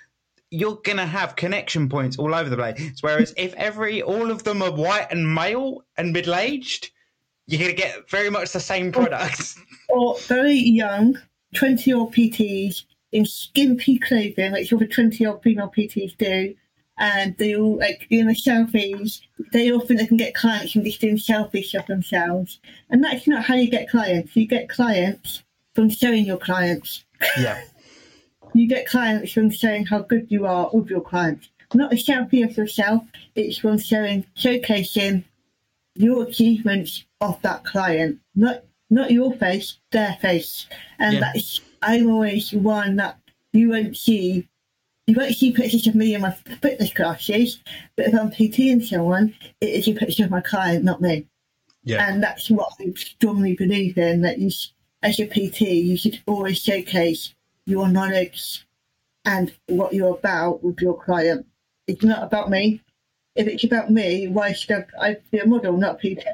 you're 0.50 0.80
gonna 0.82 1.06
have 1.06 1.36
connection 1.36 1.88
points 1.88 2.18
all 2.18 2.34
over 2.34 2.50
the 2.50 2.56
place. 2.56 2.98
Whereas 3.00 3.32
if 3.36 3.54
every 3.54 4.02
all 4.02 4.30
of 4.30 4.42
them 4.44 4.62
are 4.62 4.72
white 4.72 5.06
and 5.10 5.32
male 5.32 5.84
and 5.96 6.12
middle 6.12 6.34
aged, 6.34 6.90
you're 7.46 7.61
gonna 7.61 7.72
get 7.72 8.11
very 8.11 8.30
much 8.30 8.53
the 8.53 8.61
same 8.61 8.92
products. 8.92 9.59
Or 9.92 10.16
very 10.20 10.55
young, 10.55 11.18
20 11.57 11.90
year 11.90 11.98
old 11.98 12.14
PTs 12.14 12.84
in 13.11 13.26
skimpy 13.26 13.98
clothing, 13.98 14.53
like 14.53 14.72
all 14.72 14.78
the 14.78 14.86
20 14.86 15.16
year 15.16 15.30
old 15.30 15.42
female 15.42 15.72
PTs 15.76 16.16
do. 16.16 16.55
And 16.96 17.36
they 17.38 17.57
all 17.57 17.78
like 17.78 18.07
doing 18.09 18.28
the 18.28 18.34
selfies. 18.34 19.20
They 19.53 19.70
think 19.70 19.98
they 19.98 20.07
can 20.07 20.16
get 20.16 20.34
clients 20.34 20.72
from 20.72 20.84
just 20.84 21.01
doing 21.01 21.16
selfies 21.16 21.74
of 21.74 21.86
themselves. 21.86 22.61
And 22.88 23.03
that's 23.03 23.26
not 23.26 23.42
how 23.42 23.55
you 23.55 23.68
get 23.68 23.90
clients. 23.90 24.36
You 24.36 24.46
get 24.46 24.68
clients 24.68 25.42
from 25.74 25.90
showing 25.90 26.24
your 26.24 26.38
clients. 26.38 27.05
yeah, 27.36 27.61
You 28.55 28.66
get 28.68 28.86
clients 28.86 29.32
from 29.32 29.51
showing 29.51 29.86
how 29.86 30.01
good 30.01 30.26
you 30.30 30.46
are 30.46 30.70
with 30.72 30.88
your 30.90 31.01
clients. 31.01 31.48
Not 31.72 31.92
a 31.92 31.96
selfie 31.96 32.44
of 32.44 32.57
yourself, 32.57 33.05
it's 33.36 33.59
from 33.59 33.78
showing, 33.78 34.24
showcasing 34.36 35.24
your 35.94 36.24
achievements 36.24 37.05
of 37.20 37.40
that 37.42 37.64
client. 37.64 38.18
Not 38.34 38.64
not 38.92 39.12
your 39.12 39.32
face, 39.34 39.78
their 39.92 40.16
face. 40.20 40.66
And 40.98 41.14
Yeah. 41.14 41.20
that's 41.20 41.61
I'm 41.82 42.11
always 42.11 42.53
one 42.53 42.96
that 42.96 43.18
you 43.53 43.70
won't 43.70 43.96
see 43.96 44.48
you 45.07 45.14
won't 45.16 45.34
see 45.34 45.53
pictures 45.53 45.86
of 45.86 45.94
me 45.94 46.14
in 46.14 46.20
my 46.20 46.30
fitness 46.32 46.92
classes, 46.92 47.59
but 47.96 48.07
if 48.07 48.14
I'm 48.14 48.30
PTing 48.30 48.84
someone, 48.84 49.34
it 49.61 49.70
is 49.70 49.88
a 49.88 49.92
picture 49.92 50.24
of 50.24 50.30
my 50.30 50.40
client, 50.40 50.84
not 50.84 51.01
me. 51.01 51.26
Yeah. 51.82 52.07
And 52.07 52.22
that's 52.22 52.48
what 52.51 52.72
I 52.80 52.92
strongly 52.94 53.55
believe 53.57 53.98
in 53.98 54.20
that 54.22 54.38
you, 54.38 54.51
as 55.03 55.18
a 55.18 55.26
PT, 55.26 55.62
you 55.62 55.96
should 55.96 56.20
always 56.26 56.61
showcase 56.61 57.34
your 57.70 57.88
knowledge 57.88 58.66
and 59.24 59.52
what 59.66 59.92
you're 59.92 60.16
about 60.16 60.62
with 60.62 60.80
your 60.80 61.00
client. 61.02 61.46
It's 61.86 62.02
not 62.02 62.22
about 62.22 62.50
me. 62.50 62.82
If 63.36 63.46
it's 63.46 63.64
about 63.64 63.90
me, 63.90 64.28
why 64.28 64.52
should 64.52 64.84
I, 65.00 65.16
be 65.30 65.38
a 65.38 65.46
model, 65.46 65.76
not 65.76 66.00
PT? 66.00 66.24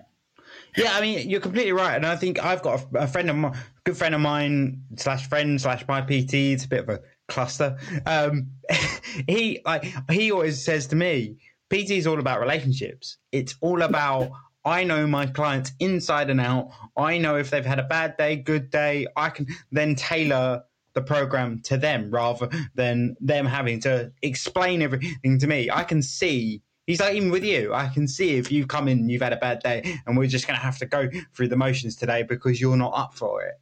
Yeah, 0.77 0.93
I 0.93 1.01
mean, 1.01 1.29
you're 1.29 1.41
completely 1.41 1.73
right, 1.73 1.95
and 1.95 2.07
I 2.07 2.17
think 2.17 2.43
I've 2.43 2.63
got 2.63 2.87
a, 2.93 2.99
a 2.99 3.07
friend 3.07 3.31
of 3.31 3.37
mine, 3.37 3.57
good 3.85 3.97
friend 3.97 4.15
of 4.15 4.21
mine 4.21 4.83
slash 4.97 5.29
friend 5.29 5.61
slash 5.61 5.87
my 5.89 6.01
PT. 6.01 6.35
It's 6.35 6.65
a 6.65 6.69
bit 6.69 6.81
of 6.81 6.89
a 6.89 7.01
cluster. 7.29 7.79
Um, 8.05 8.49
he 9.29 9.61
like 9.65 9.87
he 10.11 10.33
always 10.33 10.63
says 10.63 10.87
to 10.89 10.97
me, 10.97 11.37
PT 11.71 11.93
is 11.93 12.07
all 12.07 12.19
about 12.19 12.41
relationships. 12.41 13.19
It's 13.33 13.57
all 13.61 13.83
about 13.83 14.31
I 14.67 14.85
know 14.85 15.07
my 15.07 15.27
clients 15.27 15.73
inside 15.79 16.29
and 16.29 16.41
out. 16.41 16.71
I 16.97 17.19
know 17.19 17.37
if 17.37 17.51
they've 17.51 17.65
had 17.65 17.79
a 17.79 17.85
bad 17.85 18.17
day, 18.17 18.37
good 18.37 18.71
day. 18.71 19.07
I 19.17 19.31
can 19.31 19.47
then 19.71 19.95
tailor 19.95 20.65
the 20.97 21.03
program 21.03 21.61
to 21.61 21.77
them 21.77 22.11
rather 22.11 22.49
than 22.75 23.17
them 23.21 23.45
having 23.47 23.79
to 23.79 24.11
explain 24.23 24.81
everything 24.81 25.39
to 25.39 25.47
me. 25.47 25.71
I 25.71 25.85
can 25.85 26.03
see. 26.03 26.63
He's 26.87 27.01
like, 27.01 27.15
even 27.15 27.31
with 27.31 27.45
you, 27.45 27.75
I 27.75 27.89
can 27.89 28.09
see 28.09 28.37
if 28.37 28.51
you've 28.51 28.69
come 28.69 28.89
in 28.89 28.99
and 29.01 29.11
you've 29.11 29.23
had 29.23 29.35
a 29.35 29.37
bad 29.37 29.61
day 29.61 29.99
and 30.07 30.17
we're 30.17 30.27
just 30.27 30.47
going 30.47 30.59
to 30.59 30.65
have 30.65 30.79
to 30.79 30.87
go 30.87 31.09
through 31.35 31.49
the 31.49 31.57
motions 31.57 31.97
today 31.97 32.23
because 32.23 32.61
you're 32.61 32.77
not 32.79 32.93
up 32.97 33.15
for 33.15 33.43
it. 33.43 33.55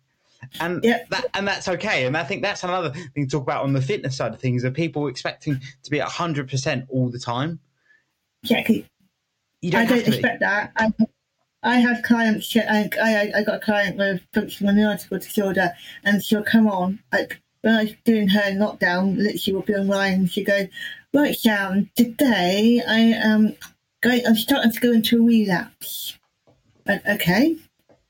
And 0.60 0.84
yeah. 0.84 1.04
that 1.10 1.26
and 1.34 1.48
that's 1.48 1.66
okay. 1.68 2.06
And 2.06 2.16
I 2.16 2.22
think 2.22 2.42
that's 2.42 2.62
another 2.62 2.90
thing 2.90 3.26
to 3.26 3.30
talk 3.30 3.42
about 3.42 3.64
on 3.64 3.72
the 3.72 3.82
fitness 3.82 4.16
side 4.16 4.32
of 4.32 4.40
things 4.40 4.64
are 4.64 4.70
people 4.70 5.08
expecting 5.08 5.60
to 5.82 5.90
be 5.90 6.00
at 6.00 6.08
100% 6.08 6.86
all 6.90 7.08
the 7.08 7.18
time. 7.18 7.58
Exactly. 8.42 8.86
You 9.60 9.70
don't 9.72 9.82
I 9.82 9.86
don't 9.86 10.04
to 10.04 10.10
be. 10.10 10.16
expect 10.18 10.40
that. 10.40 10.72
I, 10.76 10.92
I 11.64 11.78
have 11.78 12.02
clients. 12.02 12.54
I, 12.56 12.90
I 13.02 13.32
I 13.36 13.42
got 13.42 13.56
a 13.56 13.64
client 13.64 13.96
with 13.96 14.20
functional 14.32 14.74
neurological 14.74 15.18
disorder, 15.18 15.72
and 16.04 16.22
she'll 16.22 16.44
come 16.44 16.68
on. 16.68 17.00
Like 17.12 17.40
when 17.62 17.74
I 17.74 17.84
was 17.84 17.94
doing 18.04 18.28
her 18.28 18.52
knockdown, 18.54 19.16
literally 19.16 19.54
will 19.54 19.62
be 19.62 19.74
online. 19.74 20.12
And 20.12 20.30
she 20.30 20.44
goes, 20.44 20.68
right, 21.14 21.34
Sam. 21.34 21.90
Today 21.96 22.82
I 22.86 22.98
am 22.98 23.56
going. 24.02 24.26
I'm 24.26 24.36
starting 24.36 24.72
to 24.72 24.80
go 24.80 24.92
into 24.92 25.18
a 25.18 25.22
relapse. 25.24 26.18
And, 26.86 27.00
okay, 27.08 27.56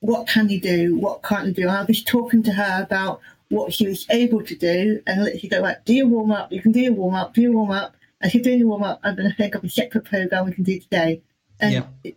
what 0.00 0.26
can 0.26 0.48
you 0.48 0.61
do? 0.61 0.98
What 0.98 1.22
can't 1.22 1.46
you 1.46 1.55
do? 1.55 1.62
And 1.62 1.70
I 1.70 1.84
was 1.84 2.02
talking 2.02 2.42
to 2.42 2.52
her 2.52 2.82
about 2.82 3.20
what 3.50 3.72
she 3.72 3.86
was 3.86 4.05
able 4.11 4.42
to 4.42 4.57
do, 4.57 5.00
and 5.07 5.22
literally 5.22 5.48
go 5.48 5.62
right. 5.62 5.76
Do 5.84 5.94
your 5.94 6.09
warm 6.09 6.32
up. 6.32 6.50
You 6.50 6.61
can 6.61 6.72
do 6.72 6.80
your 6.80 6.92
warm 6.92 7.14
up. 7.14 7.34
Do 7.34 7.42
your 7.42 7.52
warm 7.52 7.70
up. 7.70 7.94
As 8.20 8.34
you're 8.34 8.42
doing 8.42 8.59
your 8.59 8.68
warm 8.68 8.82
up, 8.82 9.00
I'm 9.05 9.14
going 9.14 9.30
to 9.30 9.36
think 9.36 9.55
of 9.55 9.62
a 9.62 9.68
separate 9.68 10.07
program 10.07 10.46
we 10.46 10.52
can 10.52 10.64
do 10.64 10.80
today. 10.80 11.22
And 11.61 11.72
Yeah. 11.72 12.12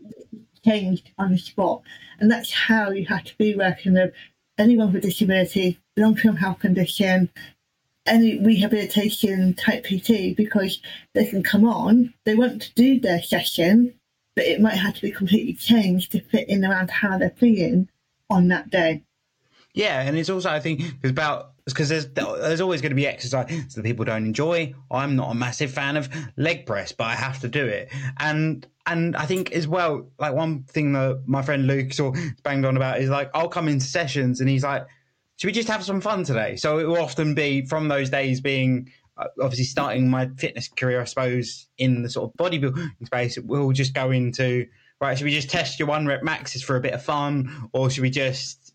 Changed 0.68 1.12
on 1.18 1.32
the 1.32 1.38
spot. 1.38 1.82
And 2.20 2.32
that's 2.32 2.52
how 2.52 2.92
you 2.92 3.06
have 3.06 3.24
to 3.26 3.38
be 3.38 3.56
working 3.56 3.94
with 3.94 4.14
anyone 4.58 4.92
with 4.92 5.04
disability, 5.04 5.80
long 5.96 6.16
term 6.16 6.36
health 6.36 6.60
condition, 6.60 7.30
any 8.06 8.40
rehabilitation 8.40 9.54
type 9.54 9.86
PT, 9.86 10.36
because 10.36 10.82
they 11.14 11.26
can 11.26 11.44
come 11.44 11.66
on, 11.66 12.14
they 12.26 12.36
want 12.36 12.62
to 12.62 12.74
do 12.74 13.00
their 13.00 13.22
session, 13.22 13.94
but 14.36 14.46
it 14.46 14.62
might 14.62 14.76
have 14.76 14.96
to 14.96 15.02
be 15.02 15.12
completely 15.12 15.54
changed 15.54 16.12
to 16.12 16.22
fit 16.22 16.50
in 16.50 16.66
around 16.66 16.90
how 16.90 17.18
they're 17.18 17.30
feeling 17.32 17.90
on 18.30 18.48
that 18.48 18.70
day. 18.70 19.04
Yeah, 19.74 20.02
and 20.02 20.18
it's 20.18 20.30
also 20.30 20.50
I 20.50 20.60
think 20.60 20.82
it's 20.82 21.12
about 21.12 21.52
because 21.66 21.90
there's 21.90 22.08
there's 22.08 22.62
always 22.62 22.82
going 22.82 22.92
to 22.92 22.96
be 22.96 23.06
exercise 23.06 23.76
that 23.76 23.84
people 23.84 24.06
don't 24.06 24.26
enjoy. 24.26 24.74
I'm 24.90 25.16
not 25.16 25.32
a 25.32 25.36
massive 25.36 25.72
fan 25.72 25.98
of 25.98 26.10
leg 26.36 26.66
press, 26.66 26.94
but 26.94 27.04
I 27.06 27.14
have 27.14 27.40
to 27.42 27.48
do 27.48 27.64
it. 27.64 27.90
And 28.18 28.66
and 28.88 29.16
I 29.16 29.26
think 29.26 29.52
as 29.52 29.68
well, 29.68 30.10
like 30.18 30.34
one 30.34 30.64
thing 30.64 30.94
that 30.94 31.24
my 31.26 31.42
friend 31.42 31.68
Luke 31.68 31.94
sort 31.94 32.18
of 32.18 32.24
banged 32.44 32.66
on 32.66 32.78
about 32.78 33.00
is 33.00 33.10
like 33.10 33.30
I'll 33.34 33.50
come 33.50 33.68
into 33.68 33.86
sessions 33.86 34.40
and 34.40 34.50
he's 34.50 34.64
like, 34.64 34.88
"Should 35.38 35.48
we 35.48 35.52
just 35.52 35.68
have 35.68 35.84
some 35.84 36.02
fun 36.02 36.24
today?" 36.24 36.56
So 36.56 36.80
it 36.80 36.86
will 36.86 37.02
often 37.02 37.36
be 37.36 37.66
from 37.66 37.90
those 37.90 38.10
days 38.10 38.40
being 38.40 38.92
uh, 39.18 39.28
obviously 39.42 39.66
starting 39.66 40.10
my 40.10 40.30
fitness 40.38 40.70
career, 40.70 41.02
I 41.02 41.04
suppose, 41.04 41.68
in 41.78 42.02
the 42.02 42.10
sort 42.10 42.32
of 42.32 42.38
bodybuilding 42.38 43.06
space. 43.06 43.38
We'll 43.38 43.74
just 43.74 43.94
go 43.94 44.12
into 44.12 44.66
right. 45.02 45.18
Should 45.18 45.26
we 45.26 45.32
just 45.32 45.50
test 45.50 45.80
your 45.80 45.90
one 45.90 46.08
rep 46.08 46.24
maxes 46.24 46.64
for 46.64 46.78
a 46.78 46.82
bit 46.82 46.94
of 46.94 47.04
fun, 47.04 47.70
or 47.74 47.90
should 47.90 48.04
we 48.04 48.10
just 48.10 48.74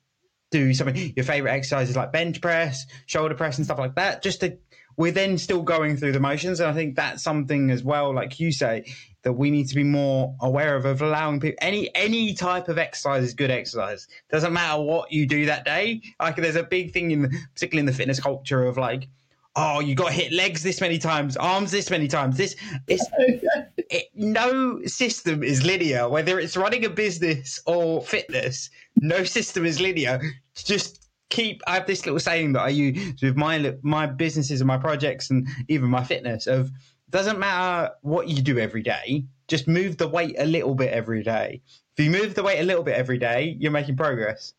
do 0.51 0.75
something 0.75 1.15
your 1.17 1.25
favorite 1.25 1.51
exercises 1.51 1.97
like 1.97 2.13
bench 2.13 2.41
press 2.43 2.85
shoulder 3.07 3.35
press 3.35 3.57
and 3.57 3.65
stuff 3.65 3.79
like 3.79 3.95
that 3.95 4.23
just 4.23 4.41
to 4.41 4.59
we're 4.99 5.11
then 5.11 5.39
still 5.39 5.63
going 5.63 5.97
through 5.97 6.13
the 6.13 6.21
motions 6.21 6.61
and 6.61 6.69
i 6.69 6.75
think 6.75 6.95
that's 6.95 7.23
something 7.23 7.71
as 7.71 7.83
well 7.83 8.15
like 8.15 8.39
you 8.39 8.53
say 8.53 8.85
that 9.23 9.33
we 9.33 9.51
need 9.51 9.69
to 9.69 9.75
be 9.75 9.85
more 9.85 10.35
aware 10.41 10.77
of 10.77 10.85
of 10.85 11.03
allowing 11.03 11.41
people 11.41 11.57
any 11.61 11.95
any 11.95 12.35
type 12.35 12.69
of 12.69 12.79
exercise 12.79 13.23
is 13.23 13.35
good 13.35 13.51
exercise 13.51 14.09
doesn't 14.31 14.53
matter 14.53 14.81
what 14.81 15.11
you 15.13 15.27
do 15.27 15.47
that 15.47 15.65
day 15.65 16.01
like 16.21 16.37
there's 16.37 16.57
a 16.57 16.63
big 16.63 16.93
thing 16.93 17.11
in 17.11 17.23
the, 17.23 17.29
particularly 17.55 17.81
in 17.81 17.87
the 17.87 17.93
fitness 17.93 18.21
culture 18.21 18.65
of 18.65 18.77
like 18.77 19.09
oh 19.57 19.81
you 19.81 19.95
got 19.95 20.13
hit 20.13 20.33
legs 20.33 20.63
this 20.63 20.81
many 20.81 20.99
times 20.99 21.37
arms 21.37 21.71
this 21.71 21.91
many 21.91 22.09
times 22.09 22.37
this 22.37 22.57
it's 22.89 23.07
it, 23.93 24.09
no 24.15 24.81
system 24.87 25.43
is 25.43 25.65
linear, 25.65 26.09
whether 26.09 26.41
it's 26.41 26.57
running 26.57 26.85
a 26.85 26.89
business 26.89 27.61
or 27.67 28.03
fitness. 28.03 28.71
No 28.97 29.23
system 29.23 29.67
is 29.67 29.81
linear. 29.81 30.21
Just 30.55 31.09
keep. 31.29 31.63
I 31.67 31.75
have 31.75 31.87
this 31.87 32.07
little 32.07 32.21
saying 32.21 32.55
that 32.55 32.63
I 32.63 32.69
use 32.69 33.21
with 33.23 33.37
my 33.37 33.75
my 33.83 34.07
businesses 34.07 34.61
and 34.61 34.69
my 34.69 34.79
projects 34.79 35.31
and 35.31 35.47
even 35.69 35.91
my 35.91 36.03
fitness. 36.03 36.47
Of 36.47 36.71
doesn't 37.13 37.39
matter 37.39 37.93
what 38.01 38.29
you 38.29 38.43
do 38.43 38.59
every 38.59 38.83
day. 38.83 39.25
Just 39.47 39.69
move 39.69 39.99
the 39.99 40.09
weight 40.09 40.35
a 40.39 40.47
little 40.47 40.75
bit 40.75 40.93
every 40.93 41.23
day. 41.23 41.61
If 41.97 42.05
you 42.05 42.11
move 42.11 42.35
the 42.35 42.43
weight 42.43 42.61
a 42.61 42.65
little 42.65 42.83
bit 42.83 42.97
every 42.97 43.19
day, 43.19 43.57
you're 43.61 43.71
making 43.71 43.97
progress. 43.97 44.55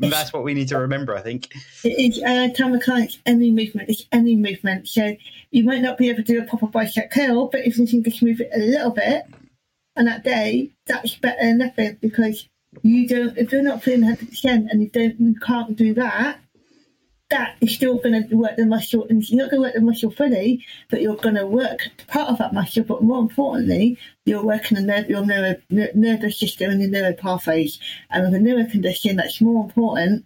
And 0.00 0.12
that's 0.12 0.32
what 0.32 0.44
we 0.44 0.54
need 0.54 0.68
to 0.68 0.78
remember. 0.78 1.16
I 1.16 1.20
think. 1.20 1.52
It 1.82 2.16
is, 2.16 2.22
uh, 2.22 2.44
I 2.44 2.48
tell 2.50 2.68
my 2.68 2.78
clients 2.78 3.18
any 3.26 3.50
movement 3.50 3.90
is 3.90 4.06
any 4.12 4.36
movement. 4.36 4.86
So 4.86 5.16
you 5.50 5.64
might 5.64 5.82
not 5.82 5.98
be 5.98 6.08
able 6.08 6.22
to 6.22 6.32
do 6.32 6.40
a 6.40 6.44
proper 6.44 6.66
bicep 6.66 7.10
curl, 7.10 7.48
but 7.48 7.66
if 7.66 7.78
you 7.78 7.86
can 7.86 8.04
just 8.04 8.22
move 8.22 8.40
it 8.40 8.50
a 8.54 8.58
little 8.58 8.92
bit 8.92 9.24
on 9.96 10.04
that 10.04 10.22
day, 10.22 10.70
that's 10.86 11.16
better 11.16 11.42
than 11.42 11.58
nothing 11.58 11.98
because 12.00 12.48
you 12.82 13.08
don't, 13.08 13.36
if 13.36 13.50
you're 13.50 13.62
not 13.62 13.82
feeling 13.82 14.14
100% 14.14 14.70
and 14.70 14.82
you 14.82 14.88
don't, 14.88 15.18
you 15.20 15.34
can't 15.40 15.74
do 15.74 15.94
that, 15.94 16.38
that 17.30 17.56
is 17.60 17.74
still 17.74 17.98
going 17.98 18.28
to 18.28 18.34
work 18.36 18.56
the 18.56 18.64
muscle 18.64 19.06
and 19.10 19.28
you're 19.28 19.42
not 19.42 19.50
going 19.50 19.60
to 19.60 19.66
work 19.66 19.74
the 19.74 19.80
muscle 19.80 20.10
fully, 20.10 20.64
but 20.88 21.02
you're 21.02 21.16
going 21.16 21.34
to 21.34 21.46
work 21.46 21.80
part 22.06 22.30
of 22.30 22.38
that 22.38 22.54
muscle. 22.54 22.84
But 22.84 23.02
more 23.02 23.20
importantly, 23.20 23.98
you're 24.24 24.44
working 24.44 24.86
the 24.86 25.06
your 25.08 25.26
neuro, 25.26 25.56
ner- 25.68 25.90
nervous 25.94 26.38
system 26.38 26.70
and 26.70 26.80
your 26.80 26.90
neuro 26.90 27.12
pathways. 27.12 27.78
And 28.10 28.24
with 28.24 28.34
a 28.34 28.40
neuro 28.40 28.64
condition, 28.64 29.16
that's 29.16 29.40
more 29.40 29.64
important 29.64 30.24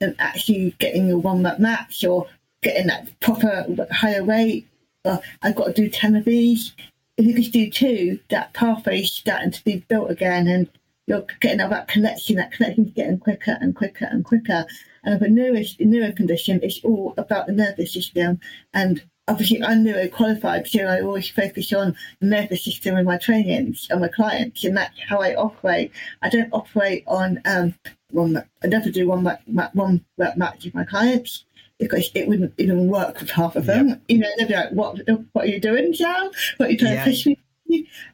than 0.00 0.16
actually 0.18 0.74
getting 0.78 1.08
your 1.08 1.18
one 1.18 1.44
rep 1.44 1.60
max 1.60 2.02
or 2.02 2.26
getting 2.62 2.88
that 2.88 3.08
proper 3.20 3.66
higher 3.92 4.24
rate. 4.24 4.66
Or 5.04 5.20
I've 5.42 5.54
got 5.54 5.66
to 5.66 5.72
do 5.72 5.88
10 5.88 6.16
of 6.16 6.24
these. 6.24 6.72
If 7.16 7.26
you 7.26 7.34
just 7.34 7.52
do 7.52 7.70
two, 7.70 8.18
that 8.30 8.54
pathway's 8.54 9.12
starting 9.12 9.52
to 9.52 9.64
be 9.64 9.84
built 9.88 10.10
again 10.10 10.48
and 10.48 10.68
you're 11.06 11.24
getting 11.40 11.60
all 11.60 11.68
that 11.68 11.86
connection, 11.86 12.36
that 12.36 12.50
connection's 12.50 12.92
getting 12.94 13.18
quicker 13.18 13.56
and 13.60 13.76
quicker 13.76 14.06
and 14.06 14.24
quicker. 14.24 14.66
And 15.04 15.20
with 15.20 15.28
a 15.28 15.32
neuro, 15.32 15.62
neuro 15.80 16.12
condition, 16.12 16.60
is 16.60 16.80
all 16.82 17.14
about 17.16 17.46
the 17.46 17.52
nervous 17.52 17.92
system. 17.92 18.40
And 18.72 19.02
obviously, 19.28 19.62
I'm 19.62 19.84
neuro 19.84 20.08
qualified, 20.08 20.66
so 20.66 20.80
I 20.84 21.00
always 21.02 21.28
focus 21.28 21.72
on 21.72 21.96
the 22.20 22.26
nervous 22.26 22.64
system 22.64 22.96
in 22.96 23.04
my 23.04 23.18
trainings 23.18 23.86
and 23.90 24.00
my 24.00 24.08
clients, 24.08 24.64
and 24.64 24.76
that's 24.76 24.98
how 25.08 25.20
I 25.20 25.34
operate. 25.34 25.92
I 26.22 26.28
don't 26.30 26.52
operate 26.52 27.04
on 27.06 27.40
um, 27.44 27.74
one. 28.10 28.42
I 28.62 28.66
never 28.66 28.90
do 28.90 29.08
one 29.08 29.24
one 29.72 30.04
match 30.16 30.64
with 30.64 30.74
my 30.74 30.84
clients 30.84 31.44
because 31.78 32.10
it 32.14 32.28
wouldn't 32.28 32.54
even 32.58 32.88
work 32.88 33.20
with 33.20 33.30
half 33.30 33.56
of 33.56 33.66
them. 33.66 34.00
You 34.08 34.18
know, 34.18 34.28
they'd 34.38 34.48
be 34.48 34.54
like, 34.54 34.70
"What? 34.70 35.00
What 35.32 35.46
are 35.46 35.48
you 35.48 35.60
doing, 35.60 35.92
Sal? 35.94 36.30
What 36.56 36.68
are 36.68 36.72
you 36.72 36.78
trying 36.78 36.94
Yeah. 36.94 37.04
to 37.04 37.10
push 37.10 37.26
me?" 37.26 37.38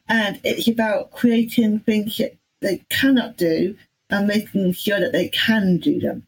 And 0.09 0.39
it's 0.43 0.67
about 0.67 1.11
creating 1.11 1.79
things 1.81 2.17
that 2.17 2.35
they 2.61 2.83
cannot 2.89 3.37
do 3.37 3.75
and 4.09 4.27
making 4.27 4.73
sure 4.73 4.99
that 4.99 5.13
they 5.13 5.29
can 5.29 5.77
do 5.77 5.99
them. 5.99 6.27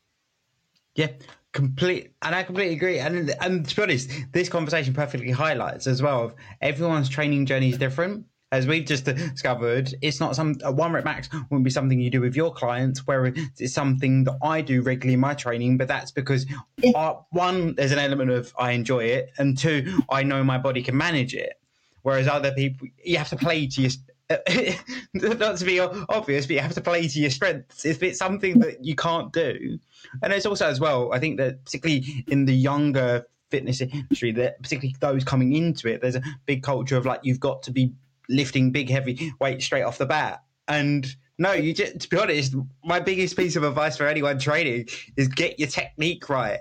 Yeah, 0.96 1.10
complete, 1.54 2.14
and 2.22 2.36
I 2.36 2.44
completely 2.44 2.76
agree. 2.76 3.00
And 3.00 3.34
and 3.42 3.68
to 3.68 3.76
be 3.76 3.82
honest, 3.82 4.12
this 4.32 4.50
conversation 4.50 4.94
perfectly 4.94 5.32
highlights 5.32 5.88
as 5.88 6.02
well 6.02 6.24
of 6.24 6.36
everyone's 6.62 7.10
training 7.10 7.46
journey 7.46 7.70
is 7.70 7.78
different. 7.78 8.26
As 8.52 8.68
we've 8.68 8.86
just 8.86 9.06
discovered, 9.06 9.96
it's 10.04 10.20
not 10.20 10.36
some 10.36 10.56
a 10.64 10.72
one 10.72 10.92
rep 10.92 11.06
max 11.06 11.28
wouldn't 11.34 11.64
be 11.64 11.72
something 11.72 12.00
you 12.00 12.12
do 12.12 12.22
with 12.22 12.36
your 12.36 12.54
clients, 12.54 13.08
where 13.08 13.26
it's 13.26 13.74
something 13.74 14.26
that 14.26 14.38
I 14.44 14.62
do 14.62 14.84
regularly 14.84 15.16
in 15.16 15.20
my 15.20 15.34
training. 15.34 15.80
But 15.80 15.88
that's 15.88 16.12
because 16.12 16.46
uh, 16.94 17.16
one, 17.32 17.74
there's 17.74 17.92
an 17.92 17.98
element 17.98 18.30
of 18.30 18.54
I 18.60 18.74
enjoy 18.74 19.06
it, 19.06 19.32
and 19.40 19.58
two, 19.58 20.04
I 20.12 20.22
know 20.22 20.44
my 20.44 20.60
body 20.60 20.84
can 20.84 20.96
manage 20.96 21.34
it. 21.34 21.54
Whereas 22.04 22.28
other 22.28 22.52
people, 22.52 22.90
you 23.04 23.18
have 23.18 23.30
to 23.30 23.38
play 23.38 23.66
to 23.66 23.82
your 23.82 23.92
not 25.14 25.58
to 25.58 25.66
be 25.66 25.80
obvious, 25.80 26.46
but 26.46 26.56
you 26.56 26.60
have 26.60 26.74
to 26.74 26.82
play 26.82 27.08
to 27.08 27.20
your 27.20 27.30
strengths. 27.30 27.86
If 27.86 28.02
it's 28.04 28.18
something 28.18 28.60
that 28.60 28.84
you 28.84 28.96
can't 28.96 29.32
do, 29.34 29.78
and 30.22 30.34
it's 30.34 30.46
also 30.46 30.68
as 30.68 30.80
well, 30.80 31.14
I 31.14 31.20
think 31.20 31.38
that 31.38 31.64
particularly 31.66 32.26
in 32.28 32.46
the 32.46 32.56
younger 32.56 33.26
fitness 33.50 33.82
industry, 33.82 34.32
that 34.32 34.62
particularly 34.62 34.96
those 35.00 35.24
coming 35.24 35.54
into 35.54 35.88
it, 35.88 36.02
there's 36.02 36.16
a 36.16 36.24
big 36.46 36.64
culture 36.64 36.98
of 36.98 37.06
like 37.06 37.20
you've 37.24 37.40
got 37.40 37.64
to 37.64 37.72
be 37.72 37.94
lifting 38.30 38.72
big 38.72 38.90
heavy 38.90 39.32
weights 39.40 39.66
straight 39.66 39.84
off 39.84 39.98
the 39.98 40.06
bat. 40.06 40.42
And 40.68 41.14
no, 41.38 41.52
you 41.52 41.74
just 41.74 42.00
to 42.00 42.10
be 42.10 42.18
honest, 42.18 42.56
my 42.84 43.00
biggest 43.00 43.36
piece 43.36 43.56
of 43.56 43.64
advice 43.64 43.98
for 43.98 44.08
anyone 44.08 44.40
training 44.40 44.88
is 45.18 45.28
get 45.28 45.60
your 45.60 45.68
technique 45.68 46.30
right. 46.30 46.60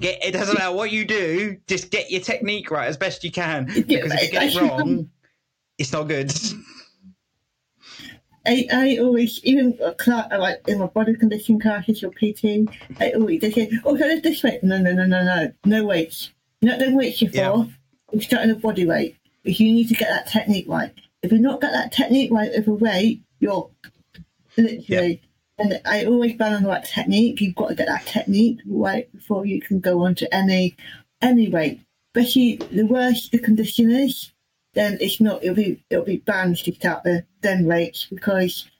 Get 0.00 0.24
it 0.24 0.32
doesn't 0.32 0.56
matter 0.56 0.74
what 0.74 0.90
you 0.90 1.04
do, 1.04 1.56
just 1.66 1.90
get 1.90 2.10
your 2.10 2.20
technique 2.20 2.70
right 2.70 2.86
as 2.86 2.96
best 2.96 3.24
you 3.24 3.30
can. 3.30 3.66
Because 3.66 4.12
if 4.12 4.22
you 4.22 4.30
get 4.30 4.54
it 4.54 4.60
wrong, 4.60 5.10
it's 5.78 5.92
not 5.92 6.08
good. 6.08 6.32
I, 8.46 8.66
I 8.72 8.98
always, 8.98 9.44
even 9.44 9.78
class, 9.98 10.28
uh, 10.32 10.38
like 10.38 10.66
in 10.66 10.78
my 10.78 10.86
body 10.86 11.14
conditioning 11.14 11.60
classes 11.60 12.02
or 12.02 12.10
PT, 12.10 12.68
I 12.98 13.12
always 13.12 13.40
they 13.40 13.50
say, 13.50 13.70
"Oh, 13.84 13.96
so 13.96 14.20
this 14.20 14.42
weight." 14.42 14.64
No, 14.64 14.78
no, 14.78 14.92
no, 14.92 15.04
no, 15.04 15.22
no, 15.22 15.52
no 15.64 15.84
weights. 15.84 16.30
You're 16.60 16.72
not 16.72 16.80
doing 16.80 16.96
weights 16.96 17.20
before. 17.20 17.34
Yeah. 17.34 17.64
You're 18.12 18.22
starting 18.22 18.50
a 18.50 18.54
body 18.54 18.86
weight. 18.86 19.16
Because 19.42 19.60
you 19.60 19.72
need 19.72 19.88
to 19.88 19.94
get 19.94 20.08
that 20.08 20.28
technique 20.28 20.66
right. 20.68 20.92
If 21.22 21.32
you're 21.32 21.40
not 21.40 21.60
got 21.60 21.72
that 21.72 21.92
technique 21.92 22.30
right 22.30 22.50
with 22.54 22.66
a 22.66 22.72
weight, 22.72 23.22
you're 23.40 23.70
literally. 24.56 24.84
Yeah. 24.86 25.16
And 25.58 25.80
I 25.84 26.06
always 26.06 26.36
balance 26.36 26.64
that 26.66 26.86
technique. 26.86 27.40
You've 27.40 27.54
got 27.54 27.68
to 27.68 27.74
get 27.74 27.88
that 27.88 28.06
technique 28.06 28.60
right 28.66 29.12
before 29.12 29.44
you 29.44 29.60
can 29.60 29.80
go 29.80 30.04
on 30.04 30.14
to 30.16 30.34
any 30.34 30.76
any 31.20 31.48
weight. 31.50 31.80
Especially 32.14 32.56
the 32.56 32.84
worse 32.84 33.28
the 33.28 33.38
condition 33.38 33.90
is, 33.90 34.32
then 34.74 34.98
it's 35.00 35.20
not. 35.20 35.42
It'll 35.42 35.54
be 35.54 35.82
it'll 35.90 36.04
be 36.04 36.18
banned 36.18 36.58
to 36.58 36.72
start 36.72 37.04
the 37.04 37.24
then 37.40 37.66
weights 37.66 38.06
because 38.10 38.70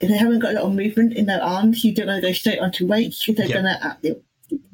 if 0.00 0.08
they 0.08 0.16
haven't 0.16 0.40
got 0.40 0.52
a 0.52 0.54
lot 0.54 0.64
of 0.64 0.74
movement 0.74 1.14
in 1.14 1.26
their 1.26 1.42
arms, 1.42 1.84
you 1.84 1.94
don't 1.94 2.08
want 2.08 2.22
to 2.22 2.28
go 2.28 2.32
straight 2.32 2.58
onto 2.58 2.86
weights 2.86 3.24
because 3.24 3.48
they're 3.48 3.62
to 3.62 3.78
actually 3.82 4.22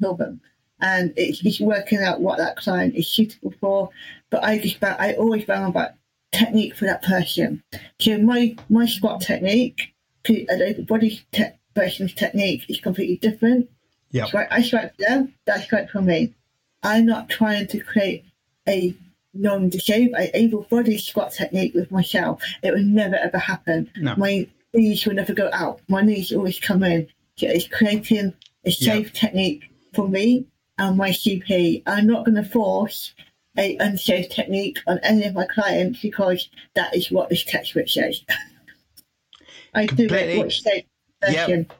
kill 0.01 0.15
them. 0.15 0.41
And 0.81 1.13
it's 1.17 1.39
just 1.39 1.61
working 1.61 1.99
out 1.99 2.21
what 2.21 2.37
that 2.37 2.57
client 2.57 2.95
is 2.95 3.07
suitable 3.07 3.53
for. 3.59 3.89
But 4.29 4.43
I 4.43 4.57
just 4.57 4.83
I 4.83 5.13
always 5.13 5.45
balance 5.45 5.71
about 5.71 5.91
technique 6.31 6.75
for 6.75 6.85
that 6.85 7.03
person. 7.03 7.63
So 7.99 8.17
my 8.17 8.55
my 8.69 8.85
squat 8.85 9.21
technique, 9.21 9.93
a 10.27 10.45
uh, 10.47 10.81
body 10.81 11.21
te- 11.31 11.59
person's 11.75 12.13
technique 12.13 12.69
is 12.69 12.79
completely 12.79 13.17
different. 13.17 13.69
Yeah. 14.11 14.25
So 14.25 14.39
I, 14.39 14.47
I 14.51 14.61
squat 14.61 14.93
for 14.95 15.03
them, 15.07 15.35
that's 15.45 15.71
right 15.71 15.89
for 15.89 16.01
me. 16.01 16.33
I'm 16.81 17.05
not 17.05 17.29
trying 17.29 17.67
to 17.67 17.79
create 17.79 18.25
a 18.67 18.95
non-disabled, 19.39 20.29
able 20.33 20.63
bodied 20.69 21.01
squat 21.01 21.31
technique 21.31 21.73
with 21.73 21.91
myself. 21.91 22.43
It 22.61 22.71
would 22.71 22.85
never 22.85 23.15
ever 23.15 23.37
happen. 23.37 23.89
No. 23.97 24.15
My 24.15 24.47
knees 24.73 25.05
will 25.05 25.15
never 25.15 25.33
go 25.33 25.49
out. 25.53 25.81
My 25.87 26.01
knees 26.01 26.31
always 26.31 26.59
come 26.59 26.83
in. 26.83 27.07
So 27.37 27.47
it's 27.47 27.67
creating 27.67 28.33
a 28.65 28.71
safe 28.71 29.11
yeah. 29.13 29.19
technique 29.19 29.63
for 29.93 30.07
me 30.07 30.45
and 30.77 30.97
my 30.97 31.11
CP. 31.11 31.83
I'm 31.87 32.07
not 32.07 32.25
going 32.25 32.35
to 32.35 32.43
force 32.43 33.13
a 33.57 33.77
unsafe 33.77 34.29
technique 34.29 34.79
on 34.87 34.99
any 35.03 35.25
of 35.25 35.33
my 35.33 35.45
clients 35.45 36.01
because 36.01 36.49
that 36.75 36.95
is 36.95 37.09
what 37.09 37.29
this 37.29 37.43
textbook 37.43 37.87
says. 37.87 38.23
I 39.73 39.87
Completely. 39.87 40.17
do 40.17 40.23
it 40.23 40.37
what 40.37 40.51
safe 40.51 40.85
Yep. 41.27 41.73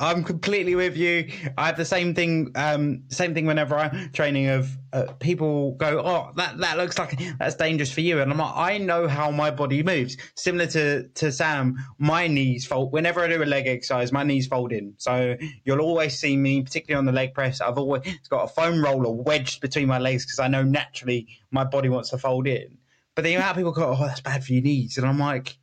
I'm 0.00 0.24
completely 0.24 0.74
with 0.74 0.96
you. 0.96 1.30
I 1.58 1.66
have 1.66 1.76
the 1.76 1.84
same 1.84 2.14
thing. 2.14 2.52
Um, 2.54 3.02
same 3.08 3.34
thing 3.34 3.44
whenever 3.44 3.76
I'm 3.76 4.10
training. 4.12 4.48
Of 4.48 4.76
uh, 4.94 5.12
people 5.20 5.72
go, 5.72 6.00
"Oh, 6.02 6.32
that 6.36 6.56
that 6.58 6.78
looks 6.78 6.98
like 6.98 7.20
that's 7.38 7.54
dangerous 7.54 7.92
for 7.92 8.00
you," 8.00 8.20
and 8.20 8.32
I'm 8.32 8.38
like, 8.38 8.56
I 8.56 8.78
know 8.78 9.06
how 9.06 9.30
my 9.30 9.50
body 9.50 9.82
moves. 9.82 10.16
Similar 10.36 10.66
to 10.68 11.08
to 11.08 11.30
Sam, 11.30 11.76
my 11.98 12.26
knees 12.26 12.64
fold 12.64 12.92
whenever 12.92 13.20
I 13.20 13.28
do 13.28 13.42
a 13.42 13.44
leg 13.44 13.66
exercise. 13.66 14.10
My 14.10 14.24
knees 14.24 14.46
fold 14.46 14.72
in, 14.72 14.94
so 14.96 15.36
you'll 15.64 15.80
always 15.80 16.18
see 16.18 16.34
me, 16.34 16.62
particularly 16.62 16.98
on 16.98 17.04
the 17.04 17.12
leg 17.12 17.34
press. 17.34 17.60
I've 17.60 17.76
always 17.76 18.02
got 18.30 18.44
a 18.44 18.48
foam 18.48 18.82
roller 18.82 19.12
wedged 19.12 19.60
between 19.60 19.86
my 19.86 19.98
legs 19.98 20.24
because 20.24 20.38
I 20.38 20.48
know 20.48 20.62
naturally 20.62 21.28
my 21.50 21.64
body 21.64 21.90
wants 21.90 22.08
to 22.10 22.18
fold 22.18 22.46
in. 22.46 22.78
But 23.14 23.24
the 23.24 23.34
amount 23.34 23.50
of 23.50 23.56
people 23.56 23.72
go, 23.72 23.94
"Oh, 23.98 24.06
that's 24.06 24.22
bad 24.22 24.44
for 24.44 24.54
your 24.54 24.62
knees," 24.62 24.96
and 24.96 25.06
I'm 25.06 25.18
like 25.18 25.58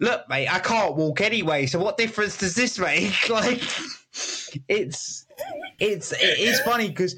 look, 0.00 0.28
mate, 0.28 0.48
I 0.48 0.58
can't 0.58 0.96
walk 0.96 1.20
anyway. 1.20 1.66
So 1.66 1.78
what 1.78 1.96
difference 1.96 2.36
does 2.36 2.54
this 2.54 2.78
make? 2.78 3.28
like, 3.30 3.62
it's 4.68 5.26
it's 5.78 6.12
it 6.12 6.38
is 6.38 6.60
funny 6.60 6.88
because 6.88 7.14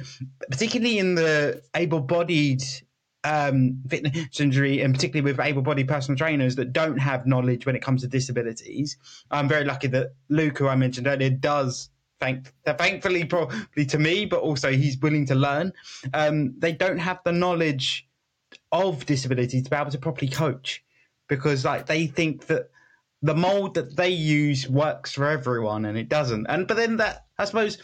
particularly 0.50 0.98
in 0.98 1.14
the 1.14 1.62
able-bodied 1.74 2.62
um, 3.24 3.82
fitness 3.88 4.40
injury, 4.40 4.80
and 4.80 4.94
particularly 4.94 5.30
with 5.30 5.40
able-bodied 5.40 5.88
personal 5.88 6.16
trainers 6.16 6.56
that 6.56 6.72
don't 6.72 6.98
have 6.98 7.26
knowledge 7.26 7.66
when 7.66 7.76
it 7.76 7.82
comes 7.82 8.02
to 8.02 8.08
disabilities, 8.08 8.96
I'm 9.30 9.48
very 9.48 9.64
lucky 9.64 9.88
that 9.88 10.14
Luke, 10.28 10.58
who 10.58 10.68
I 10.68 10.76
mentioned 10.76 11.06
earlier, 11.06 11.30
does. 11.30 11.90
Thank, 12.18 12.52
thankfully, 12.66 13.24
probably 13.24 13.86
to 13.86 13.98
me, 13.98 14.26
but 14.26 14.40
also 14.40 14.70
he's 14.70 14.98
willing 14.98 15.24
to 15.24 15.34
learn. 15.34 15.72
Um, 16.12 16.52
they 16.58 16.72
don't 16.72 16.98
have 16.98 17.18
the 17.24 17.32
knowledge 17.32 18.06
of 18.72 19.06
disability 19.06 19.62
to 19.62 19.70
be 19.70 19.74
able 19.74 19.90
to 19.90 19.96
properly 19.96 20.28
coach 20.28 20.84
because 21.30 21.64
like 21.64 21.86
they 21.86 22.06
think 22.06 22.46
that 22.48 22.68
the 23.22 23.34
mold 23.34 23.74
that 23.74 23.96
they 23.96 24.10
use 24.10 24.68
works 24.68 25.12
for 25.12 25.30
everyone 25.30 25.86
and 25.86 25.96
it 25.96 26.10
doesn't. 26.10 26.46
And 26.48 26.66
but 26.66 26.76
then 26.76 26.98
that 26.98 27.24
I 27.38 27.46
suppose, 27.46 27.78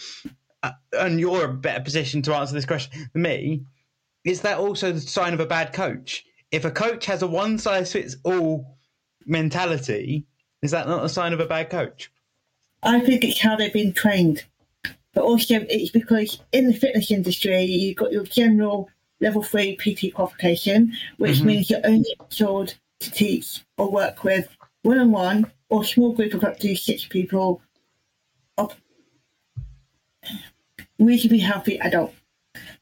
uh, 0.63 0.73
and 0.93 1.19
you're 1.19 1.45
a 1.45 1.55
better 1.55 1.83
position 1.83 2.21
to 2.23 2.35
answer 2.35 2.53
this 2.53 2.67
question 2.67 3.09
than 3.15 3.23
me. 3.23 3.63
Is 4.25 4.41
that 4.43 4.59
also 4.59 4.93
the 4.93 5.01
sign 5.01 5.33
of 5.33 5.41
a 5.41 5.47
bad 5.47 5.73
coach? 5.73 6.27
If 6.51 6.65
a 6.65 6.71
coach 6.71 7.07
has 7.07 7.23
a 7.23 7.27
one 7.27 7.59
size 7.59 7.93
fits 7.93 8.17
all 8.25 8.77
mentality, 9.25 10.27
is 10.61 10.73
that 10.73 10.89
not 10.89 11.05
a 11.05 11.09
sign 11.09 11.33
of 11.33 11.41
a 11.41 11.47
bad 11.47 11.71
coach? 11.71 12.11
I 12.83 13.01
think 13.01 13.25
it's 13.25 13.41
how 13.41 13.57
they've 13.57 13.73
been 13.73 13.93
trained. 13.93 14.45
But 15.15 15.25
also, 15.25 15.65
it's 15.71 15.91
because 15.91 16.41
in 16.53 16.67
the 16.67 16.75
fitness 16.75 17.11
industry, 17.11 17.65
you've 17.65 17.97
got 17.97 18.13
your 18.13 18.25
general 18.25 18.91
level 19.21 19.43
three 19.43 19.77
PT 19.77 20.15
qualification, 20.15 20.93
which 21.17 21.37
mm-hmm. 21.39 21.47
means 21.47 21.71
you're 21.71 21.81
only 21.85 22.15
told 22.29 22.75
to 23.01 23.11
teach 23.11 23.65
or 23.77 23.91
work 23.91 24.25
with 24.25 24.49
one 24.83 24.99
on 24.99 25.11
one 25.11 25.53
or 25.69 25.85
small 25.85 26.13
group 26.13 26.35
of 26.35 26.45
up 26.45 26.59
to 26.61 26.77
six 26.77 27.05
people 27.05 27.61
of 28.57 28.75
reasonably 30.99 31.39
healthy 31.39 31.79
adult. 31.81 32.15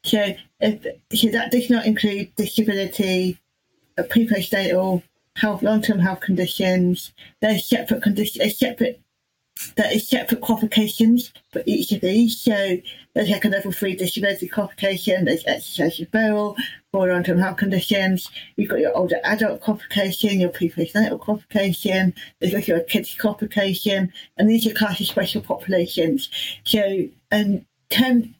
So, 0.05 0.35
if, 0.61 0.87
so 1.12 1.29
that 1.29 1.51
does 1.51 1.71
not 1.71 1.87
include 1.87 2.35
disability, 2.37 3.39
pre-postnatal 4.11 5.03
health, 5.37 5.62
long-term 5.62 5.99
health 5.99 6.21
conditions. 6.21 7.12
There's 7.41 7.67
separate 7.67 8.03
conditions, 8.03 8.59
separate 8.59 9.01
there 9.77 9.93
is 9.93 10.09
separate 10.09 10.41
qualifications 10.41 11.33
for 11.53 11.63
each 11.67 11.93
of 11.93 12.01
these. 12.01 12.41
So 12.41 12.79
there's 13.15 13.31
like 13.31 13.45
a 13.45 13.49
level 13.49 13.73
three 13.73 13.95
disability 13.95 14.49
qualification, 14.49 15.25
there's 15.25 15.45
exercise 15.47 15.99
referral 15.99 16.57
for 16.93 17.09
long 17.09 17.25
term 17.25 17.39
health 17.39 17.57
conditions, 17.57 18.31
you've 18.57 18.71
got 18.71 18.81
your 18.81 18.97
older 18.97 19.21
adult 19.25 19.61
qualification, 19.61 20.41
your 20.41 20.51
pre-postnatal 20.51 21.21
qualification, 21.21 22.15
there's 22.41 22.55
also 22.55 22.77
a 22.77 22.81
kids 22.83 23.17
qualification, 23.19 24.13
and 24.37 24.49
these 24.49 24.67
are 24.67 24.75
classed 24.75 25.01
as 25.01 25.09
special 25.09 25.41
populations. 25.41 26.29
So, 26.65 27.09
and 27.31 27.65
ten, 27.91 28.35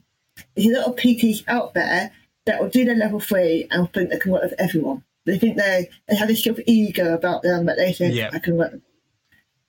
there's 0.55 0.69
a 0.69 0.81
lot 0.81 0.89
of 0.89 0.97
PTs 0.97 1.45
out 1.49 1.75
there 1.75 2.13
that 2.47 2.61
will 2.61 2.69
do 2.69 2.85
their 2.85 2.97
level 2.97 3.21
three 3.21 3.67
and 3.71 3.91
think 3.93 4.11
they 4.11 4.19
can 4.19 4.33
work 4.33 4.43
with 4.43 4.55
everyone. 4.59 5.03
They 5.27 5.39
think 5.39 5.57
they, 5.57 5.89
they 6.07 6.17
have 6.17 6.29
this 6.29 6.45
sort 6.45 6.59
of 6.59 6.65
ego 6.67 7.15
about 7.15 7.43
them, 7.43 7.65
but 7.65 7.77
they 7.77 7.93
think 7.93 8.15
yeah. 8.15 8.31
I 8.33 8.39
can 8.39 8.57
work. 8.57 8.75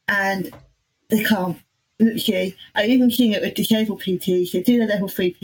And 0.07 0.51
they 1.09 1.23
can't. 1.23 1.57
Literally, 1.99 2.55
I've 2.73 2.89
even 2.89 3.09
seen 3.09 3.33
it 3.33 3.41
with 3.41 3.53
disabled 3.53 4.01
PTs. 4.01 4.51
They 4.51 4.61
do 4.61 4.79
the 4.79 4.85
level 4.85 5.07
3 5.07 5.31
PT, 5.31 5.39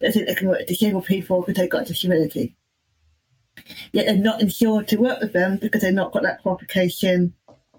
they 0.00 0.12
think 0.12 0.26
they 0.26 0.34
can 0.34 0.48
work 0.48 0.58
with 0.58 0.68
disabled 0.68 1.06
people 1.06 1.42
because 1.42 1.54
they've 1.56 1.70
got 1.70 1.82
a 1.82 1.84
disability. 1.86 2.56
Yet 3.92 4.06
they're 4.06 4.16
not 4.16 4.40
insured 4.40 4.88
to 4.88 4.96
work 4.96 5.20
with 5.20 5.32
them 5.32 5.56
because 5.56 5.82
they've 5.82 5.94
not 5.94 6.12
got 6.12 6.22
that 6.24 6.42
qualification 6.42 7.32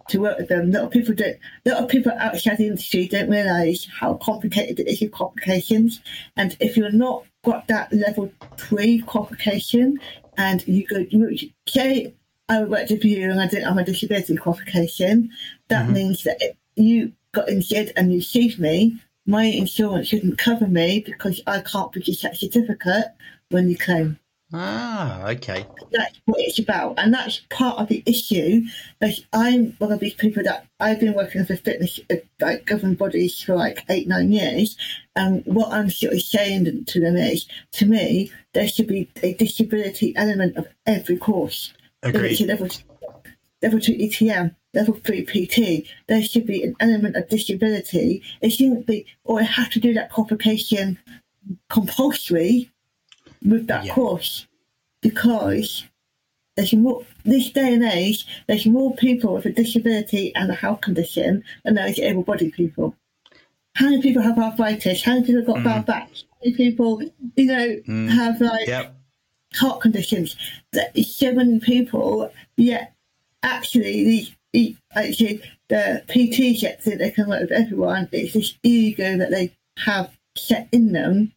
to 0.10 0.20
work 0.20 0.38
with 0.38 0.50
them. 0.50 0.70
A 0.70 0.78
lot 0.80 0.86
of 0.86 0.92
people 0.92 1.14
don't. 1.14 1.38
A 1.66 1.70
lot 1.70 1.84
of 1.84 1.90
people 1.90 2.12
outside 2.18 2.58
the 2.58 2.68
industry 2.68 3.08
don't 3.08 3.30
realise 3.30 3.88
how 4.00 4.16
complicated 4.16 4.80
it 4.80 4.88
is 4.88 5.02
with 5.02 5.12
qualifications. 5.12 6.02
And 6.36 6.56
if 6.60 6.76
you're 6.76 6.92
not 6.92 7.26
got 7.44 7.68
that 7.68 7.92
level 7.94 8.32
three 8.58 9.02
qualification, 9.02 10.00
and 10.38 10.66
you 10.68 10.86
go, 10.88 11.06
you 11.10 11.52
say 11.68 12.14
I 12.48 12.64
worked 12.64 12.92
with 12.92 13.06
you 13.06 13.30
and 13.30 13.40
I 13.40 13.48
didn't 13.48 13.68
have 13.68 13.78
a 13.78 13.84
disability 13.84 14.36
qualification, 14.38 15.30
that 15.68 15.84
mm-hmm. 15.84 15.94
means 15.94 16.24
that 16.24 16.38
it, 16.42 16.58
you 16.80 17.14
got 17.34 17.50
injured 17.50 17.92
and 17.96 18.14
you 18.14 18.22
sued 18.22 18.60
me, 18.60 19.00
my 19.26 19.44
insurance 19.44 20.08
shouldn't 20.08 20.38
cover 20.38 20.68
me 20.68 21.02
because 21.06 21.42
I 21.46 21.62
can't 21.62 21.92
produce 21.92 22.22
that 22.22 22.38
certificate 22.38 23.08
when 23.50 23.70
you 23.70 23.78
claim. 23.78 24.20
Ah, 24.52 25.28
okay. 25.28 25.68
That's 25.92 26.20
what 26.26 26.40
it's 26.40 26.58
about, 26.58 26.96
and 26.98 27.14
that's 27.14 27.42
part 27.52 27.78
of 27.78 27.88
the 27.88 28.02
issue. 28.08 28.64
Like 29.00 29.18
I'm 29.32 29.76
one 29.78 29.92
of 29.92 30.00
these 30.00 30.16
people 30.16 30.42
that 30.44 30.66
I've 30.80 31.00
been 31.00 31.14
working 31.14 31.46
for 31.46 31.56
fitness 31.56 32.00
uh, 32.10 32.16
like 32.42 32.66
government 32.66 32.98
bodies 32.98 33.40
for 33.40 33.56
like 33.56 33.84
eight, 33.90 34.08
nine 34.08 34.32
years, 34.32 34.76
and 35.16 35.46
what 35.46 35.72
I'm 35.72 35.92
sort 35.92 36.14
of 36.14 36.22
saying 36.24 36.86
to 36.86 37.00
them 37.00 37.16
is, 37.16 37.48
to 37.74 37.86
me, 37.86 38.32
there 38.56 38.68
should 38.68 38.88
be 38.88 39.08
a 39.22 39.36
disability 39.36 40.16
element 40.16 40.58
of 40.58 40.68
every 40.88 41.18
course. 41.18 41.72
Agreed. 42.02 42.40
Level, 42.42 42.70
level 43.62 43.80
two 43.80 43.94
ETM, 43.94 44.56
level 44.74 45.00
three 45.04 45.26
PT, 45.26 45.88
there 46.08 46.22
should 46.24 46.46
be 46.46 46.64
an 46.64 46.76
element 46.80 47.16
of 47.16 47.28
disability. 47.30 48.22
It 48.42 48.52
shouldn't 48.52 48.86
be, 48.86 49.06
or 49.24 49.40
I 49.40 49.44
have 49.44 49.70
to 49.72 49.80
do 49.80 49.94
that 49.94 50.12
qualification 50.12 51.00
compulsory 51.70 52.70
with 53.46 53.68
that 53.68 53.86
Yeah. 53.86 53.94
course 53.94 54.48
because 55.02 55.86
there's 56.56 56.74
more 56.74 57.06
this 57.24 57.50
day 57.52 57.74
and 57.74 57.84
age. 57.84 58.26
There's 58.48 58.66
more 58.66 58.94
people 58.96 59.34
with 59.36 59.46
a 59.46 59.52
disability 59.52 60.34
and 60.36 60.52
a 60.52 60.56
health 60.56 60.82
condition 60.82 61.44
than 61.64 61.76
there 61.76 61.88
is 61.88 62.00
able-bodied 62.00 62.54
people. 62.54 62.96
How 63.76 63.86
many 63.90 64.02
people 64.02 64.22
have 64.22 64.38
arthritis? 64.38 65.04
How 65.04 65.14
many 65.14 65.26
people 65.28 65.42
have 65.42 65.48
got 65.48 65.64
bad 65.64 65.86
backs? 65.86 66.26
How 66.32 66.38
many 66.44 66.58
people, 66.58 67.02
you 67.38 67.46
know, 67.46 67.68
Mm. 67.88 68.10
have 68.10 68.42
like 68.42 68.68
Yep. 68.68 68.96
heart 69.54 69.82
conditions. 69.82 70.36
That 70.74 70.98
so 71.06 71.32
many 71.34 71.60
people, 71.60 72.32
yet 72.58 72.94
actually 73.42 74.04
the, 74.04 74.28
the 74.28 74.32
actually 74.96 75.42
the 75.68 76.04
PTs 76.08 76.62
yet 76.62 76.82
think 76.84 77.00
they 77.00 77.12
can 77.12 77.30
work 77.30 77.42
with 77.42 77.52
everyone. 77.52 78.10
It's 78.12 78.34
this 78.34 78.56
ego 78.64 79.18
that 79.18 79.32
they 79.32 79.56
have 79.80 80.18
set 80.36 80.68
in 80.72 80.92
them. 80.92 81.34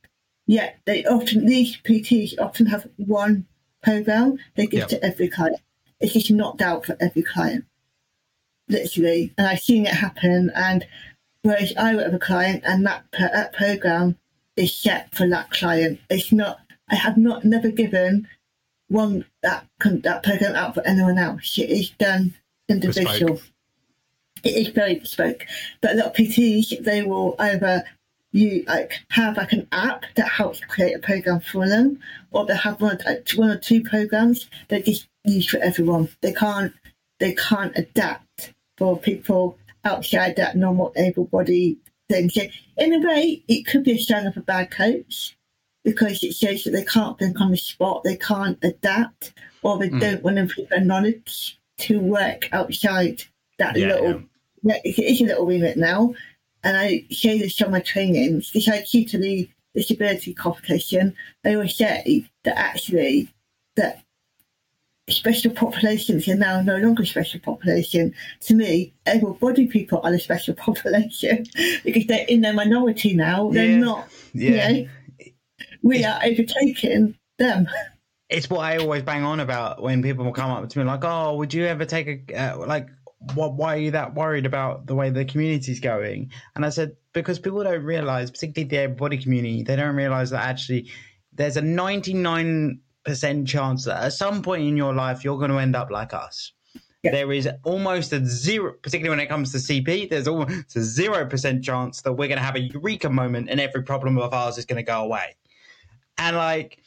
Yet 0.47 0.79
they 0.87 1.05
often 1.05 1.47
these 1.47 1.77
PTs 1.79 2.35
often 2.39 2.67
have 2.67 2.89
one 2.97 3.47
program 3.83 4.39
they 4.57 4.67
give 4.67 4.81
Yep. 4.81 4.89
to 4.89 5.05
every 5.05 5.29
client. 5.29 5.61
It's 6.01 6.13
just 6.13 6.31
knocked 6.31 6.63
out 6.63 6.87
for 6.87 6.97
every 7.01 7.23
client. 7.23 7.65
Literally. 8.69 9.33
And 9.39 9.47
I've 9.47 9.61
seen 9.61 9.87
it 9.87 9.95
happen 9.95 10.51
and 10.55 10.87
whereas 11.43 11.73
I 11.77 11.95
work 11.95 12.07
with 12.07 12.15
a 12.15 12.19
client 12.25 12.63
and 12.67 12.85
that 12.87 13.05
that 13.13 13.53
program 13.53 14.19
is 14.57 14.77
set 14.77 15.15
for 15.15 15.29
that 15.29 15.51
client. 15.51 16.01
It's 16.11 16.33
not 16.33 16.61
I 16.89 16.97
have 16.97 17.17
not 17.17 17.45
never 17.45 17.71
given 17.71 18.29
one 18.89 19.25
that 19.43 19.67
that 19.81 20.23
program 20.23 20.55
out 20.55 20.75
for 20.75 20.87
anyone 20.87 21.19
else. 21.19 21.59
It 21.59 21.71
is 21.71 21.91
done 21.91 22.35
individual. 22.69 23.41
It 24.45 24.57
is 24.57 24.69
very 24.69 24.97
bespoke. 24.97 25.47
But 25.81 25.93
a 25.93 25.95
lot 25.95 26.07
of 26.07 26.13
PTs 26.15 26.83
they 26.85 27.03
will 27.03 27.37
either 27.39 27.85
you 28.33 28.65
like 28.67 28.93
have 29.11 29.37
like 29.37 29.53
an 29.53 29.69
app 29.73 30.05
that 30.17 30.29
helps 30.29 30.61
create 30.61 30.97
a 30.97 30.99
program 30.99 31.41
for 31.41 31.69
them, 31.69 32.01
or 32.31 32.47
they 32.47 32.57
have 32.57 32.81
one 32.81 32.99
like, 33.07 33.29
one 33.37 33.51
or 33.51 33.59
two 33.59 33.83
programs 33.83 34.49
that 34.69 34.85
just 34.85 35.07
use 35.25 35.49
for 35.49 35.59
everyone. 35.59 36.09
They 36.23 36.33
can't 36.33 36.73
they 37.21 37.35
can't 37.35 37.77
adapt 37.77 38.53
for 38.79 38.99
people 38.99 39.59
outside 39.85 40.37
that 40.37 40.57
normal 40.57 40.93
able 40.97 41.27
body 41.27 41.77
thing. 42.09 42.31
So 42.31 42.43
in 42.79 42.95
a 42.95 43.07
way, 43.07 43.45
it 43.49 43.67
could 43.67 43.85
be 43.85 43.93
a 43.93 43.99
sign 43.99 44.27
of 44.27 44.37
a 44.37 44.41
bad 44.41 44.71
coach 44.71 45.37
because 45.85 46.23
it 46.23 46.35
shows 46.35 46.65
that 46.65 46.71
they 46.71 46.85
can't 46.85 47.19
think 47.19 47.41
on 47.41 47.51
the 47.51 47.57
spot, 47.57 48.03
they 48.05 48.17
can't 48.17 48.59
adapt, 48.63 49.35
or 49.63 49.79
they 49.79 49.89
Mm. 49.89 50.01
don't 50.01 50.23
want 50.23 50.37
to 50.37 50.43
improve 50.43 50.69
their 50.69 50.81
knowledge 50.81 51.59
to 51.83 52.01
work 52.01 52.49
outside 52.53 53.23
that 53.59 53.77
Yeah, 53.77 53.87
little. 53.89 54.23
Yeah. 54.63 54.79
It 54.85 54.99
is 54.99 55.21
a 55.21 55.25
little 55.25 55.47
remit 55.47 55.77
now, 55.77 56.15
and 56.63 56.77
I 56.77 57.05
say 57.11 57.39
this 57.39 57.61
on 57.63 57.73
my 57.73 57.81
trainings. 57.81 58.53
This 58.53 58.69
I 58.69 58.83
key 58.83 59.05
to 59.07 59.19
the 59.19 59.49
disability 59.75 60.35
competition. 60.35 61.15
I 61.45 61.55
always 61.55 61.75
say 61.77 62.25
that 62.45 62.59
actually 62.59 63.29
that 63.77 64.03
special 65.09 65.51
populations 65.53 66.29
are 66.29 66.37
now 66.37 66.61
no 66.63 66.77
longer 66.77 67.05
special 67.05 67.41
population. 67.41 68.15
To 68.43 68.55
me, 68.55 68.95
able-bodied 69.09 69.71
people 69.71 70.01
are 70.05 70.13
the 70.13 70.19
special 70.21 70.55
population 70.67 71.45
because 71.85 72.07
they're 72.07 72.27
in 72.29 72.41
their 72.43 72.53
minority 72.55 73.15
now. 73.15 73.51
They're 73.51 73.67
Yeah. 73.71 73.77
not. 73.79 74.09
Yeah. 74.33 74.69
You 74.69 74.85
know, 74.85 74.91
we 75.83 76.05
are 76.05 76.21
overtaking 76.25 77.17
them. 77.39 77.67
it's 78.33 78.49
what 78.49 78.61
I 78.61 78.79
always 78.79 79.03
bang 79.03 79.23
on 79.25 79.41
about 79.41 79.83
when 79.83 80.03
people 80.03 80.31
come 80.33 80.51
up 80.51 80.69
to 80.69 80.79
me 80.79 80.85
like, 80.85 81.05
"Oh, 81.05 81.37
would 81.37 81.53
you 81.53 81.67
ever 81.67 81.85
take 81.85 82.33
a 82.33 82.55
uh, 82.55 82.67
like? 82.67 82.89
What? 83.35 83.55
Why 83.55 83.75
are 83.75 83.79
you 83.79 83.91
that 83.93 84.15
worried 84.15 84.47
about 84.47 84.87
the 84.87 84.95
way 84.95 85.11
the 85.11 85.25
community's 85.25 85.81
going?" 85.81 86.31
And 86.57 86.65
I 86.65 86.71
said, 86.71 86.97
"Because 87.13 87.39
people 87.39 87.63
don't 87.63 87.85
realize, 87.85 88.31
particularly 88.31 88.87
the 88.87 88.95
body 88.95 89.19
community, 89.19 89.63
they 89.63 89.77
don't 89.77 89.95
realize 89.95 90.31
that 90.31 90.45
actually 90.45 90.91
there's 91.33 91.57
a 91.57 91.63
99 91.63 92.81
percent 93.05 93.49
chance 93.49 93.85
that 93.85 94.03
at 94.03 94.13
some 94.13 94.43
point 94.43 94.63
in 94.63 94.77
your 94.77 94.95
life 94.95 95.25
you're 95.25 95.39
going 95.39 95.51
to 95.51 95.59
end 95.59 95.77
up 95.77 95.91
like 95.91 96.15
us." 96.15 96.53
Yeah. 97.03 97.11
There 97.11 97.33
is 97.33 97.49
almost 97.65 98.13
a 98.13 98.25
zero, 98.25 98.75
particularly 98.81 99.11
when 99.11 99.25
it 99.25 99.29
comes 99.29 99.51
to 99.53 99.59
CP. 99.59 100.09
There's 100.09 100.29
almost 100.29 100.77
a 100.77 100.83
zero 100.83 101.27
percent 101.27 101.65
chance 101.65 102.01
that 102.03 102.13
we're 102.13 102.29
going 102.29 102.39
to 102.39 102.45
have 102.45 102.57
a 102.57 102.61
eureka 102.61 103.11
moment 103.11 103.51
and 103.51 103.61
every 103.61 103.83
problem 103.83 104.19
of 104.19 104.33
ours 104.33 104.57
is 104.57 104.65
going 104.65 104.77
to 104.77 104.83
go 104.83 105.03
away. 105.03 105.37
And 106.17 106.37
like. 106.37 106.82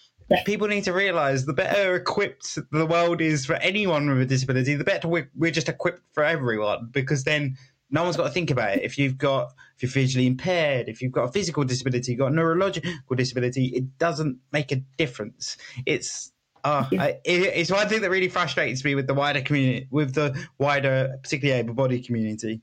People 0.46 0.68
need 0.68 0.84
to 0.86 0.94
realize 0.94 1.46
the 1.46 1.54
better 1.54 1.96
equipped 1.96 2.58
the 2.72 2.86
world 2.86 3.22
is 3.22 3.46
for 3.46 3.56
anyone 3.56 4.08
with 4.10 4.22
a 4.22 4.26
disability, 4.26 4.76
the 4.76 4.84
better 4.84 5.08
we're, 5.08 5.30
we're 5.36 5.52
just 5.52 5.70
equipped 5.70 6.02
for 6.14 6.24
everyone 6.24 6.90
because 6.92 7.24
then 7.24 7.58
no 7.92 8.04
one's 8.04 8.18
got 8.18 8.24
to 8.24 8.32
think 8.32 8.50
about 8.50 8.78
it. 8.78 8.84
If 8.84 8.98
you've 8.98 9.18
got, 9.18 9.54
if 9.76 9.84
you're 9.84 9.92
visually 9.92 10.26
impaired, 10.28 10.90
if 10.90 11.02
you've 11.02 11.12
got 11.12 11.26
a 11.26 11.32
physical 11.32 11.64
disability, 11.64 12.14
you've 12.14 12.20
got 12.20 12.32
a 12.32 12.36
neurological 12.36 13.16
disability, 13.16 13.68
it 13.68 13.98
doesn't 14.00 14.40
make 14.52 14.72
a 14.72 14.78
difference. 14.98 15.58
It's, 15.86 16.32
uh, 16.64 16.88
Yeah. 16.92 17.04
I, 17.04 17.08
it, 17.24 17.42
it's 17.56 17.72
one 17.72 17.88
thing 17.88 18.02
that 18.02 18.10
really 18.10 18.28
frustrates 18.28 18.84
me 18.84 18.96
with 18.96 19.06
the 19.06 19.14
wider 19.14 19.42
community, 19.42 19.88
with 19.92 20.16
the 20.16 20.36
wider, 20.58 21.16
particularly 21.22 21.60
able-bodied 21.60 22.08
community. 22.08 22.62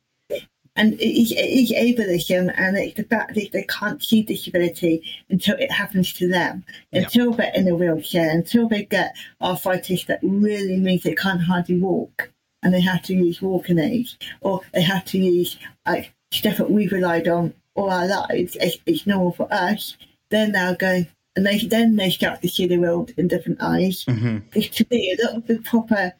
And 0.75 0.95
it 0.95 1.05
is, 1.05 1.33
it 1.33 1.37
is 1.37 1.71
ableism, 1.71 2.53
and 2.57 2.79
it's 2.79 2.97
the 2.97 3.05
fact 3.05 3.35
that 3.35 3.53
they 3.53 3.65
can't 3.65 4.03
see 4.03 4.23
disability 4.23 5.03
until 5.29 5.57
it 5.59 5.71
happens 5.71 6.15
to 6.15 6.27
them, 6.27 6.65
Yeah. 6.93 7.03
until 7.03 7.33
they're 7.33 7.53
in 7.55 7.69
a 7.69 7.75
wheelchair, 7.75 8.31
until 8.31 8.69
they 8.69 8.85
get 8.87 9.15
arthritis 9.43 10.05
that 10.07 10.21
really 10.23 10.79
means 10.79 11.03
they 11.03 11.15
can't 11.15 11.43
hardly 11.43 11.79
walk, 11.79 12.31
and 12.63 12.73
they 12.73 12.81
have 12.81 13.03
to 13.03 13.15
use 13.15 13.43
walking 13.43 13.79
aids, 13.79 14.17
or 14.41 14.63
they 14.73 14.81
have 14.83 15.05
to 15.07 15.19
use 15.19 15.59
like 15.87 16.15
stuff 16.31 16.57
that 16.57 16.71
we've 16.71 16.93
relied 16.93 17.29
on 17.29 17.53
all 17.75 17.91
our 17.91 18.07
lives. 18.07 18.57
It's, 18.59 18.79
it's 18.87 19.07
normal 19.07 19.33
for 19.33 19.53
us. 19.53 19.97
Then 20.31 20.53
They're 20.53 20.63
now 20.71 20.75
going, 20.75 21.07
and 21.37 21.45
they 21.45 21.59
then 21.59 21.97
they 21.97 22.09
start 22.09 22.41
to 22.41 22.49
see 22.49 22.67
the 22.67 22.79
world 22.79 23.13
in 23.19 23.29
different 23.29 23.59
eyes. 23.61 24.05
hmm 24.05 24.39
Because 24.39 24.71
to 24.71 24.87
me, 24.91 25.15
a 25.21 25.27
lot 25.27 25.37
of 25.37 25.47
the 25.47 25.59
proper, 25.59 26.15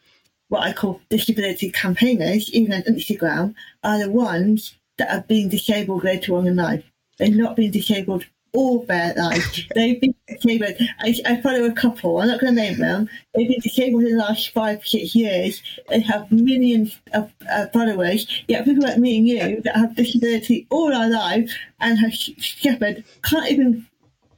what 0.53 0.61
I 0.61 0.71
call 0.71 1.01
disability 1.09 1.71
campaigners, 1.71 2.47
even 2.53 2.73
on 2.73 2.83
Instagram, 2.83 3.55
are 3.83 3.97
the 3.97 4.11
ones 4.11 4.75
that 4.99 5.09
have 5.09 5.27
been 5.27 5.49
disabled 5.49 6.03
later 6.03 6.35
on 6.35 6.45
in 6.45 6.55
life. 6.55 6.83
They've 7.17 7.35
not 7.35 7.55
been 7.55 7.71
disabled 7.71 8.25
all 8.53 8.85
their 8.85 9.15
life. 9.15 9.67
They've 9.75 9.99
been 9.99 10.13
disabled. 10.27 10.75
I, 10.99 11.15
I 11.25 11.41
follow 11.41 11.63
a 11.63 11.71
couple, 11.71 12.19
I'm 12.19 12.27
not 12.27 12.39
going 12.39 12.55
to 12.55 12.61
name 12.61 12.77
them. 12.77 13.09
They've 13.33 13.47
been 13.47 13.61
disabled 13.61 14.03
in 14.03 14.15
the 14.15 14.23
last 14.23 14.49
five, 14.49 14.85
six 14.85 15.15
years. 15.15 15.59
They 15.89 16.01
have 16.01 16.31
millions 16.31 16.99
of 17.13 17.33
uh, 17.51 17.65
followers. 17.73 18.27
Yet 18.47 18.65
people 18.65 18.83
like 18.83 18.99
me 18.99 19.17
and 19.17 19.27
you 19.27 19.61
that 19.61 19.75
have 19.75 19.95
disability 19.95 20.67
all 20.69 20.93
our 20.93 21.09
life 21.09 21.51
and 21.79 21.97
have 21.97 22.13
suffered 22.13 23.03
can't 23.23 23.49
even 23.49 23.87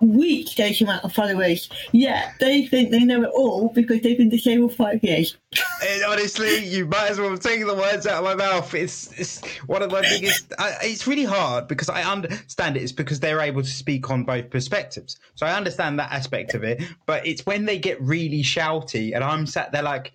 reach 0.01 0.55
those 0.55 0.81
amount 0.81 1.03
of 1.03 1.13
followers. 1.13 1.69
Yeah, 1.91 2.31
they 2.39 2.65
think 2.67 2.91
they 2.91 3.03
know 3.03 3.23
it 3.23 3.31
all 3.33 3.69
because 3.69 4.01
they've 4.01 4.17
been 4.17 4.29
disabled 4.29 4.73
five 4.73 5.03
years. 5.03 5.37
And 5.83 6.03
honestly, 6.03 6.65
you 6.65 6.85
might 6.85 7.11
as 7.11 7.19
well 7.19 7.37
take 7.37 7.65
the 7.65 7.73
words 7.73 8.07
out 8.07 8.23
of 8.23 8.23
my 8.23 8.35
mouth. 8.35 8.73
It's, 8.73 9.11
it's 9.19 9.45
one 9.67 9.81
of 9.81 9.91
my 9.91 10.01
biggest. 10.01 10.53
I, 10.59 10.75
it's 10.81 11.07
really 11.07 11.23
hard 11.23 11.67
because 11.67 11.89
I 11.89 12.03
understand 12.03 12.77
it. 12.77 12.83
It's 12.83 12.91
because 12.91 13.19
they're 13.19 13.41
able 13.41 13.61
to 13.61 13.67
speak 13.67 14.09
on 14.09 14.23
both 14.23 14.49
perspectives. 14.49 15.17
So 15.35 15.45
I 15.45 15.53
understand 15.53 15.99
that 15.99 16.11
aspect 16.11 16.53
of 16.53 16.63
it. 16.63 16.83
But 17.05 17.25
it's 17.25 17.45
when 17.45 17.65
they 17.65 17.77
get 17.77 18.01
really 18.01 18.43
shouty, 18.43 19.15
and 19.15 19.23
I'm 19.23 19.45
sat 19.45 19.71
there 19.71 19.83
like, 19.83 20.13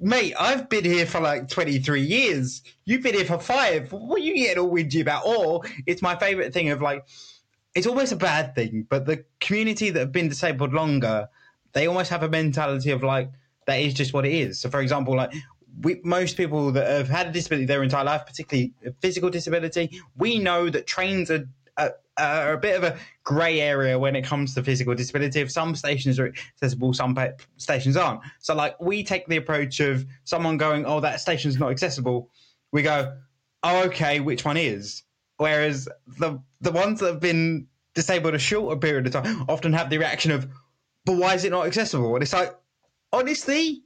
mate, 0.00 0.34
I've 0.38 0.68
been 0.68 0.84
here 0.84 1.06
for 1.06 1.20
like 1.20 1.48
23 1.48 2.00
years. 2.00 2.62
You've 2.84 3.02
been 3.02 3.14
here 3.14 3.24
for 3.24 3.38
five. 3.38 3.92
What 3.92 4.20
are 4.20 4.24
you 4.24 4.34
getting 4.34 4.62
all 4.62 4.70
whingy 4.70 5.00
about? 5.00 5.26
Or 5.26 5.62
it's 5.86 6.02
my 6.02 6.16
favorite 6.16 6.52
thing 6.52 6.70
of 6.70 6.82
like, 6.82 7.06
it's 7.74 7.86
almost 7.86 8.12
a 8.12 8.16
bad 8.16 8.54
thing, 8.54 8.86
but 8.88 9.06
the 9.06 9.24
community 9.40 9.90
that 9.90 9.98
have 9.98 10.12
been 10.12 10.28
disabled 10.28 10.72
longer, 10.72 11.28
they 11.72 11.86
almost 11.86 12.10
have 12.10 12.22
a 12.22 12.28
mentality 12.28 12.90
of 12.90 13.02
like, 13.02 13.30
that 13.66 13.76
is 13.76 13.94
just 13.94 14.12
what 14.12 14.24
it 14.24 14.32
is. 14.32 14.60
So, 14.60 14.70
for 14.70 14.80
example, 14.80 15.16
like 15.16 15.32
we, 15.82 16.00
most 16.04 16.36
people 16.36 16.70
that 16.72 16.86
have 16.86 17.08
had 17.08 17.28
a 17.28 17.32
disability 17.32 17.66
their 17.66 17.82
entire 17.82 18.04
life, 18.04 18.26
particularly 18.26 18.72
a 18.86 18.92
physical 19.00 19.30
disability, 19.30 20.00
we 20.16 20.38
know 20.38 20.70
that 20.70 20.86
trains 20.86 21.30
are, 21.30 21.48
are, 21.76 21.94
are 22.16 22.52
a 22.52 22.58
bit 22.58 22.76
of 22.76 22.84
a 22.84 22.96
grey 23.24 23.60
area 23.60 23.98
when 23.98 24.14
it 24.14 24.24
comes 24.24 24.54
to 24.54 24.62
physical 24.62 24.94
disability. 24.94 25.40
If 25.40 25.50
some 25.50 25.74
stations 25.74 26.18
are 26.20 26.28
accessible, 26.28 26.92
some 26.92 27.16
stations 27.56 27.96
aren't. 27.96 28.20
So, 28.38 28.54
like, 28.54 28.80
we 28.80 29.02
take 29.02 29.26
the 29.26 29.36
approach 29.36 29.80
of 29.80 30.06
someone 30.24 30.58
going, 30.58 30.84
"Oh, 30.86 31.00
that 31.00 31.20
station's 31.20 31.58
not 31.58 31.70
accessible." 31.70 32.30
We 32.70 32.82
go, 32.82 33.16
"Oh, 33.62 33.84
okay, 33.86 34.20
which 34.20 34.44
one 34.44 34.56
is?" 34.56 35.03
Whereas 35.36 35.88
the 36.18 36.40
the 36.60 36.70
ones 36.72 37.00
that 37.00 37.06
have 37.06 37.20
been 37.20 37.66
disabled 37.94 38.34
a 38.34 38.38
shorter 38.38 38.78
period 38.78 39.06
of 39.06 39.12
time 39.12 39.44
often 39.48 39.72
have 39.72 39.90
the 39.90 39.98
reaction 39.98 40.30
of, 40.30 40.48
"But 41.04 41.16
why 41.16 41.34
is 41.34 41.44
it 41.44 41.50
not 41.50 41.66
accessible?" 41.66 42.14
And 42.14 42.22
it's 42.22 42.32
like, 42.32 42.54
honestly, 43.12 43.82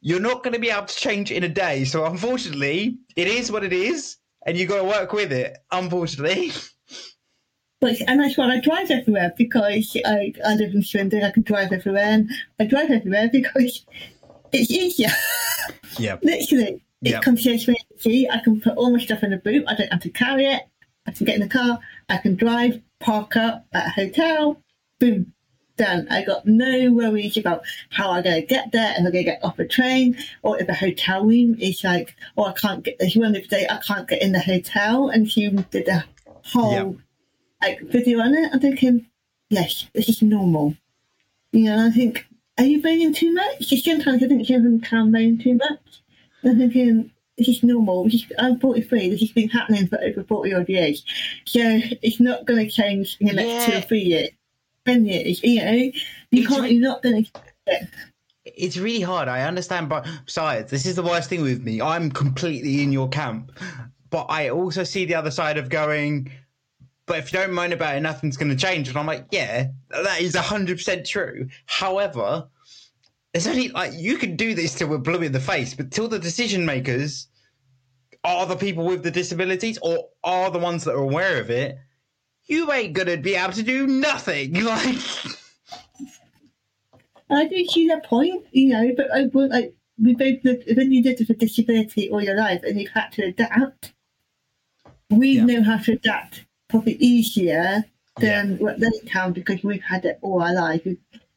you're 0.00 0.20
not 0.20 0.42
going 0.42 0.54
to 0.54 0.58
be 0.60 0.70
able 0.70 0.86
to 0.86 0.94
change 0.96 1.30
it 1.30 1.36
in 1.36 1.44
a 1.44 1.48
day. 1.48 1.84
So 1.84 2.04
unfortunately, 2.04 2.98
it 3.16 3.28
is 3.28 3.50
what 3.52 3.64
it 3.64 3.72
is, 3.72 4.16
and 4.46 4.56
you've 4.56 4.68
got 4.68 4.78
to 4.78 4.84
work 4.84 5.12
with 5.12 5.32
it. 5.32 5.58
Unfortunately, 5.70 6.52
But 7.80 7.96
and 8.06 8.20
that's 8.20 8.38
why 8.38 8.46
I 8.54 8.60
drive 8.60 8.90
everywhere 8.90 9.34
because 9.36 9.96
I, 10.04 10.32
I 10.44 10.54
live 10.54 10.74
in 10.74 10.82
Swindon. 10.82 11.22
I 11.24 11.30
can 11.30 11.42
drive 11.42 11.72
everywhere, 11.72 12.04
and 12.04 12.30
I 12.58 12.64
drive 12.64 12.90
everywhere 12.90 13.28
because 13.30 13.84
it's 14.52 14.70
easier. 14.70 15.10
yeah, 15.98 16.16
Literally, 16.22 16.82
it 17.02 17.10
Yeah. 17.10 17.20
comes 17.20 17.44
here 17.44 17.58
to 17.58 17.74
me. 18.08 18.28
I 18.30 18.38
can 18.38 18.60
put 18.62 18.76
all 18.78 18.90
my 18.90 18.98
stuff 18.98 19.22
in 19.22 19.30
the 19.30 19.36
boot. 19.36 19.64
I 19.68 19.74
don't 19.74 19.92
have 19.92 20.02
to 20.02 20.10
carry 20.10 20.46
it. 20.46 20.62
I 21.06 21.12
can 21.12 21.26
get 21.26 21.36
in 21.36 21.40
the 21.42 21.48
car. 21.48 21.78
I 22.08 22.18
can 22.18 22.34
drive, 22.36 22.82
park 23.00 23.36
up 23.36 23.66
at 23.72 23.86
a 23.86 23.90
hotel. 23.90 24.62
Boom. 24.98 25.32
done. 25.76 26.06
I 26.10 26.24
got 26.24 26.46
no 26.46 26.92
worries 26.92 27.36
about 27.36 27.62
how 27.90 28.10
I'm 28.10 28.24
going 28.24 28.40
to 28.40 28.46
get 28.46 28.72
there, 28.72 28.92
if 28.92 28.98
I'm 28.98 29.04
going 29.04 29.12
to 29.12 29.22
get 29.24 29.44
off 29.44 29.58
a 29.58 29.66
train, 29.66 30.16
or 30.42 30.58
if 30.58 30.68
a 30.68 30.74
hotel 30.74 31.24
room 31.24 31.56
is 31.58 31.84
like, 31.84 32.16
oh, 32.36 32.44
I 32.44 32.52
can't 32.52 32.82
get, 32.82 32.96
if 33.00 33.14
you 33.14 33.22
want 33.22 33.36
to 33.36 33.48
say 33.48 33.66
I 33.68 33.78
can't 33.86 34.08
get 34.08 34.22
in 34.22 34.32
the 34.32 34.40
hotel, 34.40 35.08
and 35.08 35.30
she 35.30 35.48
did 35.48 35.88
a 35.88 36.04
whole 36.52 36.72
yep. 36.72 36.94
like 37.62 37.80
video 37.82 38.20
on 38.20 38.34
it. 38.34 38.50
I'm 38.52 38.60
thinking, 38.60 39.06
yes, 39.50 39.86
this 39.94 40.08
is 40.08 40.22
normal. 40.22 40.76
You 41.52 41.64
know, 41.64 41.86
I 41.86 41.90
think, 41.90 42.26
are 42.58 42.64
you 42.64 42.82
moaning 42.82 43.14
too 43.14 43.32
much? 43.32 43.58
Because 43.58 43.84
sometimes 43.84 44.22
I 44.22 44.28
think 44.28 44.46
children 44.46 44.80
can 44.80 45.12
moan 45.12 45.38
too 45.38 45.54
much. 45.54 46.02
I'm 46.44 46.58
thinking, 46.58 47.10
this 47.38 47.48
is 47.48 47.62
normal. 47.62 48.04
This 48.04 48.14
is, 48.14 48.24
I'm 48.38 48.58
43. 48.58 49.10
This 49.10 49.20
has 49.20 49.32
been 49.32 49.48
happening 49.48 49.86
for 49.86 50.00
over 50.00 50.24
40 50.24 50.54
odd 50.54 50.68
years. 50.68 51.04
So 51.44 51.60
it's 52.02 52.20
not 52.20 52.46
going 52.46 52.64
to 52.64 52.70
change 52.70 53.16
in 53.20 53.28
the 53.28 53.34
next 53.34 53.48
yeah. 53.48 53.66
two 53.66 53.78
or 53.78 53.80
three 53.82 54.02
years. 54.02 54.30
10 54.86 55.04
years, 55.04 55.42
you 55.42 55.64
know? 55.64 55.72
You 55.72 55.92
it's 56.30 56.48
can't, 56.48 56.62
re- 56.62 56.70
you're 56.70 56.88
not 56.88 57.02
going 57.02 57.24
to. 57.24 57.88
It's 58.44 58.76
really 58.76 59.00
hard. 59.00 59.28
I 59.28 59.42
understand, 59.42 59.88
but 59.88 60.06
besides, 60.24 60.70
this 60.70 60.86
is 60.86 60.94
the 60.94 61.02
worst 61.02 61.28
thing 61.28 61.42
with 61.42 61.62
me. 61.62 61.82
I'm 61.82 62.10
completely 62.10 62.82
in 62.82 62.92
your 62.92 63.08
camp. 63.08 63.52
But 64.10 64.26
I 64.28 64.50
also 64.50 64.84
see 64.84 65.04
the 65.04 65.16
other 65.16 65.32
side 65.32 65.58
of 65.58 65.68
going, 65.68 66.30
but 67.06 67.18
if 67.18 67.32
you 67.32 67.38
don't 67.38 67.52
moan 67.52 67.72
about 67.72 67.96
it, 67.96 68.00
nothing's 68.00 68.36
going 68.36 68.50
to 68.50 68.56
change. 68.56 68.88
And 68.88 68.96
I'm 68.96 69.06
like, 69.06 69.26
yeah, 69.32 69.68
that 69.90 70.20
is 70.20 70.34
100% 70.34 71.04
true. 71.04 71.48
However, 71.66 72.46
there's 73.36 73.46
only 73.46 73.68
like 73.68 73.92
you 73.92 74.16
can 74.16 74.34
do 74.34 74.54
this 74.54 74.74
till 74.74 74.88
we're 74.88 74.96
blue 74.96 75.20
in 75.20 75.30
the 75.30 75.38
face, 75.38 75.74
but 75.74 75.90
till 75.90 76.08
the 76.08 76.18
decision 76.18 76.64
makers 76.64 77.28
are 78.24 78.46
the 78.46 78.56
people 78.56 78.86
with 78.86 79.02
the 79.02 79.10
disabilities 79.10 79.78
or 79.82 80.08
are 80.24 80.50
the 80.50 80.58
ones 80.58 80.84
that 80.84 80.94
are 80.94 81.02
aware 81.02 81.38
of 81.38 81.50
it, 81.50 81.76
you 82.46 82.72
ain't 82.72 82.94
gonna 82.94 83.18
be 83.18 83.34
able 83.34 83.52
to 83.52 83.62
do 83.62 83.86
nothing. 83.86 84.56
Like, 87.28 87.48
I 87.48 87.48
do 87.48 87.64
see 87.66 87.88
that 87.88 88.04
point, 88.04 88.46
you 88.52 88.68
know, 88.68 88.92
but 88.96 89.12
I 89.12 89.24
would 89.24 89.50
like 89.50 89.74
we 90.00 90.14
both 90.14 90.38
when 90.44 90.92
you 90.92 91.02
did 91.02 91.20
it 91.20 91.26
for 91.26 91.34
disability 91.34 92.08
all 92.08 92.22
your 92.22 92.36
life 92.36 92.62
and 92.62 92.80
you've 92.80 92.92
had 92.92 93.10
to 93.12 93.24
adapt. 93.24 93.92
We 95.10 95.30
yeah. 95.30 95.44
know 95.44 95.62
how 95.64 95.78
to 95.78 95.92
adapt 95.92 96.46
probably 96.68 96.94
easier 96.94 97.84
than 98.20 98.52
yeah. 98.52 98.56
what 98.58 98.78
they 98.78 98.90
can 99.06 99.32
because 99.32 99.64
we've 99.64 99.82
had 99.82 100.04
it 100.04 100.20
all 100.22 100.40
our 100.40 100.54
life. 100.54 100.86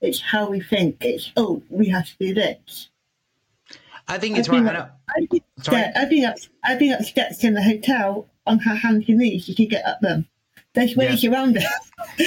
It's 0.02 0.22
how 0.22 0.50
we 0.50 0.62
think. 0.62 0.98
It's 1.02 1.32
oh, 1.36 1.62
we 1.70 1.88
have 1.90 2.08
to 2.08 2.16
do 2.20 2.34
this. 2.34 2.90
I 4.08 4.18
think 4.18 4.38
it's 4.38 4.50
I've 4.50 4.64
right. 4.64 4.76
Up, 4.76 5.00
I've, 5.16 5.30
been, 5.30 5.42
yeah, 5.72 5.92
I've 5.96 6.10
been 6.10 6.26
up. 6.26 6.38
I've 6.64 6.80
been 6.80 6.94
up 6.94 7.02
steps 7.02 7.44
in 7.44 7.54
the 7.54 7.62
hotel 7.62 8.28
on 8.48 8.60
her 8.60 8.76
hands 8.76 9.06
and 9.08 9.18
knees. 9.20 9.48
You 9.48 9.56
can 9.56 9.68
get 9.68 9.86
up 9.86 10.00
them. 10.02 10.28
There's 10.74 10.96
ways 10.96 11.24
yeah. 11.24 11.32
around 11.32 11.58
it. 11.58 11.64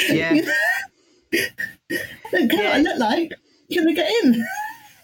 Yeah. 0.09 0.41
Don't 2.31 2.51
care 2.51 2.63
yeah. 2.63 2.69
what 2.69 2.77
I 2.77 2.81
look 2.81 2.99
like. 2.99 3.33
Can 3.73 3.89
I 3.89 3.93
get 3.95 4.25
in? 4.25 4.47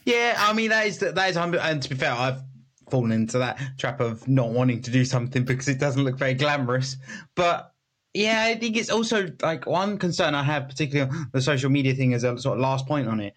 Yeah, 0.04 0.36
I 0.38 0.52
mean 0.52 0.70
that 0.70 0.86
is 0.86 0.98
that 0.98 1.30
is. 1.30 1.36
And 1.36 1.82
to 1.82 1.88
be 1.88 1.94
fair, 1.94 2.12
I've 2.12 2.42
fallen 2.90 3.12
into 3.12 3.38
that 3.38 3.58
trap 3.78 4.00
of 4.00 4.26
not 4.28 4.50
wanting 4.50 4.82
to 4.82 4.90
do 4.90 5.04
something 5.04 5.44
because 5.44 5.68
it 5.68 5.78
doesn't 5.78 6.04
look 6.04 6.16
very 6.16 6.34
glamorous. 6.34 6.96
But 7.34 7.72
yeah, 8.14 8.44
I 8.46 8.54
think 8.54 8.76
it's 8.76 8.90
also 8.90 9.28
like 9.42 9.66
one 9.66 9.98
concern 9.98 10.34
I 10.34 10.42
have, 10.42 10.68
particularly 10.68 11.10
on 11.10 11.30
the 11.32 11.42
social 11.42 11.70
media 11.70 11.94
thing, 11.94 12.14
as 12.14 12.24
a 12.24 12.38
sort 12.38 12.58
of 12.58 12.62
last 12.62 12.86
point 12.86 13.08
on 13.08 13.20
it, 13.20 13.34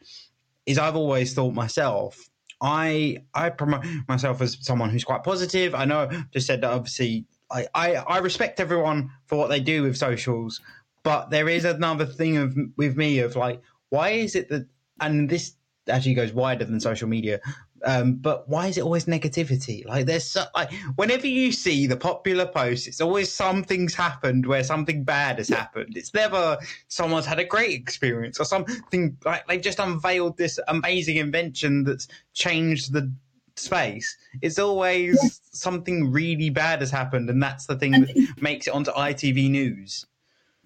is 0.66 0.78
I've 0.78 0.96
always 0.96 1.34
thought 1.34 1.54
myself. 1.54 2.18
I 2.62 3.18
I 3.34 3.50
promote 3.50 3.86
myself 4.08 4.42
as 4.42 4.58
someone 4.62 4.90
who's 4.90 5.04
quite 5.04 5.24
positive. 5.24 5.74
I 5.76 5.86
know 5.86 6.10
just 6.32 6.48
said 6.48 6.62
that 6.62 6.72
obviously 6.72 7.26
I, 7.52 7.68
I, 7.74 7.96
I 7.96 8.18
respect 8.20 8.60
everyone 8.60 9.10
for 9.26 9.38
what 9.38 9.50
they 9.50 9.60
do 9.60 9.84
with 9.84 9.98
socials, 9.98 10.62
but 11.04 11.30
there 11.32 11.50
is 11.50 11.66
another 11.66 12.06
thing 12.06 12.38
of 12.38 12.56
with 12.78 12.96
me 12.96 13.20
of 13.20 13.36
like 13.36 13.62
why 13.90 14.10
is 14.10 14.36
it 14.36 14.50
that 14.50 14.68
and 15.00 15.30
this 15.30 15.56
actually 15.90 16.14
goes 16.14 16.32
wider 16.32 16.64
than 16.64 16.80
social 16.80 17.10
media 17.10 17.40
um, 17.84 18.14
but 18.16 18.48
why 18.48 18.68
is 18.68 18.78
it 18.78 18.84
always 18.84 19.06
negativity? 19.06 19.86
Like 19.86 20.06
there's 20.06 20.26
so, 20.26 20.44
like 20.56 20.72
whenever 20.96 21.28
you 21.28 21.52
see 21.52 21.88
the 21.88 21.98
popular 21.98 22.46
posts, 22.46 22.88
it's 22.88 23.02
always 23.02 23.32
something's 23.32 23.94
happened 23.94 24.46
where 24.46 24.64
something 24.64 25.04
bad 25.04 25.38
has 25.38 25.50
happened. 25.50 25.98
It's 25.98 26.14
never 26.14 26.58
someone's 26.88 27.26
had 27.26 27.40
a 27.40 27.46
great 27.46 27.72
experience 27.72 28.40
or 28.40 28.46
something 28.46 29.18
like 29.26 29.48
they've 29.48 29.62
just 29.62 29.80
unveiled 29.80 30.38
this 30.38 30.60
amazing 30.68 31.18
invention 31.18 31.84
that's 31.84 32.08
changed 32.34 32.94
the 32.94 33.12
space. 33.56 34.18
It's 34.42 34.60
always 34.60 35.20
yeah. 35.22 35.30
something 35.52 36.12
really 36.12 36.50
bad 36.50 36.82
has 36.82 36.92
happened, 36.92 37.30
and 37.30 37.42
that's 37.42 37.66
the 37.66 37.76
thing 37.76 37.92
that 37.92 38.36
makes 38.42 38.68
it 38.68 38.74
onto 38.74 38.92
ITV 38.92 39.50
News. 39.50 40.06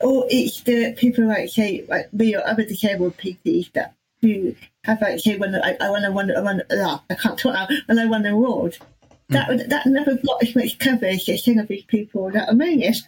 Or 0.01 0.25
it's 0.29 0.61
the 0.61 0.93
people 0.97 1.25
like 1.25 1.49
say 1.49 1.85
like 1.87 2.13
me 2.13 2.35
or 2.35 2.45
other 2.45 2.65
disabled 2.65 3.15
people 3.15 3.63
that 3.73 3.95
who 4.25 4.55
have 4.83 5.01
actually 5.01 5.37
when 5.37 5.55
I, 5.55 5.77
I 5.79 5.89
when 5.89 6.05
I 6.05 6.09
won 6.09 6.35
I 6.35 6.41
won 6.41 6.61
uh, 6.69 6.99
I 7.09 7.15
can't 7.15 7.37
talk 7.37 7.53
now 7.53 7.67
when 7.85 7.99
I 7.99 8.05
won 8.05 8.23
the 8.23 8.31
award. 8.31 8.77
That 9.29 9.49
mm. 9.49 9.69
that 9.69 9.85
never 9.85 10.15
got 10.15 10.43
as 10.43 10.55
much 10.55 10.79
coverage 10.79 11.29
as 11.29 11.43
some 11.43 11.57
of 11.57 11.67
these 11.67 11.83
people 11.85 12.31
that 12.31 12.49
are 12.49 12.55
maniacs. 12.55 13.03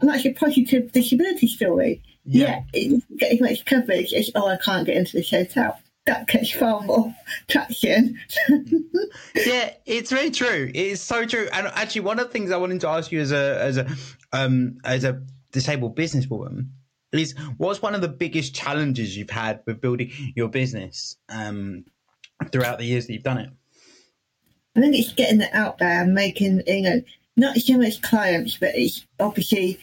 And 0.00 0.10
that's 0.10 0.26
a 0.26 0.32
positive 0.32 0.92
disability 0.92 1.46
story. 1.46 2.02
Yeah, 2.24 2.62
yeah 2.74 2.80
it 2.80 3.18
getting 3.18 3.38
as 3.38 3.40
much 3.40 3.64
coverage 3.64 4.12
as 4.12 4.30
oh 4.34 4.46
I 4.46 4.56
can't 4.56 4.86
get 4.86 4.96
into 4.96 5.16
this 5.16 5.30
hotel. 5.30 5.78
That 6.06 6.26
gets 6.28 6.50
far 6.50 6.82
more 6.82 7.14
traction. 7.48 8.18
yeah, 9.34 9.74
it's 9.86 10.10
very 10.10 10.30
true. 10.30 10.70
It 10.74 10.76
is 10.76 11.00
so 11.00 11.26
true. 11.26 11.48
And 11.52 11.66
actually, 11.68 12.02
one 12.02 12.18
of 12.18 12.26
the 12.26 12.32
things 12.32 12.50
I 12.50 12.56
wanted 12.56 12.80
to 12.82 12.88
ask 12.88 13.12
you 13.12 13.20
as 13.20 13.32
a 13.32 13.58
as 13.60 13.76
a 13.76 13.86
um 14.32 14.78
as 14.84 15.04
a 15.04 15.22
disabled 15.52 15.96
businesswoman 15.96 16.68
is 17.18 17.34
what's 17.56 17.82
one 17.82 17.94
of 17.94 18.00
the 18.00 18.08
biggest 18.08 18.54
challenges 18.54 19.16
you've 19.16 19.30
had 19.30 19.60
with 19.66 19.80
building 19.80 20.12
your 20.36 20.48
business 20.48 21.16
um, 21.28 21.84
throughout 22.52 22.78
the 22.78 22.84
years 22.84 23.06
that 23.06 23.12
you've 23.12 23.22
done 23.22 23.38
it? 23.38 23.50
I 24.76 24.80
think 24.80 24.94
it's 24.94 25.12
getting 25.12 25.40
it 25.40 25.52
out 25.52 25.78
there 25.78 26.02
and 26.02 26.14
making, 26.14 26.62
you 26.66 26.82
know, 26.82 27.02
not 27.36 27.56
so 27.56 27.76
much 27.78 28.00
clients, 28.02 28.56
but 28.56 28.74
it's 28.74 29.04
obviously 29.18 29.80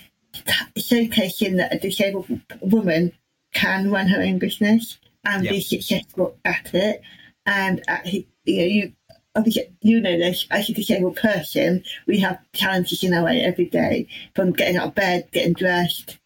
showcasing 0.77 1.57
that 1.57 1.73
a 1.73 1.79
disabled 1.79 2.27
woman 2.61 3.11
can 3.53 3.91
run 3.91 4.07
her 4.07 4.21
own 4.21 4.39
business 4.39 4.97
and 5.25 5.47
be 5.47 5.61
successful 5.61 6.37
at 6.45 6.73
it. 6.73 7.01
And 7.45 7.83
actually, 7.87 8.27
you 8.45 8.57
know, 8.57 8.63
you 8.63 8.93
obviously 9.35 9.69
you 9.81 10.01
know 10.01 10.17
this 10.17 10.47
as 10.51 10.69
a 10.69 10.73
disabled 10.73 11.15
person, 11.17 11.83
we 12.07 12.19
have 12.19 12.39
challenges 12.53 13.03
in 13.03 13.13
our 13.13 13.23
way 13.23 13.41
every 13.41 13.65
day, 13.65 14.07
from 14.35 14.53
getting 14.53 14.77
out 14.77 14.87
of 14.89 14.95
bed, 14.95 15.29
getting 15.31 15.53
dressed, 15.53 16.17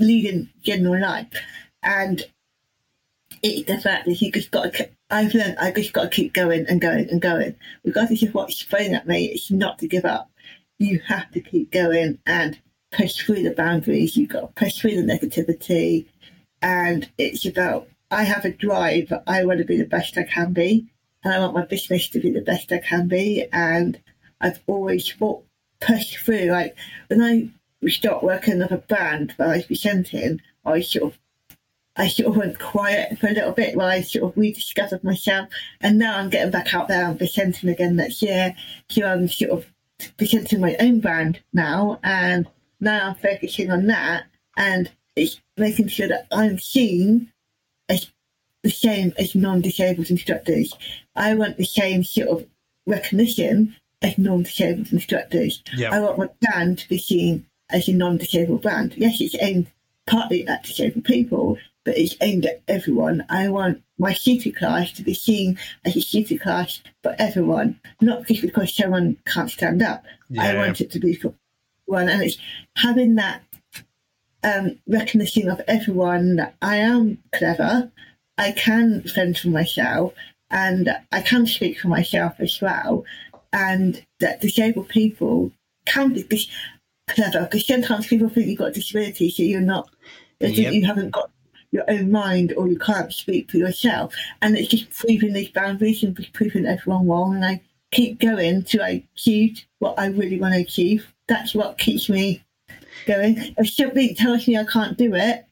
leading 0.00 0.50
general 0.62 1.00
life. 1.00 1.28
And 1.82 2.24
it's 3.42 3.66
the 3.66 3.78
fact 3.78 4.06
that 4.06 4.20
you 4.20 4.32
just 4.32 4.50
got 4.50 4.72
to, 4.72 4.88
I've 5.10 5.34
learned 5.34 5.58
I 5.58 5.70
just 5.70 5.92
got 5.92 6.04
to 6.04 6.08
keep 6.08 6.32
going 6.32 6.66
and 6.68 6.80
going 6.80 7.10
and 7.10 7.20
going. 7.20 7.56
Regardless 7.84 8.22
of 8.22 8.34
what's 8.34 8.62
thrown 8.62 8.94
at 8.94 9.06
me, 9.06 9.26
it's 9.26 9.50
not 9.50 9.78
to 9.80 9.88
give 9.88 10.04
up. 10.04 10.30
You 10.78 11.00
have 11.06 11.30
to 11.32 11.40
keep 11.40 11.70
going 11.70 12.18
and 12.26 12.58
push 12.90 13.16
through 13.16 13.42
the 13.42 13.50
boundaries. 13.50 14.16
You've 14.16 14.30
got 14.30 14.40
to 14.40 14.46
push 14.64 14.78
through 14.78 15.02
the 15.02 15.12
negativity. 15.12 16.06
And 16.62 17.10
it's 17.18 17.44
about, 17.44 17.88
I 18.10 18.24
have 18.24 18.44
a 18.44 18.50
drive. 18.50 19.12
I 19.26 19.44
want 19.44 19.58
to 19.58 19.64
be 19.64 19.76
the 19.76 19.84
best 19.84 20.16
I 20.16 20.22
can 20.22 20.52
be. 20.52 20.86
And 21.22 21.34
I 21.34 21.38
want 21.38 21.54
my 21.54 21.64
business 21.64 22.08
to 22.10 22.20
be 22.20 22.30
the 22.30 22.40
best 22.40 22.72
I 22.72 22.78
can 22.78 23.08
be. 23.08 23.46
And 23.52 24.00
I've 24.40 24.60
always 24.66 25.08
fought, 25.08 25.44
pushed 25.80 26.18
through. 26.18 26.46
Like 26.46 26.76
when 27.08 27.22
I 27.22 27.48
we 27.84 27.90
stopped 27.90 28.24
working 28.24 28.58
with 28.58 28.72
a 28.72 28.78
band 28.78 29.34
that 29.36 29.48
I 29.48 29.56
was 29.56 29.66
presenting, 29.66 30.40
I 30.64 30.80
sort 30.80 31.12
of 31.12 31.18
I 31.96 32.08
sort 32.08 32.30
of 32.30 32.36
went 32.36 32.58
quiet 32.58 33.18
for 33.18 33.28
a 33.28 33.32
little 33.32 33.52
bit 33.52 33.76
while 33.76 33.86
I 33.86 34.00
sort 34.00 34.24
of 34.24 34.36
rediscovered 34.36 35.04
myself. 35.04 35.48
And 35.80 35.96
now 35.96 36.18
I'm 36.18 36.30
getting 36.30 36.50
back 36.50 36.74
out 36.74 36.88
there 36.88 37.06
and 37.06 37.16
presenting 37.16 37.68
again 37.68 37.94
next 37.94 38.20
year. 38.20 38.56
So 38.88 39.04
I'm 39.04 39.20
um, 39.20 39.28
sort 39.28 39.52
of 39.52 39.66
presenting 40.16 40.60
my 40.60 40.74
own 40.80 40.98
band 40.98 41.40
now. 41.52 42.00
And 42.02 42.48
now 42.80 43.10
I'm 43.10 43.14
focusing 43.14 43.70
on 43.70 43.86
that. 43.86 44.24
And 44.56 44.90
it's 45.14 45.40
making 45.56 45.86
sure 45.86 46.08
that 46.08 46.26
I'm 46.32 46.58
seen 46.58 47.30
as 47.88 48.10
the 48.64 48.70
same 48.70 49.12
as 49.16 49.36
non 49.36 49.60
disabled 49.60 50.10
instructors. 50.10 50.72
I 51.14 51.34
want 51.34 51.58
the 51.58 51.64
same 51.64 52.02
sort 52.02 52.28
of 52.28 52.46
recognition 52.86 53.76
as 54.02 54.18
non 54.18 54.42
disabled 54.42 54.92
instructors. 54.92 55.62
Yep. 55.76 55.92
I 55.92 56.00
want 56.00 56.18
my 56.18 56.28
band 56.40 56.78
to 56.78 56.88
be 56.88 56.98
seen 56.98 57.46
as 57.70 57.88
a 57.88 57.92
non-disabled 57.92 58.62
brand. 58.62 58.94
Yes, 58.96 59.20
it's 59.20 59.36
aimed 59.40 59.66
partly 60.06 60.46
at 60.46 60.64
disabled 60.64 61.04
people, 61.04 61.58
but 61.84 61.96
it's 61.96 62.16
aimed 62.20 62.46
at 62.46 62.62
everyone. 62.68 63.24
I 63.28 63.48
want 63.48 63.82
my 63.98 64.12
shooter 64.12 64.50
class 64.50 64.92
to 64.92 65.02
be 65.02 65.14
seen 65.14 65.58
as 65.84 65.96
a 65.96 66.00
shooter 66.00 66.38
class 66.38 66.80
for 67.02 67.14
everyone, 67.18 67.80
not 68.00 68.26
just 68.26 68.42
because 68.42 68.74
someone 68.74 69.16
can't 69.26 69.50
stand 69.50 69.82
up. 69.82 70.04
Yeah. 70.28 70.42
I 70.42 70.56
want 70.56 70.80
it 70.80 70.90
to 70.92 70.98
be 70.98 71.14
for 71.14 71.34
one, 71.86 72.08
and 72.08 72.22
it's 72.22 72.38
having 72.76 73.16
that 73.16 73.42
um, 74.42 74.78
recognition 74.86 75.48
of 75.48 75.60
everyone 75.68 76.36
that 76.36 76.54
I 76.60 76.76
am 76.76 77.18
clever, 77.34 77.90
I 78.38 78.52
can 78.52 79.02
fend 79.02 79.38
for 79.38 79.48
myself, 79.48 80.14
and 80.50 80.90
I 81.12 81.20
can 81.20 81.46
speak 81.46 81.80
for 81.80 81.88
myself 81.88 82.34
as 82.38 82.60
well, 82.60 83.04
and 83.52 84.04
that 84.20 84.40
disabled 84.40 84.88
people 84.88 85.52
can 85.86 86.12
be 86.12 86.48
clever 87.08 87.42
because 87.42 87.66
sometimes 87.66 88.06
people 88.06 88.28
think 88.28 88.46
you've 88.46 88.58
got 88.58 88.68
a 88.68 88.72
disability, 88.72 89.30
so 89.30 89.42
you're 89.42 89.60
not, 89.60 89.90
yep. 90.40 90.72
you 90.72 90.84
haven't 90.86 91.10
got 91.10 91.30
your 91.74 91.84
own 91.88 92.10
mind 92.10 92.54
or 92.56 92.68
you 92.68 92.78
can't 92.78 93.12
speak 93.12 93.50
for 93.50 93.56
yourself. 93.56 94.14
And 94.42 94.56
it's 94.56 94.68
just 94.68 94.90
proving 94.90 95.32
these 95.32 95.50
boundaries 95.50 96.02
and 96.04 96.16
proving 96.32 96.66
everyone 96.66 97.08
wrong. 97.08 97.34
And 97.34 97.44
I 97.44 97.60
keep 97.90 98.20
going 98.20 98.62
to 98.62 98.84
achieve 98.84 99.64
what 99.80 99.98
I 99.98 100.06
really 100.06 100.38
want 100.38 100.54
to 100.54 100.60
achieve. 100.60 101.06
That's 101.26 101.54
what 101.54 101.78
keeps 101.78 102.08
me 102.08 102.44
going. 103.06 103.54
If 103.58 103.70
somebody 103.70 104.14
tells 104.14 104.46
me 104.46 104.56
I 104.56 104.64
can't 104.64 104.96
do 104.96 105.14
it, 105.14 105.44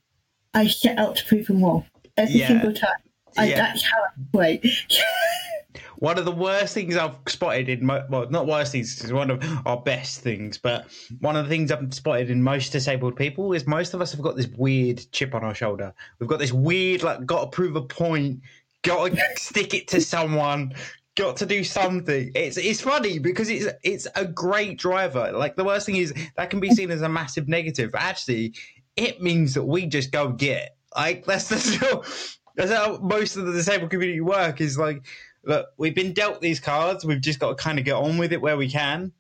I 0.54 0.68
set 0.68 0.98
out 0.98 1.16
to 1.16 1.24
prove 1.24 1.46
them 1.46 1.64
wrong 1.64 1.84
every 2.16 2.34
yeah. 2.34 2.48
single 2.48 2.72
time. 2.72 2.90
I, 3.36 3.46
yeah. 3.46 3.56
That's 3.56 3.82
how 3.82 3.98
I 3.98 4.08
wait. 4.32 4.64
one 6.02 6.18
of 6.18 6.24
the 6.24 6.32
worst 6.32 6.74
things 6.74 6.96
I've 6.96 7.16
spotted 7.28 7.68
in 7.68 7.86
mo- 7.86 8.04
well, 8.10 8.28
not 8.28 8.48
worst 8.48 8.72
things, 8.72 9.00
it's 9.00 9.12
one 9.12 9.30
of 9.30 9.40
our 9.64 9.76
best 9.76 10.18
things, 10.18 10.58
but 10.58 10.86
one 11.20 11.36
of 11.36 11.44
the 11.44 11.48
things 11.48 11.70
I've 11.70 11.94
spotted 11.94 12.28
in 12.28 12.42
most 12.42 12.72
disabled 12.72 13.14
people 13.14 13.52
is 13.52 13.68
most 13.68 13.94
of 13.94 14.00
us 14.00 14.10
have 14.10 14.20
got 14.20 14.34
this 14.34 14.48
weird 14.48 15.00
chip 15.12 15.32
on 15.32 15.44
our 15.44 15.54
shoulder. 15.54 15.94
We've 16.18 16.28
got 16.28 16.40
this 16.40 16.52
weird, 16.52 17.04
like, 17.04 17.24
got 17.24 17.42
to 17.44 17.50
prove 17.54 17.76
a 17.76 17.82
point, 17.82 18.40
got 18.82 19.12
to 19.12 19.22
stick 19.36 19.74
it 19.74 19.86
to 19.88 20.00
someone, 20.00 20.74
got 21.14 21.36
to 21.36 21.46
do 21.46 21.62
something. 21.62 22.32
It's 22.34 22.56
it's 22.56 22.80
funny 22.80 23.20
because 23.20 23.48
it's 23.48 23.68
it's 23.84 24.08
a 24.16 24.24
great 24.24 24.78
driver. 24.78 25.30
Like 25.30 25.54
the 25.54 25.62
worst 25.62 25.86
thing 25.86 25.94
is 25.94 26.12
that 26.36 26.50
can 26.50 26.58
be 26.58 26.70
seen 26.70 26.90
as 26.90 27.02
a 27.02 27.08
massive 27.08 27.46
negative. 27.46 27.94
Actually, 27.94 28.54
it 28.96 29.22
means 29.22 29.54
that 29.54 29.62
we 29.62 29.86
just 29.86 30.10
go 30.10 30.30
get. 30.32 30.74
Like 30.96 31.26
that's 31.26 31.48
the 31.48 32.34
that's 32.56 32.72
how 32.72 32.98
most 32.98 33.36
of 33.36 33.46
the 33.46 33.52
disabled 33.52 33.90
community 33.90 34.20
work 34.20 34.60
is 34.60 34.76
like 34.76 35.04
look, 35.44 35.68
we've 35.76 35.94
been 35.94 36.12
dealt 36.12 36.40
these 36.40 36.60
cards. 36.60 37.04
We've 37.04 37.20
just 37.20 37.38
got 37.38 37.56
to 37.56 37.62
kind 37.62 37.78
of 37.78 37.84
get 37.84 37.94
on 37.94 38.18
with 38.18 38.32
it 38.32 38.40
where 38.40 38.56
we 38.56 38.68
can, 38.68 39.12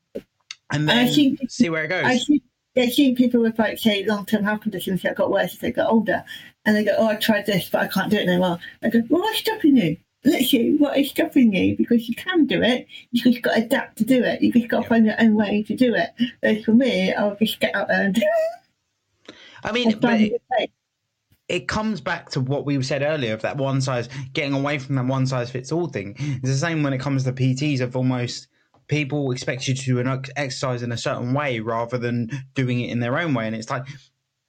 and 0.70 0.88
then 0.88 1.12
think, 1.12 1.50
see 1.50 1.70
where 1.70 1.84
it 1.84 1.88
goes. 1.88 2.04
I 2.04 2.18
think, 2.18 2.42
I 2.76 2.88
think 2.88 3.18
people 3.18 3.40
with 3.40 3.58
like 3.58 3.78
say 3.78 4.04
long 4.04 4.26
term 4.26 4.44
health 4.44 4.62
conditions 4.62 5.02
that 5.02 5.16
got 5.16 5.30
worse 5.30 5.54
as 5.54 5.58
they 5.58 5.72
got 5.72 5.90
older, 5.90 6.24
and 6.64 6.76
they 6.76 6.84
go, 6.84 6.94
"Oh, 6.96 7.08
I 7.08 7.16
tried 7.16 7.46
this, 7.46 7.68
but 7.68 7.82
I 7.82 7.88
can't 7.88 8.10
do 8.10 8.16
it 8.16 8.28
anymore." 8.28 8.58
I 8.82 8.88
go, 8.88 9.02
"Well, 9.08 9.22
what's 9.22 9.38
stopping 9.38 9.76
you?" 9.76 9.96
Literally, 10.24 10.76
what 10.76 10.96
is 10.96 11.10
stopping 11.10 11.52
you? 11.52 11.76
Because 11.76 12.08
you 12.08 12.14
can 12.14 12.46
do 12.46 12.62
it. 12.62 12.86
You 13.10 13.22
just 13.22 13.42
got 13.42 13.54
to 13.54 13.64
adapt 13.64 13.98
to 13.98 14.04
do 14.04 14.22
it. 14.22 14.40
You 14.40 14.52
just 14.52 14.68
got 14.68 14.82
to 14.82 14.88
find 14.88 15.04
your 15.04 15.20
own 15.20 15.34
way 15.34 15.64
to 15.64 15.74
do 15.74 15.96
it. 15.96 16.10
But 16.40 16.64
for 16.64 16.72
me, 16.72 17.12
I'll 17.12 17.34
just 17.34 17.58
get 17.58 17.74
out 17.74 17.88
there 17.88 18.04
and 18.04 18.14
do 18.14 18.22
it. 18.22 19.34
I 19.64 19.72
mean, 19.72 19.98
but 19.98 20.20
it 21.52 21.68
comes 21.68 22.00
back 22.00 22.30
to 22.30 22.40
what 22.40 22.64
we 22.64 22.82
said 22.82 23.02
earlier 23.02 23.34
of 23.34 23.42
that 23.42 23.58
one 23.58 23.82
size 23.82 24.08
getting 24.32 24.54
away 24.54 24.78
from 24.78 24.94
that 24.96 25.04
one 25.04 25.26
size 25.26 25.50
fits 25.50 25.70
all 25.70 25.86
thing. 25.86 26.14
It's 26.16 26.48
the 26.48 26.56
same 26.56 26.82
when 26.82 26.94
it 26.94 26.98
comes 26.98 27.24
to 27.24 27.32
PTs 27.32 27.82
of 27.82 27.94
almost 27.94 28.48
people 28.88 29.30
expect 29.32 29.68
you 29.68 29.74
to 29.74 29.84
do 29.84 29.98
an 29.98 30.22
exercise 30.34 30.82
in 30.82 30.92
a 30.92 30.96
certain 30.96 31.34
way 31.34 31.60
rather 31.60 31.98
than 31.98 32.30
doing 32.54 32.80
it 32.80 32.90
in 32.90 33.00
their 33.00 33.18
own 33.18 33.34
way. 33.34 33.46
And 33.46 33.54
it's 33.54 33.68
like 33.68 33.84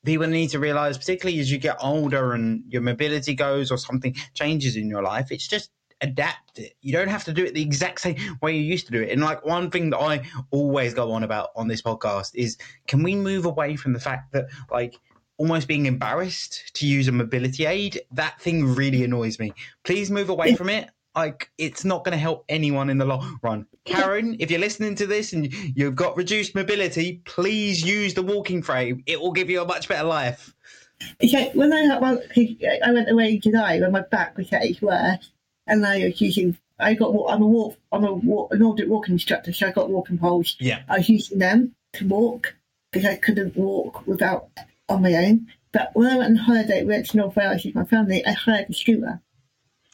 people 0.06 0.28
need 0.28 0.51
to 0.51 0.60
realize, 0.60 0.97
particularly 0.97 1.41
as 1.41 1.51
you 1.51 1.58
get 1.58 1.76
older 1.82 2.32
and 2.32 2.64
your 2.70 2.82
mobility 2.82 3.36
goes 3.36 3.70
or 3.70 3.78
something 3.78 4.16
changes 4.34 4.78
in 4.78 4.88
your 4.88 5.04
life, 5.04 5.30
it's 5.30 5.47
just 5.47 5.72
adapt 5.99 6.58
it. 6.58 6.74
You 6.80 6.93
don't 6.93 7.10
have 7.10 7.26
to 7.26 7.34
do 7.34 7.43
it 7.43 7.54
the 7.54 7.62
exact 7.62 7.99
same 7.99 8.16
way 8.41 8.56
you 8.56 8.64
used 8.64 8.86
to 8.86 8.93
do 8.93 9.01
it. 9.01 9.12
And 9.12 9.22
like 9.22 9.45
one 9.45 9.70
thing 9.72 9.89
that 9.89 9.99
I 9.99 10.24
always 10.51 10.93
go 10.93 11.12
on 11.12 11.24
about 11.24 11.49
on 11.58 11.68
this 11.68 11.82
podcast 11.82 12.32
is 12.34 12.58
can 12.88 13.04
we 13.04 13.14
move 13.14 13.43
away 13.43 13.76
from 13.76 13.91
the 13.91 13.99
fact 13.99 14.32
that 14.32 14.45
like 14.72 14.95
almost 15.38 15.67
being 15.67 15.86
embarrassed 15.86 16.71
to 16.75 16.88
use 16.88 17.07
a 17.07 17.11
mobility 17.11 17.65
aid, 17.65 18.01
that 18.11 18.39
thing 18.41 18.75
really 18.75 19.03
annoys 19.03 19.39
me. 19.39 19.53
Please 19.84 20.11
move 20.11 20.29
away 20.29 20.55
from 20.55 20.69
it. 20.69 20.89
Like 21.15 21.51
it's 21.57 21.86
not 21.86 22.03
going 22.03 22.13
to 22.13 22.17
help 22.17 22.43
anyone 22.49 22.89
in 22.89 22.97
the 22.97 23.05
long 23.05 23.39
run. 23.43 23.67
Karen, 23.86 24.36
if 24.39 24.49
you're 24.49 24.59
listening 24.59 24.95
to 24.95 25.05
this 25.05 25.34
and 25.34 25.53
you've 25.53 25.95
got 25.95 26.17
reduced 26.17 26.55
mobility, 26.55 27.21
please 27.25 27.84
use 27.86 28.15
the 28.15 28.23
walking 28.23 28.63
frame. 28.63 29.03
It 29.05 29.21
will 29.21 29.31
give 29.31 29.49
you 29.49 29.61
a 29.61 29.65
much 29.65 29.88
better 29.88 30.07
life. 30.07 30.55
Okay, 31.23 31.51
when 31.53 31.73
I 31.73 31.99
my, 31.99 32.17
I 32.86 32.91
went 32.91 33.11
away 33.11 33.34
in 33.34 33.41
July 33.41 33.79
when 33.79 33.91
my 33.91 34.01
back 34.01 34.38
was 34.38 34.49
getting 34.49 34.75
worse, 34.81 35.31
and 35.67 35.86
I 35.86 36.05
was 36.05 36.21
using. 36.21 36.57
I 36.79 36.93
got. 36.93 37.09
I'm 37.29 37.41
a 37.41 37.47
walk. 37.47 37.77
I'm 37.91 38.05
a 38.05 38.13
walk, 38.13 38.53
an 38.53 38.59
Nordic 38.59 38.88
walking 38.88 39.13
instructor, 39.13 39.53
so 39.53 39.67
I 39.67 39.71
got 39.71 39.89
walking 39.89 40.17
poles. 40.17 40.55
Yeah. 40.59 40.84
I 40.88 40.97
was 40.97 41.09
using 41.09 41.39
them 41.39 41.75
to 41.93 42.07
walk 42.07 42.55
because 42.91 43.07
I 43.07 43.15
couldn't 43.15 43.55
walk 43.55 44.07
without 44.07 44.49
on 44.89 45.01
my 45.01 45.13
own. 45.13 45.47
But 45.71 45.91
when 45.93 46.11
I 46.11 46.17
went 46.17 46.31
on 46.31 46.36
holiday, 46.36 46.84
we 46.84 46.89
went 46.89 47.07
to 47.07 47.17
North 47.17 47.36
Wales 47.36 47.63
with 47.65 47.75
my 47.75 47.86
family, 47.86 48.25
I 48.25 48.31
hired 48.31 48.69
a 48.69 48.73
scooter. 48.73 49.21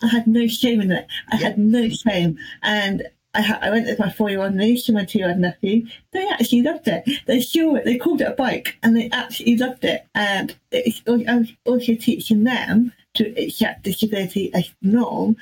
I 0.01 0.07
had 0.07 0.27
no 0.27 0.47
shame 0.47 0.81
in 0.81 0.91
it. 0.91 1.07
I 1.31 1.35
had 1.37 1.57
no 1.57 1.89
shame. 1.89 2.37
And 2.63 3.07
I, 3.33 3.41
ha- 3.41 3.59
I 3.61 3.69
went 3.69 3.85
with 3.85 3.99
my 3.99 4.09
four-year-old 4.09 4.55
niece 4.55 4.87
and 4.87 4.97
my 4.97 5.05
two-year-old 5.05 5.37
nephew. 5.37 5.85
They 6.11 6.27
actually 6.27 6.63
loved 6.63 6.87
it. 6.87 7.07
They 7.27 7.41
saw 7.41 7.75
it. 7.75 7.85
They 7.85 7.97
called 7.97 8.21
it 8.21 8.27
a 8.27 8.31
bike, 8.31 8.77
and 8.81 8.95
they 8.95 9.09
absolutely 9.11 9.57
loved 9.57 9.85
it. 9.85 10.05
And 10.15 10.55
it's, 10.71 11.01
I 11.07 11.35
was 11.35 11.51
also 11.65 11.95
teaching 11.95 12.43
them 12.43 12.93
to 13.15 13.29
accept 13.41 13.83
disability 13.83 14.53
as 14.53 14.71
norm. 14.81 15.37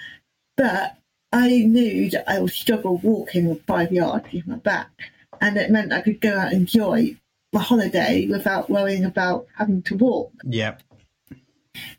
But 0.55 0.97
I 1.31 1.49
knew 1.49 2.09
that 2.11 2.29
I 2.29 2.39
would 2.39 2.51
struggle 2.51 2.97
walking 2.97 3.55
five 3.67 3.91
yards 3.91 4.27
with 4.33 4.47
my 4.47 4.55
back, 4.55 4.89
and 5.39 5.57
it 5.57 5.71
meant 5.71 5.93
I 5.93 6.01
could 6.01 6.19
go 6.19 6.37
out 6.37 6.51
and 6.51 6.61
enjoy 6.61 7.17
my 7.53 7.61
holiday 7.61 8.27
without 8.27 8.69
worrying 8.69 9.05
about 9.05 9.47
having 9.55 9.81
to 9.83 9.95
walk. 9.95 10.31
Yeah. 10.43 10.77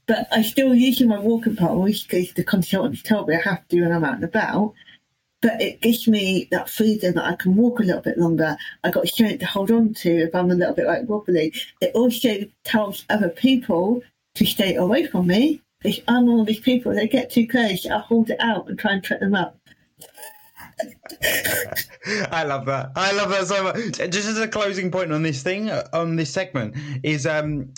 But 0.07 0.27
I 0.33 0.43
still 0.43 0.75
use 0.75 1.01
my 1.01 1.19
walking 1.19 1.57
poles 1.57 2.03
because 2.03 2.33
the 2.33 2.45
consultants 2.45 3.03
told 3.03 3.29
me 3.29 3.37
I 3.37 3.41
have 3.49 3.67
to 3.69 3.81
when 3.81 3.93
I'm 3.93 4.05
out 4.05 4.17
and 4.17 4.25
about. 4.25 4.75
But 5.41 5.61
it 5.61 5.81
gives 5.81 6.09
me 6.09 6.49
that 6.51 6.69
freedom 6.69 7.15
that 7.15 7.25
I 7.25 7.37
can 7.37 7.55
walk 7.55 7.79
a 7.79 7.85
little 7.85 8.03
bit 8.03 8.19
longer. 8.19 8.57
I've 8.83 8.95
got 8.95 9.07
strength 9.07 9.39
to 9.41 9.47
hold 9.47 9.71
on 9.71 9.95
to 9.95 10.11
if 10.11 10.35
I'm 10.35 10.51
a 10.51 10.55
little 10.55 10.75
bit 10.75 10.87
like 10.87 11.09
wobbly. 11.09 11.55
It 11.81 11.93
also 11.95 12.41
tells 12.65 13.05
other 13.09 13.29
people 13.29 14.03
to 14.35 14.45
stay 14.45 14.75
away 14.75 15.07
from 15.07 15.29
me. 15.29 15.63
Because 15.81 16.01
I'm 16.09 16.27
one 16.27 16.41
of 16.41 16.47
these 16.47 16.59
people 16.59 16.93
that 16.93 17.13
get 17.13 17.31
too 17.31 17.47
close, 17.47 17.87
I 17.87 17.99
hold 17.99 18.31
it 18.31 18.41
out 18.41 18.69
and 18.69 18.77
try 18.77 18.95
and 18.95 19.05
trip 19.05 19.21
them 19.21 19.37
up. 19.37 19.58
I 22.31 22.45
love 22.45 22.67
that. 22.67 22.93
I 22.97 23.13
love 23.13 23.31
that 23.31 23.47
so 23.47 23.63
much. 23.65 23.99
Just 24.11 24.29
as 24.29 24.39
a 24.39 24.49
closing 24.49 24.91
point 24.91 25.13
on 25.13 25.23
this 25.23 25.43
thing, 25.43 25.71
on 25.71 26.17
this 26.17 26.31
segment, 26.31 26.77
is 27.03 27.27
um, 27.27 27.73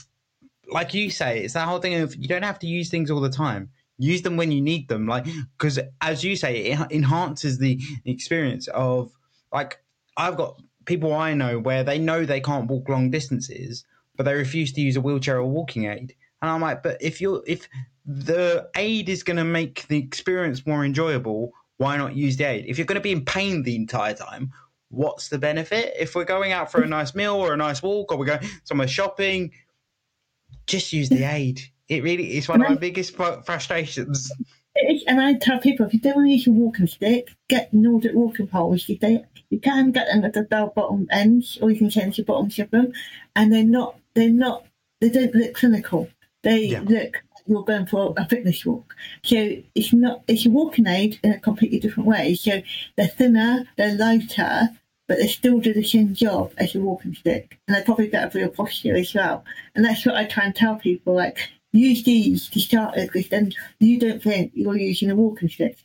like 0.71 0.95
you 0.95 1.11
say, 1.11 1.41
it's 1.41 1.55
that 1.55 1.67
whole 1.67 1.81
thing 1.81 1.95
of 1.95 2.15
you 2.17 2.29
don't 2.29 2.43
have 2.43 2.59
to 2.61 2.67
use 2.67 2.91
things 2.91 3.11
all 3.11 3.21
the 3.21 3.31
time. 3.31 3.71
Use 3.99 4.23
them 4.23 4.37
when 4.37 4.51
you 4.51 4.63
need 4.63 4.89
them, 4.89 5.07
like 5.07 5.27
because 5.59 5.79
as 6.01 6.25
you 6.25 6.35
say, 6.35 6.57
it 6.59 6.79
enhances 6.91 7.59
the 7.59 7.79
experience 8.07 8.67
of 8.69 9.13
like 9.53 9.83
I've 10.17 10.37
got 10.37 10.61
people 10.87 11.13
I 11.13 11.35
know 11.35 11.59
where 11.59 11.85
they 11.85 11.99
know 11.99 12.25
they 12.25 12.41
can't 12.41 12.67
walk 12.67 12.89
long 12.89 13.11
distances, 13.11 13.85
but 14.17 14.25
they 14.25 14.35
refuse 14.35 14.73
to 14.73 14.81
use 14.81 14.97
a 14.97 15.01
wheelchair 15.03 15.37
or 15.37 15.45
walking 15.45 15.85
aid, 15.85 16.15
and 16.41 16.51
I'm 16.51 16.63
like, 16.63 16.83
but 16.83 16.97
if 17.03 17.21
you're 17.21 17.43
if 17.47 17.69
the 18.07 18.71
aid 18.75 19.09
is 19.09 19.23
going 19.23 19.37
to 19.37 19.45
make 19.45 19.87
the 19.89 19.99
experience 19.99 20.67
more 20.67 20.85
enjoyable 20.85 21.53
why 21.81 21.97
not 21.97 22.15
use 22.15 22.37
the 22.37 22.45
aid? 22.45 22.67
If 22.69 22.77
you're 22.77 22.87
going 22.87 23.01
to 23.01 23.01
be 23.01 23.11
in 23.11 23.25
pain 23.25 23.63
the 23.63 23.75
entire 23.75 24.13
time, 24.13 24.53
what's 24.91 25.29
the 25.29 25.39
benefit? 25.39 25.95
If 25.99 26.15
we're 26.15 26.27
going 26.27 26.53
out 26.53 26.71
for 26.71 26.83
a 26.83 26.87
nice 26.87 27.15
meal 27.15 27.37
or 27.37 27.55
a 27.55 27.57
nice 27.57 27.83
walk 27.83 28.13
or 28.13 28.19
we're 28.19 28.27
going 28.27 28.47
somewhere 28.65 28.87
shopping, 28.87 29.53
just 30.67 30.93
use 30.93 31.09
the 31.09 31.25
aid. 31.25 31.63
It 31.89 32.03
really 32.03 32.37
is 32.37 32.51
one 32.51 32.61
of 32.61 32.69
my 32.69 32.77
biggest 32.77 33.17
frustrations. 33.17 34.31
And 35.07 35.23
I 35.23 35.35
tell 35.35 35.59
people 35.59 35.87
if 35.87 35.95
you 35.95 36.01
don't 36.01 36.17
want 36.17 36.27
to 36.27 36.33
use 36.33 36.45
your 36.45 36.55
walking 36.55 36.87
stick, 36.87 37.29
get 37.49 37.73
Nordic 37.73 38.15
walking 38.15 38.47
poles. 38.47 38.87
You, 38.87 38.99
they, 39.01 39.25
you 39.49 39.59
can 39.59 39.91
get 39.91 40.07
them 40.07 40.23
at 40.23 40.35
the 40.35 40.43
bell 40.43 40.75
bottom 40.77 41.09
ends, 41.11 41.57
or 41.63 41.71
you 41.71 41.79
can 41.79 41.89
change 41.89 42.19
the 42.19 42.25
bottoms 42.25 42.59
of 42.59 42.71
them, 42.71 42.93
and 43.35 43.51
they're 43.51 43.65
not 43.65 43.97
they're 44.15 44.29
not 44.29 44.67
they 45.01 45.09
don't 45.09 45.35
look 45.35 45.55
clinical. 45.55 46.11
They 46.43 46.67
yeah. 46.67 46.83
look 46.85 47.23
you're 47.51 47.65
going 47.65 47.87
for 47.87 48.15
a 48.17 48.27
fitness 48.29 48.65
walk. 48.65 48.95
So 49.23 49.57
it's 49.75 49.93
not 49.93 50.23
it's 50.29 50.47
a 50.47 50.51
walking 50.51 50.87
aid 50.87 51.19
in 51.23 51.33
a 51.33 51.41
completely 51.41 51.81
different 51.81 52.09
way. 52.09 52.35
So 52.35 52.63
they're 52.97 53.09
thinner, 53.09 53.65
they're 53.77 53.97
lighter, 53.97 54.71
but 55.09 55.19
they 55.19 55.27
still 55.27 55.59
do 55.59 55.75
the 55.75 55.83
same 55.83 56.15
job 56.15 56.53
as 56.57 56.77
a 56.77 56.81
walking 56.81 57.15
stick. 57.15 57.59
And 57.67 57.75
they're 57.75 57.85
probably 57.85 58.07
better 58.07 58.31
for 58.31 58.39
your 58.39 58.49
posture 58.49 58.95
as 58.95 59.13
well. 59.13 59.45
And 59.75 59.85
that's 59.85 60.07
what 60.07 60.15
I 60.15 60.25
try 60.25 60.45
and 60.45 60.55
tell 60.55 60.77
people, 60.77 61.15
like, 61.15 61.51
use 61.73 62.05
these 62.05 62.49
to 62.51 62.61
start 62.61 62.95
with 62.95 63.13
because 63.13 63.29
then 63.29 63.53
you 63.81 63.99
don't 63.99 64.23
think 64.23 64.53
you're 64.55 64.77
using 64.77 65.11
a 65.11 65.17
walking 65.17 65.49
stick. 65.49 65.77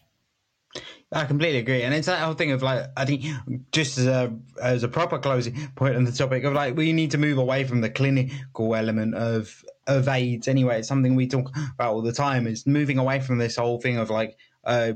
I 1.12 1.26
completely 1.26 1.60
agree, 1.60 1.84
and 1.84 1.94
it's 1.94 2.08
that 2.08 2.20
whole 2.20 2.34
thing 2.34 2.52
of 2.52 2.62
like 2.62 2.88
I 2.98 3.06
think 3.06 3.24
just 3.72 3.98
as 3.98 4.08
a 4.08 4.36
as 4.62 4.84
a 4.84 4.88
proper 4.88 5.18
closing 5.18 5.56
point 5.76 5.96
on 5.96 6.04
the 6.04 6.12
topic 6.12 6.44
of 6.44 6.54
like 6.54 6.76
we 6.76 6.92
need 6.92 7.12
to 7.12 7.18
move 7.18 7.38
away 7.38 7.64
from 7.64 7.82
the 7.82 7.90
clinical 7.90 8.76
element 8.76 9.16
of 9.16 9.64
of 9.88 10.08
aids. 10.08 10.48
Anyway, 10.48 10.80
it's 10.80 10.88
something 10.88 11.16
we 11.16 11.28
talk 11.28 11.52
about 11.74 11.94
all 11.94 12.02
the 12.02 12.12
time. 12.12 12.48
Is 12.48 12.66
moving 12.66 12.98
away 12.98 13.20
from 13.20 13.38
this 13.38 13.56
whole 13.56 13.80
thing 13.80 13.98
of 13.98 14.10
like 14.10 14.38
uh, 14.64 14.94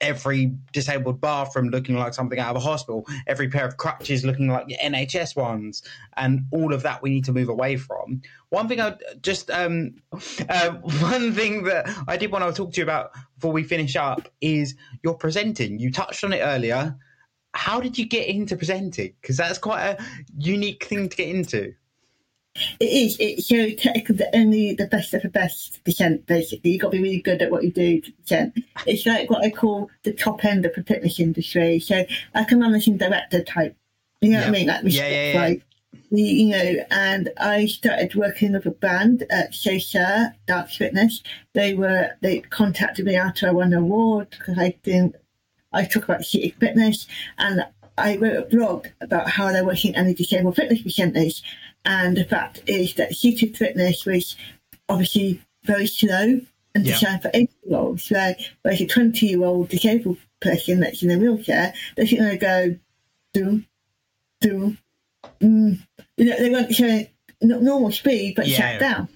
every 0.00 0.56
disabled 0.72 1.20
bathroom 1.20 1.68
looking 1.68 1.96
like 1.96 2.14
something 2.14 2.38
out 2.38 2.50
of 2.50 2.56
a 2.56 2.64
hospital, 2.64 3.06
every 3.26 3.48
pair 3.48 3.66
of 3.66 3.76
crutches 3.76 4.24
looking 4.24 4.48
like 4.48 4.66
the 4.66 4.76
NHS 4.82 5.36
ones, 5.36 5.82
and 6.16 6.46
all 6.50 6.72
of 6.72 6.82
that 6.82 7.02
we 7.02 7.10
need 7.10 7.24
to 7.26 7.32
move 7.32 7.48
away 7.48 7.76
from. 7.76 8.22
One 8.48 8.68
thing 8.68 8.80
I 8.80 8.96
just, 9.22 9.50
um, 9.50 9.96
uh, 10.48 10.70
one 10.70 11.32
thing 11.32 11.64
that 11.64 11.88
I 12.08 12.16
did 12.16 12.32
want 12.32 12.44
to 12.44 12.52
talk 12.52 12.72
to 12.72 12.76
you 12.78 12.84
about 12.84 13.12
before 13.36 13.52
we 13.52 13.62
finish 13.62 13.96
up 13.96 14.28
is 14.40 14.74
your 15.02 15.14
presenting. 15.14 15.78
You 15.78 15.92
touched 15.92 16.24
on 16.24 16.32
it 16.32 16.40
earlier. 16.40 16.96
How 17.52 17.80
did 17.80 17.98
you 17.98 18.06
get 18.06 18.28
into 18.28 18.56
presenting? 18.56 19.14
Because 19.20 19.36
that's 19.36 19.58
quite 19.58 19.84
a 19.84 20.04
unique 20.38 20.84
thing 20.84 21.08
to 21.08 21.16
get 21.16 21.28
into. 21.28 21.74
It 22.80 22.84
is. 22.84 23.16
It's 23.20 23.46
so 23.46 23.70
technical 23.70 24.16
only 24.34 24.74
the 24.74 24.86
best 24.88 25.14
of 25.14 25.22
the 25.22 25.28
best 25.28 25.82
percent, 25.84 26.26
basically. 26.26 26.72
You've 26.72 26.82
got 26.82 26.88
to 26.88 26.96
be 26.96 27.02
really 27.02 27.22
good 27.22 27.42
at 27.42 27.50
what 27.50 27.62
you 27.62 27.70
do 27.70 28.00
to 28.00 28.12
percent. 28.12 28.58
It's 28.86 29.06
like 29.06 29.30
what 29.30 29.44
I 29.44 29.50
call 29.50 29.88
the 30.02 30.12
top 30.12 30.44
end 30.44 30.66
of 30.66 30.74
the 30.74 30.82
fitness 30.82 31.20
industry. 31.20 31.78
So, 31.78 32.04
like 32.34 32.50
a 32.50 32.56
managing 32.56 32.96
director 32.96 33.42
type. 33.42 33.76
You 34.20 34.32
know 34.32 34.40
yeah. 34.40 34.44
what 34.44 34.48
I 34.48 34.58
mean? 34.58 34.66
Like, 34.66 34.82
yeah, 34.84 35.08
yeah, 35.08 35.32
yeah. 35.32 35.40
Like, 35.40 35.62
you 36.10 36.48
know, 36.48 36.84
and 36.90 37.30
I 37.38 37.66
started 37.66 38.14
working 38.14 38.52
with 38.52 38.66
a 38.66 38.70
band 38.70 39.24
at 39.30 39.52
Shosha 39.52 40.34
Dark 40.46 40.70
Fitness. 40.70 41.22
They 41.54 41.74
were, 41.74 42.10
they 42.20 42.40
contacted 42.40 43.06
me 43.06 43.14
after 43.14 43.46
I 43.46 43.52
won 43.52 43.72
an 43.72 43.78
award 43.78 44.30
because 44.30 44.58
I 44.58 44.76
didn't, 44.82 45.16
I 45.72 45.84
talk 45.84 46.04
about 46.04 46.24
city 46.24 46.54
fitness 46.58 47.06
and 47.38 47.64
I 47.96 48.16
wrote 48.16 48.36
a 48.36 48.56
blog 48.56 48.88
about 49.00 49.30
how 49.30 49.52
they're 49.52 49.64
working 49.64 49.92
the 49.92 50.14
disabled 50.14 50.56
fitness 50.56 50.82
percentage. 50.82 51.42
And 51.84 52.16
the 52.16 52.24
fact 52.24 52.62
is 52.66 52.94
that 52.94 53.14
seated 53.14 53.56
fitness 53.56 54.04
was 54.04 54.36
obviously 54.88 55.40
very 55.64 55.86
slow 55.86 56.40
and 56.74 56.84
designed 56.84 57.22
for 57.22 57.30
80 57.32 57.52
year 57.64 57.78
olds. 57.78 58.10
Where, 58.10 58.36
whereas 58.62 58.80
a 58.80 58.86
20 58.86 59.26
year 59.26 59.44
old 59.44 59.68
disabled 59.68 60.18
person 60.40 60.80
that's 60.80 61.02
in 61.02 61.10
a 61.10 61.18
wheelchair, 61.18 61.72
they're 61.96 62.06
going 62.06 62.30
to 62.30 62.36
go, 62.36 62.76
do, 63.32 63.62
do, 64.40 64.76
mm. 65.40 65.78
you 66.16 66.24
know, 66.24 66.36
they 66.38 66.50
weren't 66.50 66.74
showing 66.74 67.08
normal 67.40 67.92
speed, 67.92 68.34
but 68.36 68.46
yeah. 68.46 68.56
shut 68.56 68.80
down. 68.80 69.08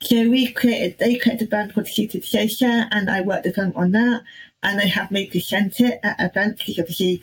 So 0.00 0.28
we 0.28 0.52
created, 0.52 0.98
they 0.98 1.16
created 1.16 1.48
a 1.48 1.50
band 1.50 1.74
called 1.74 1.88
Seated 1.88 2.24
Social, 2.24 2.68
and 2.68 3.10
I 3.10 3.20
worked 3.20 3.46
with 3.46 3.56
them 3.56 3.72
on 3.74 3.92
that. 3.92 4.22
And 4.62 4.78
they 4.78 4.88
have 4.88 5.10
me 5.10 5.26
present 5.26 5.80
it 5.80 6.00
at 6.02 6.20
events 6.20 6.62
because 6.62 6.78
obviously 6.78 7.22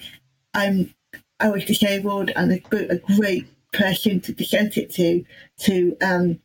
I'm 0.54 0.94
I 1.40 1.50
was 1.50 1.66
disabled 1.66 2.32
and 2.36 2.50
they 2.50 2.64
built 2.70 2.92
a 2.92 2.98
great 2.98 3.48
person 3.76 4.20
to 4.22 4.34
present 4.34 4.78
it 4.78 4.92
to 4.92 5.24
to 5.60 5.98
um, 6.02 6.40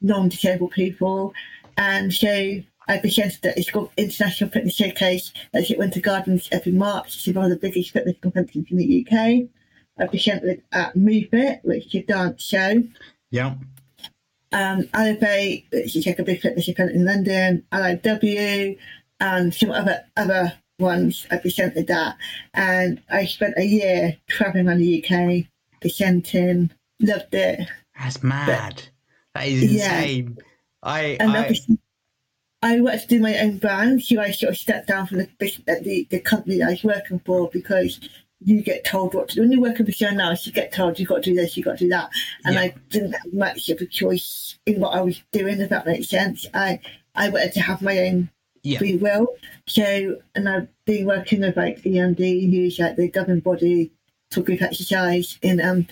non-disabled 0.00 0.72
people, 0.72 1.32
and 1.76 2.12
so 2.12 2.60
I 2.88 2.98
presented 2.98 3.44
it. 3.44 3.58
It's 3.58 3.70
called 3.70 3.90
International 3.96 4.50
Fitness 4.50 4.74
Showcase. 4.74 5.32
At 5.52 5.64
Winter 5.76 6.00
Gardens 6.00 6.48
every 6.50 6.72
March. 6.72 7.16
It's 7.16 7.36
one 7.36 7.44
of 7.44 7.50
the 7.50 7.68
biggest 7.68 7.90
fitness 7.90 8.16
conventions 8.20 8.66
in 8.70 8.78
the 8.78 9.06
UK. 9.06 9.48
I 9.98 10.06
presented 10.06 10.62
at 10.72 10.96
Move 10.96 11.28
It, 11.32 11.60
which 11.64 11.94
is 11.94 12.02
a 12.02 12.06
dance 12.06 12.42
show. 12.42 12.82
Yeah. 13.30 13.56
Um, 14.52 14.88
Elevate, 14.94 15.66
which 15.70 15.96
is 15.96 16.06
like 16.06 16.18
a 16.18 16.24
big 16.24 16.40
fitness 16.40 16.68
event 16.68 16.92
in 16.92 17.04
London. 17.04 17.64
LIW, 17.72 18.78
and 19.20 19.54
some 19.54 19.70
other 19.70 20.04
other 20.16 20.54
once 20.78 21.26
I 21.30 21.38
presented 21.38 21.88
that, 21.88 22.16
and 22.54 23.02
I 23.10 23.26
spent 23.26 23.54
a 23.58 23.64
year 23.64 24.16
traveling 24.28 24.68
around 24.68 24.78
the 24.78 25.04
UK, 25.04 25.46
presenting, 25.80 26.70
loved 27.00 27.34
it. 27.34 27.68
That's 27.98 28.22
mad. 28.22 28.46
But, 28.46 28.90
that 29.34 29.48
is 29.48 29.62
insane. 29.62 30.36
Yeah. 30.36 30.44
I, 30.82 31.00
and 31.20 31.32
I, 31.32 31.40
obviously, 31.40 31.78
I 32.62 32.80
wanted 32.80 33.02
to 33.02 33.06
do 33.08 33.20
my 33.20 33.38
own 33.38 33.58
brand, 33.58 34.02
so 34.02 34.20
I 34.20 34.30
sort 34.30 34.50
of 34.50 34.58
stepped 34.58 34.88
down 34.88 35.06
from 35.06 35.18
the, 35.18 35.28
uh, 35.68 35.74
the, 35.82 36.06
the 36.10 36.20
company 36.20 36.62
I 36.62 36.70
was 36.70 36.84
working 36.84 37.20
for 37.24 37.48
because 37.52 38.00
you 38.40 38.62
get 38.62 38.84
told 38.84 39.14
what 39.14 39.28
to 39.28 39.36
do. 39.36 39.40
When 39.42 39.52
you're 39.52 39.60
working 39.60 39.86
for 39.86 39.92
someone 39.92 40.20
else, 40.20 40.46
you 40.46 40.52
get 40.52 40.72
told 40.72 40.98
you've 40.98 41.08
got 41.08 41.22
to 41.22 41.30
do 41.30 41.34
this, 41.34 41.56
you've 41.56 41.66
got 41.66 41.78
to 41.78 41.84
do 41.84 41.90
that. 41.90 42.10
And 42.44 42.54
yeah. 42.54 42.60
I 42.62 42.74
didn't 42.90 43.12
have 43.12 43.32
much 43.32 43.68
of 43.68 43.80
a 43.80 43.86
choice 43.86 44.58
in 44.66 44.80
what 44.80 44.94
I 44.94 45.00
was 45.00 45.22
doing, 45.32 45.60
if 45.60 45.70
that 45.70 45.86
makes 45.86 46.08
sense. 46.08 46.46
I, 46.54 46.80
I 47.14 47.28
wanted 47.30 47.52
to 47.54 47.60
have 47.60 47.82
my 47.82 47.98
own 47.98 48.30
yeah. 48.62 48.78
free 48.78 48.96
will. 48.96 49.28
So, 49.66 50.16
and 50.34 50.48
I've 50.48 50.68
been 50.84 51.06
working 51.06 51.40
with 51.40 51.56
like 51.56 51.82
EMD, 51.82 52.50
who's 52.52 52.78
like 52.78 52.96
the 52.96 53.08
governing 53.08 53.40
body 53.40 53.92
for 54.30 54.42
group 54.42 54.62
exercise, 54.62 55.38
in 55.42 55.60
um, 55.60 55.86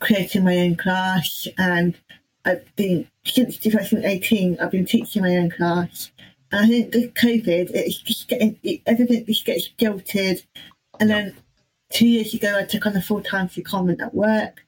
creating 0.00 0.44
my 0.44 0.56
own 0.58 0.76
class. 0.76 1.46
And 1.58 1.96
I've 2.44 2.64
been, 2.76 3.08
since 3.24 3.56
2018, 3.58 4.58
I've 4.60 4.70
been 4.70 4.86
teaching 4.86 5.22
my 5.22 5.36
own 5.36 5.50
class. 5.50 6.10
And 6.52 6.64
I 6.64 6.68
think 6.68 6.94
with 6.94 7.14
COVID, 7.14 7.70
it's 7.70 7.98
just 7.98 8.28
getting, 8.28 8.58
it, 8.62 8.80
everything 8.86 9.26
just 9.26 9.44
gets 9.44 9.68
jolted. 9.68 10.44
And 11.00 11.10
then 11.10 11.36
two 11.90 12.06
years 12.06 12.34
ago, 12.34 12.58
I 12.58 12.64
took 12.64 12.86
on 12.86 12.96
a 12.96 13.02
full 13.02 13.22
time 13.22 13.48
secondment 13.48 14.02
at 14.02 14.14
work, 14.14 14.64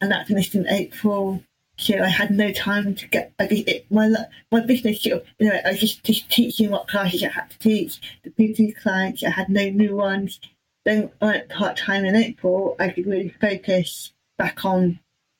and 0.00 0.10
that 0.10 0.26
finished 0.26 0.54
in 0.54 0.68
April. 0.68 1.42
So 1.76 1.98
I 1.98 2.08
had 2.08 2.30
no 2.30 2.52
time 2.52 2.94
to 2.94 3.08
get 3.08 3.32
I 3.38 3.46
guess 3.46 3.64
it, 3.66 3.86
my 3.90 4.10
my 4.52 4.60
business. 4.60 5.04
You 5.04 5.22
know, 5.40 5.58
I 5.64 5.70
was 5.70 5.80
just, 5.80 6.04
just 6.04 6.30
teaching 6.30 6.70
what 6.70 6.88
classes 6.88 7.24
I 7.24 7.28
had 7.28 7.50
to 7.50 7.58
teach. 7.58 8.00
The 8.22 8.30
PT 8.30 8.76
clients, 8.76 9.24
I 9.24 9.30
had 9.30 9.48
no 9.48 9.68
new 9.70 9.96
ones. 9.96 10.40
Then 10.84 11.10
I 11.20 11.26
went 11.26 11.48
part 11.48 11.76
time 11.76 12.04
in 12.04 12.16
April. 12.16 12.76
I 12.78 12.88
could 12.88 13.06
really 13.06 13.34
focus 13.40 14.12
back 14.38 14.64
on 14.64 14.98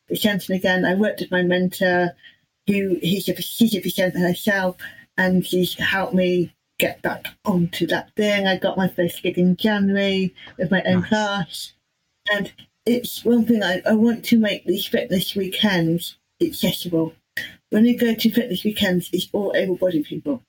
the 0.09 0.15
presenting 0.15 0.57
again. 0.57 0.85
I 0.85 0.95
worked 0.95 1.21
with 1.21 1.31
my 1.31 1.43
mentor, 1.43 2.15
who 2.67 2.99
he's 3.01 3.29
a 3.29 3.41
she's 3.41 3.75
a 3.75 3.81
presenter 3.81 4.19
herself, 4.19 4.77
and 5.17 5.47
she's 5.47 5.75
helped 5.75 6.15
me 6.15 6.55
get 6.79 7.01
back 7.03 7.27
onto 7.45 7.87
that 7.87 8.15
thing. 8.17 8.47
I 8.47 8.57
got 8.57 8.77
my 8.77 8.89
first 8.89 9.23
gig 9.23 9.39
in 9.39 9.57
January 9.57 10.35
with 10.59 10.71
my 10.71 10.83
own 10.85 11.01
nice. 11.01 11.09
class, 11.09 11.73
and 12.33 12.53
it's 12.87 13.25
one 13.25 13.45
thing 13.45 13.63
I, 13.63 13.83
I 13.87 13.93
want 13.93 14.25
to 14.27 14.39
make 14.39 14.65
these 14.65 14.87
fitness 14.87 15.35
weekends 15.35 16.17
accessible. 16.43 17.15
When 17.71 17.85
you 17.85 17.97
go 17.97 18.15
to 18.15 18.31
fitness 18.31 18.65
weekends, 18.65 19.11
it's 19.13 19.29
all 19.33 19.53
able-bodied 19.55 20.05
people. 20.05 20.43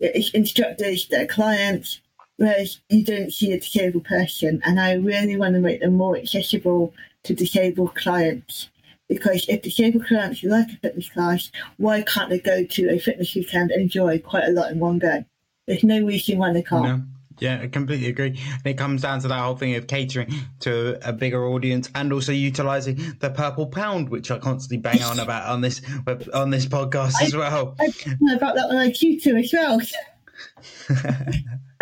It's 0.00 0.30
instructors, 0.30 1.08
their 1.08 1.26
clients, 1.26 2.00
whereas 2.36 2.80
you 2.88 3.04
don't 3.04 3.32
see 3.32 3.52
a 3.52 3.60
disabled 3.60 4.04
person. 4.04 4.60
And 4.64 4.80
I 4.80 4.94
really 4.94 5.36
want 5.36 5.54
to 5.54 5.60
make 5.60 5.80
them 5.80 5.94
more 5.94 6.16
accessible 6.16 6.94
to 7.24 7.34
disabled 7.34 7.94
clients. 7.94 8.70
Because 9.08 9.46
if 9.48 9.62
disabled 9.62 10.06
clients 10.06 10.42
like 10.42 10.68
a 10.68 10.76
fitness 10.76 11.10
class, 11.10 11.52
why 11.76 12.02
can't 12.02 12.30
they 12.30 12.38
go 12.38 12.64
to 12.64 12.90
a 12.90 12.98
fitness 12.98 13.34
weekend 13.34 13.70
and 13.70 13.82
enjoy 13.82 14.18
quite 14.18 14.44
a 14.44 14.52
lot 14.52 14.72
in 14.72 14.78
one 14.78 14.98
go? 14.98 15.24
There's 15.66 15.84
no 15.84 16.04
reason 16.04 16.38
why 16.38 16.52
they 16.52 16.62
can't. 16.62 16.84
No. 16.84 17.02
Yeah, 17.40 17.60
I 17.62 17.66
completely 17.66 18.08
agree. 18.08 18.28
And 18.28 18.66
it 18.66 18.78
comes 18.78 19.02
down 19.02 19.20
to 19.20 19.28
that 19.28 19.40
whole 19.40 19.56
thing 19.56 19.74
of 19.74 19.86
catering 19.88 20.32
to 20.60 20.98
a 21.06 21.12
bigger 21.12 21.46
audience 21.46 21.90
and 21.94 22.12
also 22.12 22.32
utilizing 22.32 23.16
the 23.18 23.30
purple 23.30 23.66
pound, 23.66 24.08
which 24.08 24.30
I 24.30 24.38
constantly 24.38 24.78
bang 24.78 25.02
on 25.02 25.18
about 25.24 25.48
on 25.48 25.60
this 25.60 25.82
on 26.32 26.50
this 26.50 26.66
podcast 26.66 27.14
I, 27.20 27.24
as 27.24 27.34
well. 27.34 27.74
I, 27.80 27.92
I 28.30 28.38
got 28.38 28.54
that 28.54 28.70
on 28.70 28.76
my 28.76 28.90
tutor 28.90 29.36
as 29.38 29.52
well. 29.52 29.80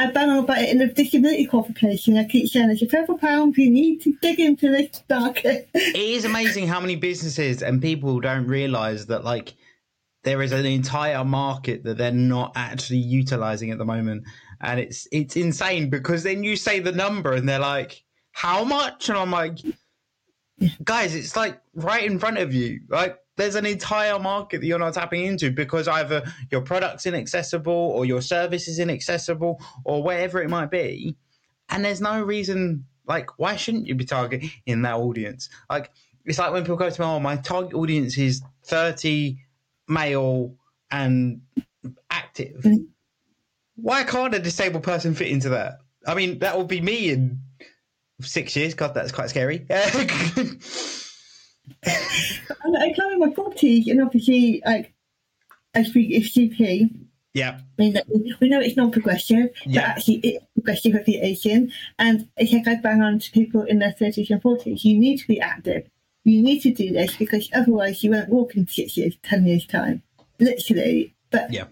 I 0.03 0.11
bang 0.11 0.31
on 0.31 0.39
about 0.39 0.59
it 0.59 0.71
in 0.71 0.79
the 0.79 0.89
disability 0.89 1.47
qualification. 1.47 2.17
I 2.17 2.25
keep 2.25 2.49
saying 2.49 2.71
it's 2.71 2.83
a 2.83 2.87
purple 2.87 3.19
pound. 3.19 3.57
You 3.57 3.71
need 3.71 4.01
to 4.03 4.13
dig 4.21 4.41
into 4.41 4.71
this 4.71 5.03
market. 5.09 5.69
it 5.75 5.97
is 5.97 6.25
amazing 6.25 6.67
how 6.67 6.81
many 6.81 6.97
businesses 6.97 7.63
and 7.63 7.81
people 7.81 8.19
don't 8.21 8.49
realize 8.49 9.07
that 9.07 9.25
like 9.25 9.55
there 10.25 10.43
is 10.43 10.51
an 10.51 10.67
entire 10.67 11.25
market 11.25 11.85
that 11.85 11.99
they're 11.99 12.11
not 12.11 12.53
actually 12.57 12.99
utilizing 12.99 13.71
at 13.71 13.79
the 13.79 13.85
moment 13.85 14.25
and 14.61 14.81
it's 14.81 15.07
it's 15.13 15.37
insane 15.37 15.89
because 15.89 16.25
then 16.25 16.43
you 16.43 16.57
say 16.57 16.81
the 16.81 16.93
number 16.93 17.33
and 17.33 17.49
they're 17.49 17.59
like, 17.59 18.03
"How 18.33 18.65
much?" 18.65 19.09
and 19.09 19.19
I'm 19.19 19.31
like, 19.31 19.59
"Guys, 20.83 21.15
it's 21.15 21.37
like 21.37 21.61
right 21.75 22.05
in 22.05 22.19
front 22.19 22.39
of 22.39 22.53
you. 22.53 22.81
Like 22.89 23.19
there's 23.37 23.55
an 23.55 23.67
entire 23.67 24.19
market 24.19 24.61
that 24.61 24.67
you're 24.67 24.79
not 24.79 24.95
tapping 24.95 25.25
into 25.25 25.51
because 25.51 25.89
either 25.89 26.23
your 26.51 26.61
product's 26.61 27.07
inaccessible 27.07 27.73
or 27.73 28.05
your 28.05 28.21
service 28.21 28.69
is 28.69 28.79
inaccessible 28.79 29.61
or 29.85 30.03
whatever 30.03 30.43
it 30.43 30.51
might 30.51 30.71
be, 30.71 31.17
and 31.69 31.85
there's 31.85 32.01
no 32.01 32.23
reason 32.23 32.85
like 33.07 33.39
why 33.39 33.57
shouldn't 33.57 33.87
you 33.87 33.95
be 33.95 34.05
targeting 34.05 34.83
that 34.83 34.95
audience? 34.95 35.49
Like 35.71 35.91
it's 36.25 36.39
like 36.39 36.53
when 36.53 36.63
people 36.63 36.77
go 36.77 36.91
to 36.91 37.01
me, 37.01 37.07
"Oh, 37.07 37.21
my 37.21 37.37
target 37.37 37.75
audience 37.75 38.17
is 38.19 38.43
30 38.65 39.39
male 39.89 40.55
and 40.91 41.43
active." 42.11 42.65
Why 43.77 44.05
can't 44.05 44.35
a 44.35 44.39
disabled 44.39 44.85
person 44.85 45.15
fit 45.15 45.29
into 45.29 45.51
that? 45.51 45.79
I 46.07 46.15
mean, 46.15 46.41
that 46.41 46.57
will 46.57 46.65
be 46.65 46.81
me 46.81 47.11
in 47.11 47.41
six 48.21 48.55
years. 48.55 48.75
God, 48.75 48.95
that's 48.95 49.13
quite 49.13 49.31
scary. 49.31 49.67
I 51.85 52.93
come 52.97 53.13
in 53.13 53.19
my 53.19 53.33
forties, 53.33 53.89
and 53.89 54.03
obviously, 54.03 54.63
like, 54.65 54.93
I 55.75 55.83
speak 55.83 56.25
FCP. 56.25 56.95
Yeah. 57.35 57.61
I 57.79 57.83
mean, 57.83 57.97
we 58.41 58.49
know 58.51 58.61
it's 58.61 58.77
non-progressive, 58.77 59.51
yeah. 59.65 59.81
but 59.81 59.89
actually 59.89 60.17
it's 60.17 60.45
progressive 60.55 60.93
with 60.93 61.07
the 61.07 61.19
Asian. 61.19 61.73
And 61.99 62.29
it's 62.37 62.53
like 62.53 62.69
I 62.69 62.75
bang 62.75 63.01
on 63.01 63.21
to 63.21 63.31
people 63.31 63.63
in 63.63 63.79
their 63.79 63.95
30s 63.99 64.29
and 64.29 64.43
40s. 64.43 64.85
You 64.85 64.99
need 64.99 65.17
to 65.19 65.27
be 65.27 65.41
active. 65.41 65.89
You 66.25 66.43
need 66.43 66.61
to 66.61 66.75
do 66.75 66.93
this 66.93 67.17
because 67.17 67.49
otherwise 67.55 68.05
you 68.05 68.11
won't 68.11 68.29
walk 68.29 68.55
in 68.55 68.69
six 68.69 68.99
years, 68.99 69.17
10 69.23 69.47
years' 69.47 69.67
time. 69.67 70.03
Literally. 70.39 71.15
But 71.31 71.55
yeah 71.55 71.69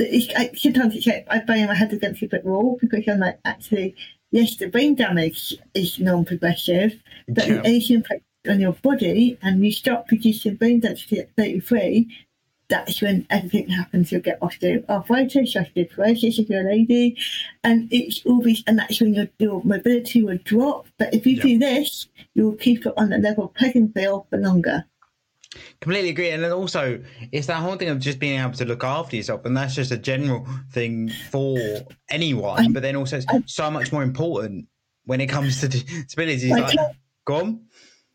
I, 0.00 0.50
sometimes 0.56 0.96
it's 0.96 1.06
like 1.06 1.26
I 1.30 1.40
bang 1.40 1.66
my 1.66 1.74
head 1.74 1.92
against 1.92 2.22
a 2.22 2.26
brick 2.26 2.44
wall 2.44 2.78
because 2.80 3.04
I'm 3.06 3.20
like, 3.20 3.38
actually, 3.44 3.94
yes, 4.30 4.56
the 4.56 4.66
brain 4.66 4.94
damage 4.94 5.54
is 5.74 5.98
non-progressive, 6.00 7.00
but 7.28 7.46
yeah. 7.46 7.54
the 7.54 7.68
aging 7.68 8.02
on 8.48 8.60
your 8.60 8.72
body 8.72 9.38
and 9.42 9.64
you 9.64 9.72
stop 9.72 10.08
producing 10.08 10.56
brain 10.56 10.80
density 10.80 11.20
at 11.20 11.34
33, 11.36 12.08
that's 12.68 13.02
when 13.02 13.26
everything 13.30 13.68
happens. 13.68 14.10
You'll 14.10 14.22
get 14.22 14.40
osteoarthritis, 14.40 15.54
osteoporosis 15.54 16.38
if 16.38 16.48
you're 16.48 16.66
a 16.66 16.70
lady, 16.70 17.16
and 17.62 17.88
it's 17.92 18.24
all 18.24 18.40
these, 18.40 18.62
and 18.66 18.78
that's 18.78 19.00
when 19.00 19.14
your, 19.14 19.28
your 19.38 19.62
mobility 19.64 20.22
will 20.22 20.38
drop. 20.44 20.86
But 20.98 21.12
if 21.14 21.26
you 21.26 21.36
yeah. 21.36 21.42
do 21.42 21.58
this, 21.58 22.08
you'll 22.34 22.56
keep 22.56 22.86
it 22.86 22.94
on 22.96 23.10
the 23.10 23.18
level 23.18 23.48
playing 23.48 23.92
field 23.92 24.26
for 24.30 24.38
longer. 24.38 24.84
Completely 25.80 26.10
agree. 26.10 26.30
And 26.30 26.42
then 26.42 26.52
also, 26.52 27.00
it's 27.30 27.46
that 27.46 27.58
whole 27.58 27.76
thing 27.76 27.88
of 27.88 28.00
just 28.00 28.18
being 28.18 28.40
able 28.40 28.52
to 28.54 28.64
look 28.64 28.82
after 28.82 29.16
yourself. 29.16 29.44
And 29.44 29.56
that's 29.56 29.74
just 29.74 29.92
a 29.92 29.96
general 29.96 30.46
thing 30.72 31.10
for 31.30 31.58
anyone. 32.10 32.72
But 32.72 32.82
then 32.82 32.96
also, 32.96 33.18
it's 33.18 33.54
so 33.54 33.70
much 33.70 33.92
more 33.92 34.02
important 34.02 34.66
when 35.04 35.20
it 35.20 35.28
comes 35.28 35.60
to 35.60 35.68
disabilities. 35.68 36.50
Like, 36.50 36.76
go 37.24 37.36
on. 37.36 37.60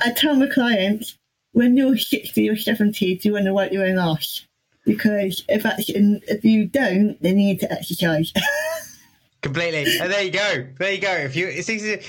I 0.01 0.11
tell 0.11 0.35
my 0.35 0.47
clients 0.47 1.17
when 1.51 1.75
you're 1.75 1.97
60 1.97 2.49
or 2.49 2.55
70, 2.55 3.15
do 3.17 3.27
you 3.27 3.33
want 3.33 3.45
to 3.45 3.53
work 3.53 3.71
your 3.71 3.85
own 3.85 3.97
arse? 3.97 4.47
Because 4.85 5.43
if, 5.49 5.63
that's, 5.63 5.89
if 5.89 6.45
you 6.45 6.67
don't, 6.67 7.21
then 7.21 7.37
you 7.37 7.47
need 7.47 7.59
to 7.59 7.71
exercise. 7.71 8.33
Completely. 9.41 9.99
And 9.99 10.11
there 10.11 10.23
you 10.23 10.31
go. 10.31 10.67
There 10.77 10.91
you 10.91 11.01
go. 11.01 11.11
If 11.11 11.35
you 11.35 11.47
it's 11.47 11.69
easy, 11.69 12.01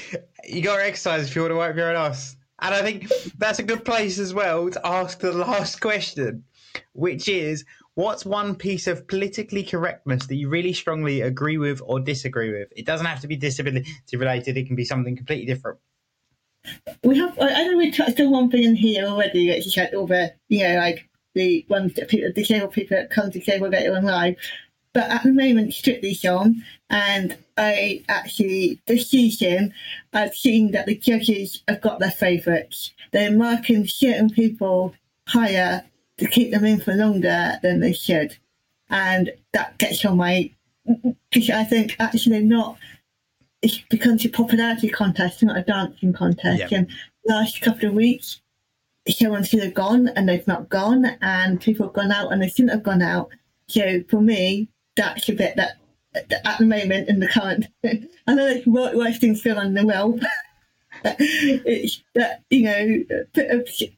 you 0.45 0.63
got 0.63 0.77
to 0.77 0.85
exercise 0.85 1.29
if 1.29 1.37
you 1.37 1.43
want 1.43 1.53
to 1.53 1.57
work 1.57 1.77
your 1.77 1.91
own 1.91 1.97
ass. 1.97 2.37
And 2.61 2.75
I 2.75 2.83
think 2.83 3.09
that's 3.39 3.59
a 3.59 3.63
good 3.63 3.85
place 3.85 4.19
as 4.19 4.35
well 4.35 4.71
to 4.71 4.87
ask 4.87 5.19
the 5.21 5.33
last 5.47 5.81
question, 5.81 6.45
which 6.93 7.29
is 7.29 7.65
what's 7.95 8.25
one 8.25 8.55
piece 8.55 8.87
of 8.87 9.07
politically 9.07 9.63
correctness 9.63 10.27
that 10.27 10.37
you 10.37 10.49
really 10.49 10.73
strongly 10.73 11.21
agree 11.21 11.59
with 11.59 11.81
or 11.85 12.01
disagree 12.01 12.51
with? 12.51 12.69
It 12.77 12.85
doesn't 12.85 13.07
have 13.07 13.21
to 13.21 13.29
be 13.29 13.37
disability 13.37 13.87
related, 14.13 14.57
it 14.57 14.67
can 14.67 14.77
be 14.77 14.85
something 14.85 15.17
completely 15.17 15.47
different. 15.47 15.79
We 17.05 17.19
have, 17.19 17.37
I 17.41 17.65
know 17.65 17.77
we 17.77 17.91
touched 17.91 18.21
on 18.21 18.31
one 18.31 18.51
thing 18.51 18.65
in 18.65 18.77
here 18.77 19.07
already, 19.07 19.49
which 19.49 19.67
is 19.67 19.77
like 19.77 19.93
all 19.95 20.07
the, 20.07 20.33
you 20.49 20.63
know, 20.63 20.77
like 20.77 21.09
the 21.35 21.65
ones 21.69 21.95
that 21.95 22.09
people, 22.09 22.31
disabled 22.33 22.73
people 22.73 22.97
that 22.97 23.11
come 23.11 23.31
disabled 23.31 23.73
radio 23.73 23.95
online. 23.95 24.37
But 24.93 25.09
at 25.09 25.23
the 25.23 25.33
moment, 25.33 25.73
strictly 25.73 26.19
on, 26.29 26.65
and 26.89 27.37
I 27.57 28.03
actually, 28.09 28.81
this 28.87 29.09
season, 29.09 29.73
I've 30.13 30.35
seen 30.35 30.73
that 30.73 30.87
the 30.87 30.97
judges 30.97 31.63
have 31.69 31.81
got 31.81 32.01
their 32.01 32.11
favourites. 32.11 32.93
They're 33.13 33.31
marking 33.31 33.87
certain 33.87 34.31
people 34.31 34.95
higher 35.29 35.85
to 36.19 36.27
keep 36.27 36.51
them 36.51 36.65
in 36.65 36.81
for 36.81 36.95
longer 36.95 37.61
than 37.63 37.79
they 37.79 37.93
should. 37.93 38.37
And 38.89 39.31
that 39.53 39.79
gets 39.79 40.05
on 40.05 40.17
my, 40.17 40.51
because 41.31 41.51
I 41.51 41.63
think 41.63 41.95
actually 42.01 42.43
not, 42.43 42.77
it 43.63 43.83
becomes 43.91 44.25
a 44.25 44.29
popularity 44.29 44.89
contest, 44.89 45.43
not 45.43 45.59
a 45.59 45.63
dancing 45.63 46.13
contest. 46.13 46.61
Yeah. 46.71 46.79
And 46.79 46.91
last 47.27 47.61
couple 47.61 47.89
of 47.89 47.95
weeks, 47.95 48.41
someone's 49.09 49.53
either 49.53 49.71
gone 49.71 50.09
and 50.09 50.29
they've 50.29 50.47
not 50.47 50.69
gone, 50.69 51.05
and 51.21 51.61
people 51.61 51.87
have 51.87 51.95
gone 51.95 52.13
out 52.13 52.33
and 52.33 52.43
they 52.43 52.49
shouldn't 52.49 52.73
have 52.73 52.83
gone 52.83 53.03
out. 53.03 53.31
So 53.69 54.03
for 54.09 54.21
me, 54.21 54.69
that's 54.97 55.29
a 55.29 55.33
bit 55.33 55.57
that 55.57 55.77
at 56.15 56.59
the 56.59 56.67
moment 56.67 57.09
in 57.09 57.21
the 57.21 57.29
current, 57.29 57.67
I 58.27 58.35
know 58.35 58.47
it's 58.47 58.67
wor- 58.67 58.97
worse 58.97 59.19
things 59.19 59.41
feel 59.41 59.59
on 59.59 59.75
the 59.75 59.85
well. 59.85 60.19
But 61.05 61.17
it's 61.19 62.03
that 62.15 62.43
you 62.51 62.65
know, 62.65 63.05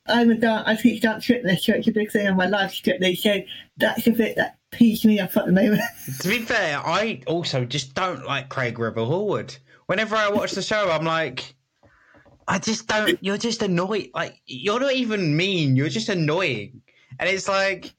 I'm 0.07 0.31
a 0.31 0.35
dance, 0.35 0.65
I 0.67 0.77
teach 0.77 1.01
dance 1.01 1.25
fitness, 1.25 1.65
so 1.65 1.73
it's 1.73 1.89
a 1.89 1.91
big 1.91 2.13
thing 2.13 2.27
in 2.27 2.37
my 2.37 2.47
life 2.47 2.73
strictly. 2.73 3.17
So 3.17 3.41
that's 3.79 4.07
a 4.07 4.13
bit 4.13 4.37
that 4.37 4.59
pees 4.73 5.05
me 5.05 5.21
off 5.21 5.37
at 5.37 5.47
the 5.47 5.53
moment. 5.53 5.83
To 6.21 6.29
be 6.29 6.41
fair, 6.41 6.79
I 6.79 7.23
also 7.27 7.65
just 7.65 7.95
don't 7.95 8.27
like 8.27 8.49
Craig 8.49 8.79
Revel 8.79 9.07
Horwood. 9.07 9.57
Whenever 9.87 10.17
I 10.17 10.29
watch 10.29 10.53
the 10.53 10.63
show, 10.63 10.91
I'm 10.91 11.05
like, 11.05 11.55
I 12.49 12.59
just 12.59 12.89
don't. 12.89 13.19
You're 13.21 13.39
just 13.39 13.63
annoying. 13.63 14.11
Like 14.15 14.41
you're 14.47 14.81
not 14.81 14.95
even 14.95 15.37
mean. 15.37 15.77
You're 15.77 15.89
just 15.89 16.09
annoying. 16.09 16.83
And 17.19 17.29
it's 17.29 17.49
like, 17.49 17.95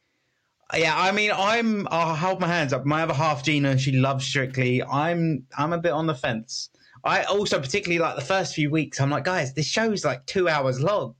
yeah. 0.75 0.99
I 0.99 1.11
mean, 1.11 1.31
I'm. 1.33 1.87
I'll 1.91 2.15
hold 2.15 2.41
my 2.41 2.47
hands 2.47 2.73
up. 2.73 2.85
My 2.85 3.03
other 3.03 3.13
half, 3.13 3.43
Gina, 3.43 3.77
she 3.77 3.93
loves 3.93 4.25
Strictly. 4.25 4.83
I'm. 4.83 5.45
I'm 5.57 5.73
a 5.73 5.77
bit 5.77 5.91
on 5.91 6.07
the 6.07 6.15
fence. 6.15 6.69
I 7.05 7.23
also 7.23 7.59
particularly 7.59 7.99
like 7.99 8.15
the 8.15 8.21
first 8.25 8.53
few 8.53 8.69
weeks. 8.69 8.99
I'm 8.99 9.09
like, 9.09 9.25
guys, 9.25 9.53
this 9.53 9.67
show's 9.67 10.05
like 10.05 10.25
two 10.25 10.47
hours 10.47 10.81
long, 10.81 11.15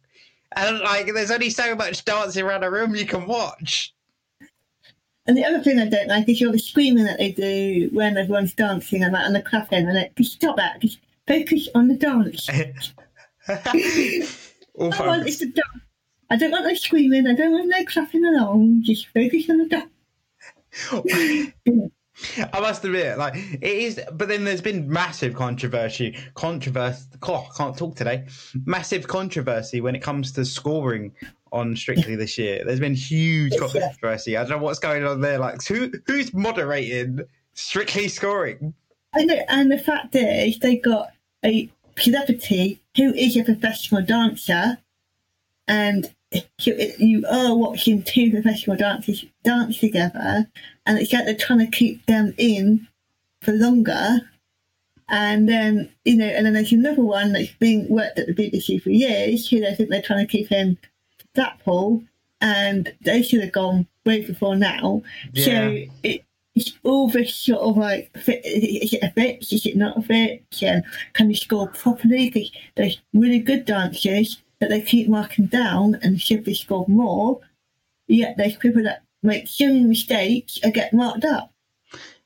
and 0.56 0.80
like, 0.80 1.14
there's 1.14 1.32
only 1.32 1.50
so 1.50 1.76
much 1.76 2.06
dancing 2.06 2.44
around 2.44 2.64
a 2.64 2.72
room 2.72 2.96
you 2.96 3.06
can 3.06 3.28
watch. 3.28 3.94
And 5.26 5.38
the 5.38 5.46
other 5.46 5.62
thing 5.62 5.80
I 5.80 5.88
don't 5.88 6.10
like 6.10 6.28
is 6.28 6.42
all 6.42 6.52
the 6.52 6.60
screaming 6.60 7.06
that 7.06 7.18
they 7.18 7.32
do 7.32 7.90
when 7.94 8.18
everyone's 8.18 8.54
dancing 8.54 9.04
and 9.04 9.16
and 9.16 9.36
the 9.36 9.42
clapping 9.42 9.88
and 9.88 9.98
it. 9.98 10.16
Just 10.18 10.34
stop 10.34 10.58
that. 10.58 10.82
Just 10.82 11.00
focus 11.28 11.70
on 11.74 11.88
the 11.88 11.96
dance. 11.96 12.50
I 13.48 14.34
want 14.76 14.96
focus. 14.96 15.28
is 15.28 15.38
to 15.40 15.46
dance. 15.46 15.84
I 16.30 16.36
don't 16.36 16.52
want 16.52 16.66
no 16.66 16.74
screaming. 16.74 17.28
I 17.28 17.36
don't 17.36 17.54
want 17.54 17.70
no 17.70 17.86
clapping 17.86 18.26
along. 18.26 18.82
Just 18.84 19.08
focus 19.08 19.50
on 19.50 19.60
the 19.60 19.68
dance. 19.68 19.90
I 22.54 22.60
must 22.60 22.84
admit, 22.86 23.18
like 23.18 23.36
it 23.36 23.64
is, 23.64 24.00
but 24.14 24.28
then 24.28 24.44
there's 24.44 24.62
been 24.62 24.88
massive 24.88 25.34
controversy, 25.36 26.18
controversy. 26.36 27.06
Oh, 27.24 27.48
I 27.52 27.58
can't 27.58 27.78
talk 27.78 27.96
today. 27.96 28.26
Massive 28.66 29.08
controversy 29.08 29.82
when 29.82 29.96
it 29.96 30.02
comes 30.02 30.32
to 30.34 30.46
scoring 30.46 31.14
on 31.54 31.76
Strictly 31.76 32.16
this 32.16 32.38
year. 32.38 32.64
There's 32.66 32.80
been 32.80 32.96
huge 32.96 33.56
controversy. 33.58 34.36
I 34.36 34.42
don't 34.42 34.50
know 34.50 34.58
what's 34.58 34.80
going 34.80 35.06
on 35.06 35.22
there. 35.22 35.38
Like, 35.38 35.64
who 35.66 35.92
who's 36.06 36.34
moderating 36.34 37.22
Strictly 37.54 38.08
scoring? 38.08 38.74
I 39.14 39.24
know, 39.24 39.40
and 39.48 39.72
the 39.72 39.78
fact 39.78 40.16
is, 40.16 40.58
they 40.60 40.78
got 40.78 41.12
a 41.46 41.70
celebrity 41.98 42.82
who 42.98 43.14
is 43.14 43.38
a 43.38 43.44
professional 43.44 44.02
dancer, 44.02 44.80
and 45.68 46.12
you, 46.60 47.24
are 47.30 47.56
watching 47.56 48.02
two 48.02 48.32
professional 48.32 48.76
dancers 48.76 49.24
dance 49.44 49.80
together, 49.80 50.48
and 50.86 50.98
it's 50.98 51.14
like 51.14 51.26
they're 51.26 51.36
trying 51.36 51.60
to 51.60 51.68
keep 51.68 52.06
them 52.08 52.34
in 52.38 52.88
for 53.42 53.52
longer. 53.52 54.22
And 55.10 55.48
then, 55.48 55.92
you 56.06 56.16
know, 56.16 56.26
and 56.26 56.46
then 56.46 56.54
there's 56.54 56.72
another 56.72 57.04
one 57.04 57.34
that's 57.34 57.52
been 57.54 57.88
worked 57.88 58.18
at 58.18 58.26
the 58.26 58.34
BBC 58.34 58.82
for 58.82 58.90
years, 58.90 59.48
who 59.48 59.60
they 59.60 59.76
think 59.76 59.90
they're 59.90 60.02
trying 60.02 60.26
to 60.26 60.32
keep 60.32 60.52
in 60.52 60.78
Blackpool, 61.36 62.04
and 62.42 62.94
they 63.02 63.22
should 63.22 63.42
have 63.42 63.52
gone 63.52 63.88
way 64.06 64.26
before 64.26 64.56
now. 64.56 65.02
Yeah. 65.32 65.46
So 65.46 65.86
it, 66.04 66.24
it's 66.56 66.74
all 66.84 67.10
this 67.10 67.36
sort 67.36 67.62
of 67.62 67.78
like, 67.78 68.16
fit, 68.18 68.46
is 68.46 68.94
it 68.94 69.04
a 69.04 69.12
fit? 69.12 69.52
Is 69.52 69.66
it 69.66 69.76
not 69.76 69.98
a 69.98 70.02
fit? 70.02 70.44
Yeah. 70.52 70.82
Can 71.14 71.30
you 71.30 71.36
score 71.36 71.68
properly? 71.70 72.30
Because 72.30 72.52
there's 72.76 73.02
really 73.14 73.40
good 73.40 73.66
dancers 73.66 74.42
that 74.60 74.70
they 74.70 74.82
keep 74.82 75.10
marking 75.10 75.48
down 75.48 75.96
and 76.02 76.22
should 76.22 76.44
be 76.44 76.54
scored 76.54 76.88
more. 76.88 77.40
Yet 78.08 78.36
there's 78.38 78.58
people 78.58 78.84
that 78.84 79.04
make 79.24 79.50
many 79.60 79.84
mistakes 79.84 80.60
and 80.62 80.74
get 80.74 80.94
marked 80.94 81.26
up. 81.26 81.53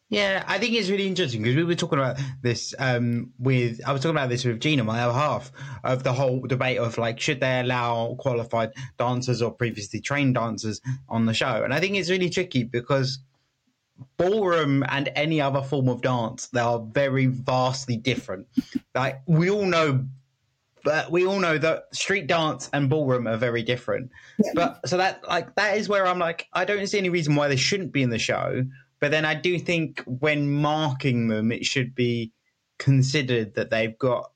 Yeah, 0.10 0.46
I 0.48 0.58
think 0.58 0.74
it's 0.74 0.90
really 0.90 1.06
interesting 1.06 1.42
because 1.42 1.58
we 1.58 1.66
were 1.66 1.76
talking 1.76 2.00
about 2.00 2.18
this 2.42 2.74
um, 2.80 3.34
with 3.40 3.82
I 3.86 3.92
was 3.92 4.02
talking 4.02 4.16
about 4.16 4.30
this 4.30 4.46
with 4.46 4.62
Gina, 4.62 4.86
my 4.86 5.02
other 5.02 5.14
half, 5.14 5.52
of 5.84 6.04
the 6.04 6.14
whole 6.14 6.40
debate 6.42 6.78
of 6.78 6.98
like 6.98 7.20
should 7.20 7.42
they 7.42 7.60
allow 7.60 8.16
qualified 8.18 8.72
dancers 8.98 9.42
or 9.42 9.52
previously 9.52 10.00
trained 10.00 10.36
dancers 10.36 10.80
on 11.10 11.26
the 11.26 11.34
show, 11.34 11.64
and 11.64 11.74
I 11.74 11.82
think 11.82 11.98
it's 11.98 12.10
really 12.10 12.30
tricky 12.30 12.64
because 12.64 13.20
ballroom 14.16 14.86
and 14.88 15.10
any 15.16 15.42
other 15.42 15.62
form 15.62 15.90
of 15.90 16.02
dance 16.02 16.48
they 16.48 16.60
are 16.60 16.80
very 16.80 17.26
vastly 17.26 17.98
different. 17.98 18.48
Like 18.96 19.22
we 19.28 19.50
all 19.50 19.66
know. 19.66 20.06
But 20.84 21.12
we 21.12 21.26
all 21.26 21.40
know 21.40 21.58
that 21.58 21.94
street 21.94 22.28
dance 22.28 22.70
and 22.72 22.90
ballroom 22.90 23.28
are 23.28 23.36
very 23.36 23.62
different. 23.62 24.10
But 24.54 24.88
so 24.88 24.96
that 24.96 25.28
like 25.28 25.54
that 25.56 25.78
is 25.78 25.90
where 25.90 26.08
I'm 26.08 26.20
like, 26.20 26.48
I 26.54 26.64
don't 26.64 26.88
see 26.88 26.98
any 26.98 27.10
reason 27.10 27.36
why 27.36 27.50
they 27.50 27.58
shouldn't 27.58 27.92
be 27.92 28.04
in 28.04 28.10
the 28.10 28.20
show. 28.20 28.64
But 29.00 29.12
then 29.12 29.26
I 29.26 29.36
do 29.36 29.60
think 29.60 30.02
when 30.06 30.52
marking 30.52 31.28
them, 31.28 31.52
it 31.52 31.66
should 31.66 31.94
be 31.94 32.32
considered 32.80 33.56
that 33.56 33.70
they've 33.70 33.98
got 33.98 34.32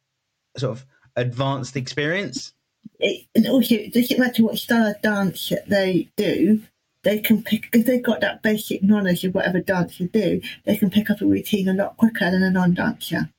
sort 0.58 0.78
of 0.78 0.86
advanced 1.16 1.76
experience. 1.76 2.54
It, 3.00 3.28
and 3.36 3.48
also, 3.48 3.76
it 3.76 3.94
doesn't 3.94 4.20
matter 4.20 4.44
what 4.44 4.58
style 4.58 4.88
of 4.88 5.02
dance 5.02 5.52
they 5.68 6.10
do, 6.16 6.62
they 7.04 7.20
can 7.20 7.42
pick, 7.44 7.70
if 7.74 7.86
they've 7.86 8.04
got 8.04 8.22
that 8.22 8.44
basic 8.44 8.84
knowledge 8.84 9.24
of 9.24 9.34
whatever 9.34 9.60
dance 9.60 10.00
you 10.00 10.08
do, 10.08 10.42
they 10.66 10.78
can 10.78 10.90
pick 10.90 11.10
up 11.10 11.22
a 11.22 11.26
routine 11.26 11.68
a 11.68 11.74
lot 11.74 11.98
quicker 11.98 12.30
than 12.30 12.44
a 12.44 12.52
non 12.52 12.74
dancer. 12.74 13.30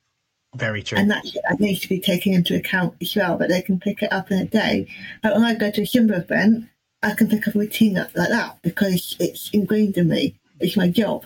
Very 0.55 0.83
true. 0.83 0.97
And 0.97 1.09
that, 1.09 1.25
that 1.49 1.59
needs 1.59 1.79
to 1.81 1.89
be 1.89 1.99
taken 1.99 2.33
into 2.33 2.55
account 2.55 2.95
as 3.01 3.15
well, 3.15 3.37
but 3.37 3.49
they 3.49 3.61
can 3.61 3.79
pick 3.79 4.03
it 4.03 4.11
up 4.11 4.31
in 4.31 4.39
a 4.39 4.45
day. 4.45 4.87
Like 5.23 5.33
when 5.33 5.43
I 5.43 5.55
go 5.55 5.71
to 5.71 5.81
a 5.81 5.85
Zumba 5.85 6.21
event, 6.21 6.65
I 7.01 7.13
can 7.15 7.27
pick 7.27 7.47
up 7.47 7.55
a 7.55 7.59
routine 7.59 7.95
like 7.95 8.13
that 8.13 8.61
because 8.61 9.15
it's 9.19 9.49
ingrained 9.51 9.97
in 9.97 10.09
me. 10.09 10.35
It's 10.59 10.77
my 10.77 10.89
job. 10.89 11.25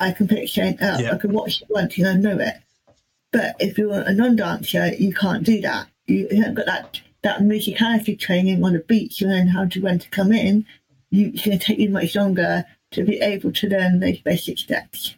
I 0.00 0.12
can 0.12 0.28
pick 0.28 0.48
something 0.48 0.80
up. 0.82 1.00
Yeah. 1.00 1.12
I 1.12 1.18
can 1.18 1.32
watch 1.32 1.62
it 1.62 1.68
once 1.70 1.98
and 1.98 2.08
I 2.08 2.14
know 2.14 2.38
it. 2.38 2.54
But 3.32 3.56
if 3.58 3.76
you're 3.76 4.00
a 4.00 4.12
non-dancer, 4.12 4.94
you 4.94 5.12
can't 5.12 5.44
do 5.44 5.60
that. 5.60 5.88
You, 6.06 6.28
you 6.30 6.38
haven't 6.38 6.54
got 6.54 6.66
that 6.66 7.00
that 7.22 7.40
musicality 7.40 8.18
training 8.18 8.64
on 8.64 8.74
the 8.74 8.78
beat. 8.78 9.20
You 9.20 9.26
learn 9.26 9.48
how 9.48 9.66
to 9.66 9.80
when 9.80 9.98
to 9.98 10.08
come 10.10 10.32
in. 10.32 10.64
You, 11.10 11.32
it's 11.34 11.44
going 11.44 11.58
to 11.58 11.64
take 11.64 11.78
you 11.78 11.90
much 11.90 12.14
longer 12.14 12.64
to 12.92 13.04
be 13.04 13.18
able 13.20 13.52
to 13.52 13.68
learn 13.68 14.00
those 14.00 14.20
basic 14.20 14.58
steps. 14.58 15.16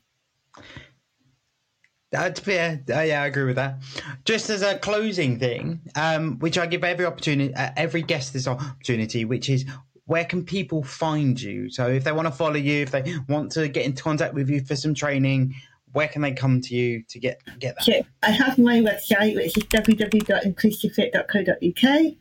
That's 2.10 2.40
fair. 2.40 2.82
Uh, 2.88 3.00
yeah, 3.02 3.22
I 3.22 3.26
agree 3.26 3.44
with 3.44 3.56
that. 3.56 3.76
Just 4.24 4.50
as 4.50 4.62
a 4.62 4.78
closing 4.78 5.38
thing, 5.38 5.80
um, 5.94 6.38
which 6.40 6.58
I 6.58 6.66
give 6.66 6.82
every 6.82 7.06
opportunity, 7.06 7.54
uh, 7.54 7.70
every 7.76 8.02
guest 8.02 8.32
this 8.32 8.48
opportunity, 8.48 9.24
which 9.24 9.48
is 9.48 9.64
where 10.10 10.24
can 10.24 10.44
people 10.44 10.82
find 10.82 11.40
you? 11.40 11.70
So 11.70 11.86
if 11.86 12.02
they 12.02 12.10
want 12.10 12.26
to 12.26 12.32
follow 12.32 12.56
you, 12.56 12.82
if 12.82 12.90
they 12.90 13.14
want 13.28 13.52
to 13.52 13.68
get 13.68 13.86
in 13.86 13.92
contact 13.92 14.34
with 14.34 14.50
you 14.50 14.60
for 14.60 14.74
some 14.74 14.92
training, 14.92 15.54
where 15.92 16.08
can 16.08 16.20
they 16.20 16.32
come 16.32 16.60
to 16.62 16.74
you 16.74 17.04
to 17.04 17.20
get 17.20 17.40
get 17.60 17.76
that? 17.76 17.84
I 18.24 18.30
have 18.30 18.58
my 18.58 18.80
website, 18.80 19.36
which 19.36 19.56
is 19.56 19.62
www.inclusfit.co.uk. 19.64 22.14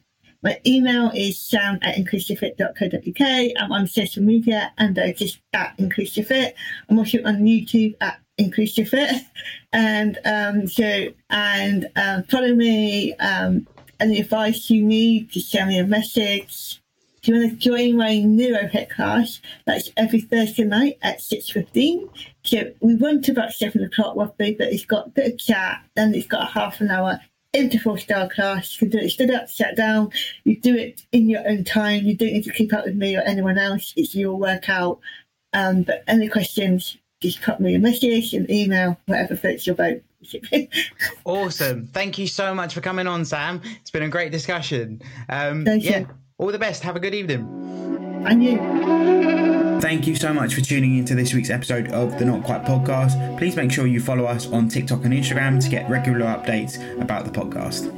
My 0.43 0.61
email 0.67 1.09
is 1.15 1.39
sam 1.39 1.79
at 1.81 1.95
inclusfit.co.uk. 1.95 3.51
I'm 3.57 3.71
on 3.71 3.87
social 3.87 4.21
media 4.21 4.71
and 4.77 4.99
uh, 4.99 5.11
just 5.11 5.39
at 5.53 5.75
inclusfit. 5.79 6.53
I'm 6.89 6.99
also 6.99 7.17
on 7.25 7.39
YouTube 7.39 7.95
at 8.01 8.19
inclusfit. 8.39 9.25
And 9.73 10.19
um, 10.25 10.67
so, 10.67 11.07
and 11.29 11.89
um, 11.95 12.23
follow 12.23 12.53
me. 12.53 13.15
Um, 13.15 13.67
any 13.99 14.19
advice 14.19 14.69
you 14.69 14.83
need, 14.83 15.29
just 15.29 15.49
send 15.51 15.69
me 15.69 15.79
a 15.79 15.85
message. 15.85 16.79
If 17.21 17.27
you 17.27 17.35
want 17.35 17.51
to 17.51 17.55
join 17.57 17.97
my 17.97 18.11
NeuroHit 18.11 18.89
class, 18.89 19.41
that's 19.65 19.89
every 19.97 20.21
Thursday 20.21 20.63
night 20.63 20.97
at 21.01 21.19
6.15. 21.19 22.09
So 22.43 22.71
we 22.79 22.95
run 22.95 23.21
to 23.23 23.31
about 23.31 23.51
7 23.51 23.83
o'clock 23.83 24.15
roughly, 24.15 24.55
but 24.57 24.67
it's 24.67 24.85
got 24.85 25.07
a 25.07 25.09
bit 25.09 25.33
of 25.33 25.39
chat, 25.39 25.83
then 25.95 26.13
it's 26.13 26.27
got 26.27 26.43
a 26.43 26.51
half 26.51 26.81
an 26.81 26.89
hour 26.89 27.19
interval 27.53 27.97
style 27.97 28.29
class. 28.29 28.73
You 28.73 28.87
can 28.87 28.99
do 28.99 29.05
it 29.05 29.09
stood 29.09 29.31
up, 29.31 29.49
sat 29.49 29.75
down. 29.75 30.11
You 30.43 30.59
do 30.59 30.75
it 30.75 31.01
in 31.11 31.29
your 31.29 31.47
own 31.47 31.63
time. 31.63 32.05
You 32.05 32.15
don't 32.15 32.33
need 32.33 32.43
to 32.43 32.53
keep 32.53 32.73
up 32.73 32.85
with 32.85 32.95
me 32.95 33.15
or 33.15 33.21
anyone 33.21 33.57
else. 33.57 33.93
It's 33.95 34.15
your 34.15 34.35
workout. 34.35 34.99
Um, 35.53 35.83
but 35.83 36.03
any 36.07 36.29
questions, 36.29 36.97
just 37.21 37.41
pop 37.41 37.59
me 37.59 37.75
a 37.75 37.79
message, 37.79 38.33
an 38.33 38.49
email, 38.51 38.97
whatever 39.07 39.35
floats 39.35 39.65
your 39.65 39.75
boat. 39.75 40.03
awesome. 41.25 41.87
Thank 41.87 42.17
you 42.17 42.27
so 42.27 42.53
much 42.53 42.73
for 42.73 42.81
coming 42.81 43.07
on, 43.07 43.25
Sam. 43.25 43.61
It's 43.81 43.91
been 43.91 44.03
a 44.03 44.09
great 44.09 44.31
discussion. 44.31 45.01
Um, 45.27 45.65
Thank 45.65 45.83
yeah, 45.83 45.99
you. 45.99 46.09
All 46.39 46.51
the 46.51 46.57
best. 46.57 46.81
Have 46.83 46.95
a 46.95 46.99
good 46.99 47.13
evening. 47.13 48.23
And 48.25 48.43
you. 48.43 48.57
Thank 49.81 50.07
you 50.07 50.15
so 50.15 50.33
much 50.33 50.55
for 50.55 50.61
tuning 50.61 50.97
into 50.97 51.15
this 51.15 51.33
week's 51.33 51.49
episode 51.49 51.89
of 51.89 52.17
the 52.17 52.25
Not 52.25 52.43
Quite 52.43 52.63
Podcast. 52.63 53.37
Please 53.37 53.55
make 53.55 53.71
sure 53.71 53.85
you 53.85 53.99
follow 53.99 54.25
us 54.25 54.47
on 54.47 54.67
TikTok 54.67 55.05
and 55.05 55.13
Instagram 55.13 55.61
to 55.63 55.69
get 55.69 55.89
regular 55.89 56.25
updates 56.25 57.01
about 57.01 57.25
the 57.25 57.31
podcast. 57.31 57.89